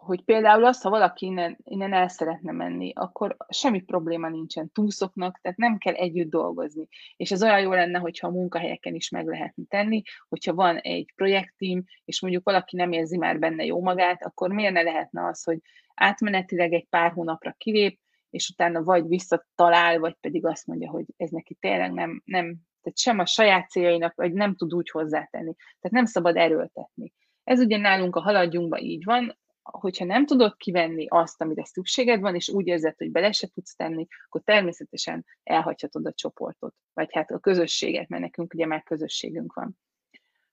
hogy 0.06 0.24
például 0.24 0.66
az, 0.66 0.82
ha 0.82 0.90
valaki 0.90 1.26
innen, 1.26 1.58
innen 1.64 1.94
el 1.94 2.08
szeretne 2.08 2.52
menni, 2.52 2.92
akkor 2.96 3.36
semmi 3.50 3.82
probléma 3.82 4.30
nincsen 4.30 4.72
túszoknak, 4.72 5.40
tehát 5.42 5.58
nem 5.58 5.78
kell 5.78 5.94
együtt 5.94 6.30
dolgozni. 6.30 6.88
És 7.16 7.32
ez 7.32 7.44
olyan 7.44 7.60
jó 7.60 7.74
lenne, 7.74 8.00
hogyha 8.00 8.28
a 8.28 8.32
munkahelyeken 8.32 8.96
is 8.96 9.10
meg 9.10 9.28
lehetne 9.28 9.64
tenni, 9.68 10.02
hogyha 10.30 10.54
van 10.54 10.78
egy 10.78 11.14
projektteam, 11.16 11.84
és 12.06 12.22
mondjuk 12.22 12.44
valaki 12.46 12.76
nem 12.76 12.92
érzi 12.92 13.18
már 13.18 13.40
benne 13.40 13.66
jó 13.66 13.82
magát, 13.82 14.24
akkor 14.24 14.50
miért 14.50 14.74
ne 14.74 14.82
lehetne 14.82 15.26
az, 15.26 15.44
hogy 15.44 15.60
átmenetileg 15.96 16.74
egy 16.74 16.88
pár 16.90 17.12
hónapra 17.12 17.56
kilép, 17.58 18.00
és 18.30 18.50
utána 18.50 18.84
vagy 18.84 19.08
visszatalál, 19.08 20.00
vagy 20.00 20.16
pedig 20.22 20.46
azt 20.46 20.68
mondja, 20.68 20.90
hogy 20.90 21.06
ez 21.18 21.30
neki 21.30 21.54
tényleg 21.60 21.94
nem, 21.94 22.22
nem 22.26 22.56
tehát 22.82 22.98
sem 22.98 23.20
a 23.20 23.26
saját 23.26 23.70
céljainak, 23.70 24.16
vagy 24.16 24.34
nem 24.34 24.56
tud 24.56 24.74
úgy 24.74 24.90
hozzátenni. 24.90 25.56
Tehát 25.56 25.92
nem 25.92 26.06
szabad 26.06 26.36
erőltetni. 26.36 27.14
Ez 27.44 27.60
ugye 27.60 27.78
nálunk 27.78 28.16
a 28.16 28.22
haladjunkban 28.22 28.80
így 28.80 29.04
van, 29.04 29.38
hogyha 29.72 30.06
nem 30.06 30.26
tudod 30.26 30.56
kivenni 30.56 31.06
azt, 31.08 31.42
amire 31.42 31.66
szükséged 31.66 32.22
van, 32.22 32.36
és 32.36 32.50
úgy 32.50 32.68
érzed, 32.68 32.98
hogy 32.98 33.12
bele 33.12 33.32
se 33.32 33.48
tudsz 33.48 33.76
tenni, 33.76 34.08
akkor 34.26 34.42
természetesen 34.42 35.26
elhagyhatod 35.44 36.06
a 36.06 36.14
csoportot, 36.14 36.76
vagy 36.94 37.14
hát 37.14 37.32
a 37.32 37.40
közösséget, 37.40 38.08
mert 38.08 38.22
nekünk 38.22 38.54
ugye 38.54 38.66
már 38.66 38.84
közösségünk 38.84 39.54
van. 39.54 39.78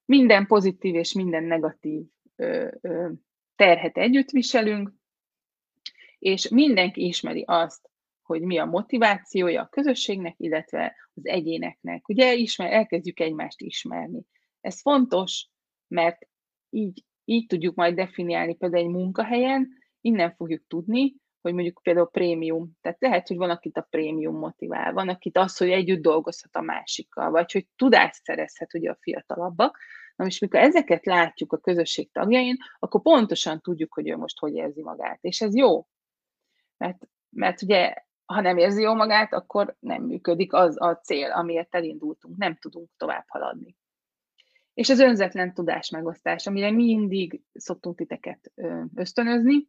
Minden 0.05 0.47
pozitív 0.47 0.95
és 0.95 1.13
minden 1.13 1.45
negatív 1.45 2.03
ö, 2.37 2.69
ö, 2.81 3.09
terhet 3.57 3.97
együtt 3.97 4.31
viselünk, 4.31 4.93
és 6.19 6.49
mindenki 6.49 7.07
ismeri 7.07 7.45
azt, 7.47 7.91
hogy 8.23 8.43
mi 8.43 8.59
a 8.59 8.65
motivációja 8.65 9.63
a 9.63 9.69
közösségnek, 9.69 10.35
illetve 10.39 10.97
az 11.15 11.27
egyéneknek. 11.27 12.09
Ugye 12.09 12.35
ismer, 12.35 12.73
elkezdjük 12.73 13.21
egymást 13.21 13.61
ismerni. 13.61 14.27
Ez 14.61 14.81
fontos, 14.81 15.49
mert 15.89 16.29
így 16.71 17.05
így 17.29 17.47
tudjuk 17.47 17.75
majd 17.75 17.95
definiálni 17.95 18.55
például 18.55 18.85
egy 18.85 18.91
munkahelyen, 18.91 19.69
innen 20.01 20.35
fogjuk 20.35 20.67
tudni, 20.67 21.15
hogy 21.41 21.55
mondjuk 21.55 21.81
például 21.83 22.11
prémium. 22.11 22.73
Tehát 22.81 23.01
lehet, 23.01 23.29
hogy 23.29 23.37
van, 23.37 23.51
akit 23.51 23.77
a 23.77 23.87
prémium 23.91 24.39
motivál, 24.39 24.93
van, 24.93 25.09
akit 25.09 25.39
az, 25.39 25.57
hogy 25.57 25.71
együtt 25.71 26.03
dolgozhat 26.03 26.57
a 26.57 26.61
másikkal, 26.61 27.31
vagy 27.31 27.53
hogy 27.53 27.67
tudást 27.77 28.25
szerezhet 28.25 28.75
ugye 28.75 28.91
a 28.91 28.99
fiatalabbak. 29.01 29.79
Na 30.17 30.25
most 30.25 30.41
mikor 30.41 30.61
ezeket 30.61 31.07
látjuk 31.07 31.53
a 31.53 31.59
közösség 31.59 32.13
tagjain, 32.13 32.57
akkor 32.79 33.03
pontosan 33.03 33.61
tudjuk, 33.61 33.95
hogy 33.95 34.09
ő 34.09 34.17
most 34.17 34.39
hogy 34.39 34.55
érzi 34.55 34.83
magát. 34.83 35.19
És 35.21 35.41
ez 35.41 35.57
jó. 35.57 35.87
Mert, 36.77 37.09
mert 37.31 37.63
ugye, 37.63 37.95
ha 38.25 38.41
nem 38.41 38.57
érzi 38.57 38.83
jó 38.83 38.95
magát, 38.95 39.33
akkor 39.33 39.77
nem 39.79 40.03
működik 40.03 40.53
az 40.53 40.81
a 40.81 40.95
cél, 40.95 41.31
amiért 41.31 41.75
elindultunk, 41.75 42.37
nem 42.37 42.57
tudunk 42.57 42.91
tovább 42.97 43.25
haladni. 43.29 43.77
És 44.77 44.89
az 44.89 44.99
önzetlen 44.99 45.55
tudás 45.55 45.91
megosztás, 45.91 46.47
amire 46.47 46.71
mindig 46.71 47.43
szoktunk 47.53 47.97
titeket 47.97 48.53
ösztönözni, 48.95 49.69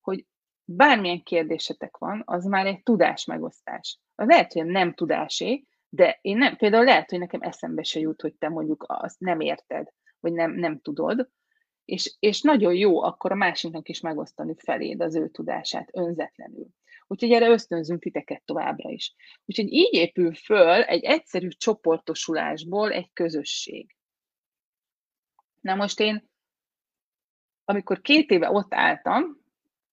hogy 0.00 0.26
bármilyen 0.64 1.22
kérdésetek 1.22 1.96
van, 1.96 2.22
az 2.24 2.44
már 2.44 2.66
egy 2.66 2.82
tudás 2.82 3.24
megosztás. 3.24 3.98
Az 4.14 4.26
lehet, 4.26 4.52
hogy 4.52 4.64
nem 4.64 4.94
tudásé, 4.94 5.64
de 5.88 6.18
én 6.20 6.36
nem, 6.36 6.56
például 6.56 6.84
lehet, 6.84 7.10
hogy 7.10 7.18
nekem 7.18 7.42
eszembe 7.42 7.82
se 7.82 8.00
jut, 8.00 8.20
hogy 8.20 8.34
te 8.34 8.48
mondjuk 8.48 8.84
azt 8.88 9.20
nem 9.20 9.40
érted, 9.40 9.88
vagy 10.20 10.32
nem, 10.32 10.52
nem 10.52 10.80
tudod, 10.80 11.30
és, 11.84 12.16
és 12.18 12.40
nagyon 12.40 12.74
jó 12.74 13.02
akkor 13.02 13.32
a 13.32 13.34
másiknak 13.34 13.88
is 13.88 14.00
megosztani 14.00 14.54
feléd 14.58 15.00
az 15.00 15.16
ő 15.16 15.28
tudását 15.28 15.88
önzetlenül. 15.92 16.66
Úgyhogy 17.06 17.30
erre 17.30 17.48
ösztönzünk 17.48 18.00
titeket 18.02 18.42
továbbra 18.44 18.90
is. 18.90 19.14
Úgyhogy 19.44 19.72
így 19.72 19.94
épül 19.94 20.34
föl 20.34 20.82
egy 20.82 21.04
egyszerű 21.04 21.48
csoportosulásból 21.48 22.92
egy 22.92 23.10
közösség. 23.12 23.96
Na 25.64 25.74
most 25.74 26.00
én, 26.00 26.28
amikor 27.64 28.00
két 28.00 28.30
éve 28.30 28.50
ott 28.50 28.74
álltam, 28.74 29.40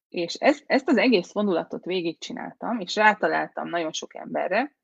és 0.09 0.33
ezt, 0.33 0.63
ezt 0.67 0.87
az 0.87 0.97
egész 0.97 1.31
vonulatot 1.31 1.85
végigcsináltam, 1.85 2.79
és 2.79 2.95
rátaláltam 2.95 3.69
nagyon 3.69 3.91
sok 3.91 4.15
emberre, 4.15 4.75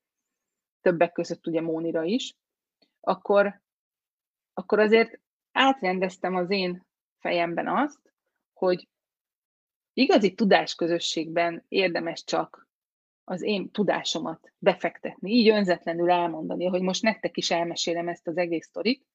többek 0.81 1.11
között 1.11 1.47
ugye 1.47 1.61
Mónira 1.61 2.03
is, 2.03 2.35
akkor, 2.99 3.61
akkor 4.53 4.79
azért 4.79 5.19
átrendeztem 5.51 6.35
az 6.35 6.49
én 6.49 6.85
fejemben 7.19 7.67
azt, 7.67 8.13
hogy 8.53 8.87
igazi 9.93 10.33
tudásközösségben 10.33 11.65
érdemes 11.67 12.23
csak 12.23 12.67
az 13.23 13.41
én 13.41 13.71
tudásomat 13.71 14.53
befektetni, 14.57 15.31
így 15.31 15.49
önzetlenül 15.49 16.11
elmondani, 16.11 16.65
hogy 16.65 16.81
most 16.81 17.01
nektek 17.01 17.37
is 17.37 17.51
elmesélem 17.51 18.07
ezt 18.07 18.27
az 18.27 18.37
egész 18.37 18.65
sztorit, 18.65 19.05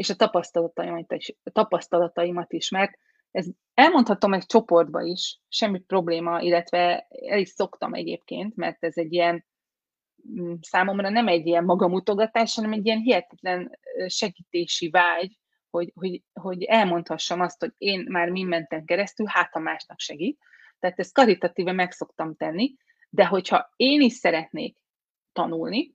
és 0.00 0.10
a 0.10 0.14
tapasztalataimat 0.14 1.12
is, 1.12 1.34
tapasztalataimat 1.52 2.52
is, 2.52 2.68
mert 2.68 2.98
ez 3.30 3.46
elmondhatom 3.74 4.32
egy 4.32 4.46
csoportba 4.46 5.02
is, 5.02 5.40
semmi 5.48 5.80
probléma, 5.80 6.40
illetve 6.40 7.06
el 7.26 7.38
is 7.38 7.48
szoktam 7.48 7.94
egyébként, 7.94 8.56
mert 8.56 8.84
ez 8.84 8.96
egy 8.96 9.12
ilyen 9.12 9.44
mm, 10.40 10.54
számomra 10.60 11.08
nem 11.08 11.28
egy 11.28 11.46
ilyen 11.46 11.64
magamutogatás, 11.64 12.54
hanem 12.54 12.72
egy 12.72 12.86
ilyen 12.86 12.98
hihetetlen 12.98 13.78
segítési 14.06 14.90
vágy, 14.90 15.38
hogy, 15.70 15.92
hogy, 15.94 16.22
hogy 16.32 16.62
elmondhassam 16.62 17.40
azt, 17.40 17.60
hogy 17.60 17.72
én 17.78 18.06
már 18.08 18.28
mi 18.28 18.42
mentem 18.42 18.84
keresztül, 18.84 19.26
hát 19.28 19.54
a 19.54 19.58
másnak 19.58 19.98
segít. 19.98 20.38
Tehát 20.78 20.98
ezt 20.98 21.14
karitatíve 21.14 21.72
meg 21.72 21.92
szoktam 21.92 22.36
tenni, 22.36 22.74
de 23.10 23.26
hogyha 23.26 23.72
én 23.76 24.00
is 24.00 24.12
szeretnék 24.12 24.76
tanulni, 25.32 25.94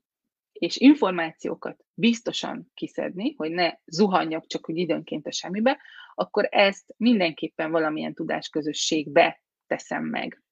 és 0.59 0.77
információkat 0.77 1.85
biztosan 1.93 2.71
kiszedni, 2.73 3.33
hogy 3.37 3.51
ne 3.51 3.73
zuhanjak 3.85 4.47
csak 4.47 4.69
úgy 4.69 4.77
időnként 4.77 5.27
a 5.27 5.31
semmibe, 5.31 5.79
akkor 6.13 6.47
ezt 6.51 6.93
mindenképpen 6.97 7.71
valamilyen 7.71 8.13
tudásközösségbe 8.13 9.41
teszem 9.67 10.03
meg. 10.03 10.43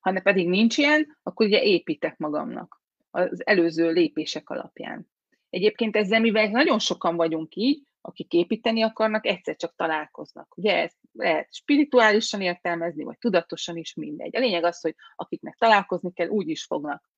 Ha 0.00 0.10
ne 0.10 0.20
pedig 0.20 0.48
nincs 0.48 0.78
ilyen, 0.78 1.18
akkor 1.22 1.46
ugye 1.46 1.62
építek 1.62 2.16
magamnak 2.16 2.82
az 3.10 3.46
előző 3.46 3.92
lépések 3.92 4.50
alapján. 4.50 5.10
Egyébként 5.50 5.96
ezzel, 5.96 6.20
mivel 6.20 6.48
nagyon 6.48 6.78
sokan 6.78 7.16
vagyunk 7.16 7.54
így, 7.54 7.82
akik 8.00 8.32
építeni 8.32 8.82
akarnak, 8.82 9.26
egyszer 9.26 9.56
csak 9.56 9.74
találkoznak. 9.76 10.56
Ugye 10.56 10.76
ezt 10.76 10.96
lehet 11.12 11.54
spirituálisan 11.54 12.40
értelmezni, 12.40 13.04
vagy 13.04 13.18
tudatosan 13.18 13.76
is 13.76 13.94
mindegy. 13.94 14.36
A 14.36 14.40
lényeg 14.40 14.64
az, 14.64 14.80
hogy 14.80 14.94
akiknek 15.16 15.56
találkozni 15.58 16.12
kell, 16.12 16.28
úgy 16.28 16.48
is 16.48 16.64
fognak. 16.64 17.10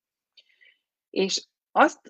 És 1.09 1.47
azt 1.71 2.09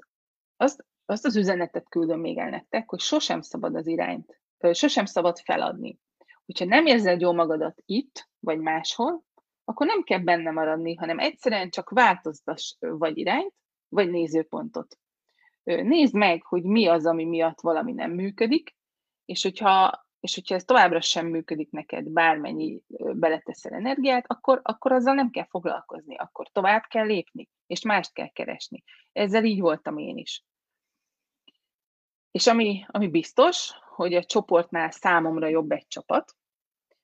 azt, 0.61 0.85
azt 1.05 1.25
az 1.25 1.35
üzenetet 1.35 1.89
küldöm 1.89 2.19
még 2.19 2.37
el 2.37 2.49
nektek, 2.49 2.89
hogy 2.89 2.99
sosem 2.99 3.41
szabad 3.41 3.75
az 3.75 3.87
irányt, 3.87 4.41
sosem 4.71 5.05
szabad 5.05 5.39
feladni. 5.39 5.99
Hogyha 6.45 6.65
nem 6.65 6.85
érzed 6.85 7.21
jól 7.21 7.33
magadat 7.33 7.81
itt, 7.85 8.29
vagy 8.39 8.59
máshol, 8.59 9.23
akkor 9.63 9.85
nem 9.85 10.03
kell 10.03 10.19
benne 10.19 10.51
maradni, 10.51 10.95
hanem 10.95 11.19
egyszerűen 11.19 11.69
csak 11.69 11.89
változtass 11.89 12.75
vagy 12.79 13.17
irányt, 13.17 13.53
vagy 13.89 14.09
nézőpontot. 14.09 14.97
nézd 15.63 16.15
meg, 16.15 16.43
hogy 16.43 16.63
mi 16.63 16.87
az, 16.87 17.05
ami 17.05 17.25
miatt 17.25 17.61
valami 17.61 17.91
nem 17.91 18.11
működik, 18.11 18.75
és 19.25 19.43
hogyha, 19.43 20.05
és 20.19 20.35
hogyha 20.35 20.55
ez 20.55 20.63
továbbra 20.63 21.01
sem 21.01 21.27
működik 21.27 21.71
neked, 21.71 22.09
bármennyi 22.09 22.81
beleteszel 23.13 23.73
energiát, 23.73 24.25
akkor, 24.27 24.59
akkor 24.63 24.91
azzal 24.91 25.13
nem 25.13 25.29
kell 25.29 25.47
foglalkozni, 25.49 26.15
akkor 26.15 26.47
tovább 26.51 26.83
kell 26.83 27.05
lépni, 27.05 27.49
és 27.67 27.81
mást 27.81 28.13
kell 28.13 28.29
keresni. 28.29 28.83
Ezzel 29.11 29.43
így 29.43 29.59
voltam 29.59 29.97
én 29.97 30.17
is. 30.17 30.43
És 32.31 32.47
ami, 32.47 32.85
ami 32.87 33.07
biztos, 33.07 33.71
hogy 33.95 34.13
a 34.13 34.23
csoportnál 34.23 34.91
számomra 34.91 35.47
jobb 35.47 35.71
egy 35.71 35.87
csapat, 35.87 36.35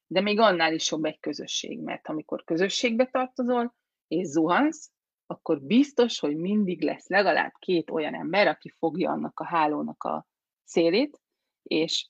de 0.08 0.22
még 0.22 0.40
annál 0.40 0.74
is 0.74 0.92
jobb 0.92 1.06
egy 1.06 1.20
közösség, 1.20 1.80
mert 1.80 2.08
amikor 2.08 2.44
közösségbe 2.44 3.06
tartozol, 3.06 3.76
és 4.08 4.28
zuhansz, 4.28 4.92
akkor 5.26 5.62
biztos, 5.62 6.20
hogy 6.20 6.36
mindig 6.36 6.82
lesz 6.82 7.08
legalább 7.08 7.52
két 7.60 7.90
olyan 7.90 8.16
ember, 8.16 8.48
aki 8.48 8.70
fogja 8.70 9.12
annak 9.12 9.40
a 9.40 9.46
hálónak 9.46 10.04
a 10.04 10.28
szélét, 10.64 11.22
és 11.64 12.10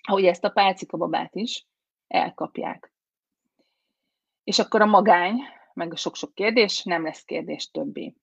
ahogy 0.00 0.24
ezt 0.24 0.44
a 0.44 0.50
pálcika 0.50 0.96
babát 0.96 1.34
is 1.34 1.66
elkapják. 2.06 2.92
És 4.44 4.58
akkor 4.58 4.80
a 4.80 4.86
magány, 4.86 5.36
meg 5.74 5.92
a 5.92 5.96
sok-sok 5.96 6.34
kérdés 6.34 6.82
nem 6.82 7.04
lesz 7.04 7.24
kérdés 7.24 7.70
többé. 7.70 8.14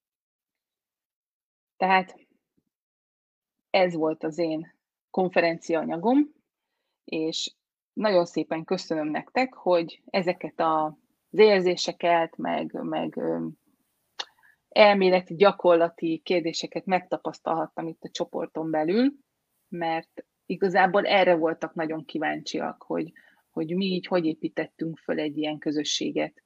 Tehát 1.77 2.26
ez 3.77 3.93
volt 3.93 4.23
az 4.23 4.37
én 4.37 4.75
konferencia 5.09 5.79
anyagom, 5.79 6.17
és 7.03 7.55
nagyon 7.93 8.25
szépen 8.25 8.63
köszönöm 8.63 9.07
nektek, 9.07 9.53
hogy 9.53 10.01
ezeket 10.05 10.53
az 10.55 11.39
érzéseket, 11.39 12.37
meg, 12.37 12.73
meg 12.73 13.19
elméleti, 14.69 15.35
gyakorlati 15.35 16.21
kérdéseket 16.23 16.85
megtapasztalhattam 16.85 17.87
itt 17.87 18.03
a 18.03 18.09
csoporton 18.09 18.71
belül, 18.71 19.13
mert 19.67 20.25
igazából 20.45 21.05
erre 21.05 21.35
voltak 21.35 21.73
nagyon 21.73 22.05
kíváncsiak, 22.05 22.83
hogy, 22.83 23.11
hogy 23.49 23.75
mi 23.75 23.85
így 23.85 24.07
hogy 24.07 24.25
építettünk 24.25 24.97
föl 24.97 25.19
egy 25.19 25.37
ilyen 25.37 25.57
közösséget 25.57 26.43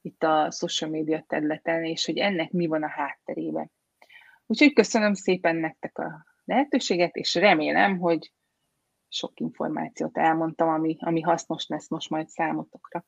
itt 0.00 0.22
a 0.22 0.50
social 0.50 0.90
media 0.90 1.24
területen, 1.28 1.84
és 1.84 2.04
hogy 2.04 2.18
ennek 2.18 2.50
mi 2.50 2.66
van 2.66 2.82
a 2.82 2.88
hátterében. 2.88 3.70
Úgyhogy 4.46 4.72
köszönöm 4.72 5.14
szépen 5.14 5.56
nektek 5.56 5.98
a 5.98 6.31
lehetőséget, 6.44 7.16
és 7.16 7.34
remélem, 7.34 7.98
hogy 7.98 8.32
sok 9.08 9.40
információt 9.40 10.18
elmondtam, 10.18 10.68
ami, 10.68 10.96
ami 11.00 11.20
hasznos 11.20 11.66
lesz 11.66 11.88
most 11.88 12.10
majd 12.10 12.28
számotokra. 12.28 13.04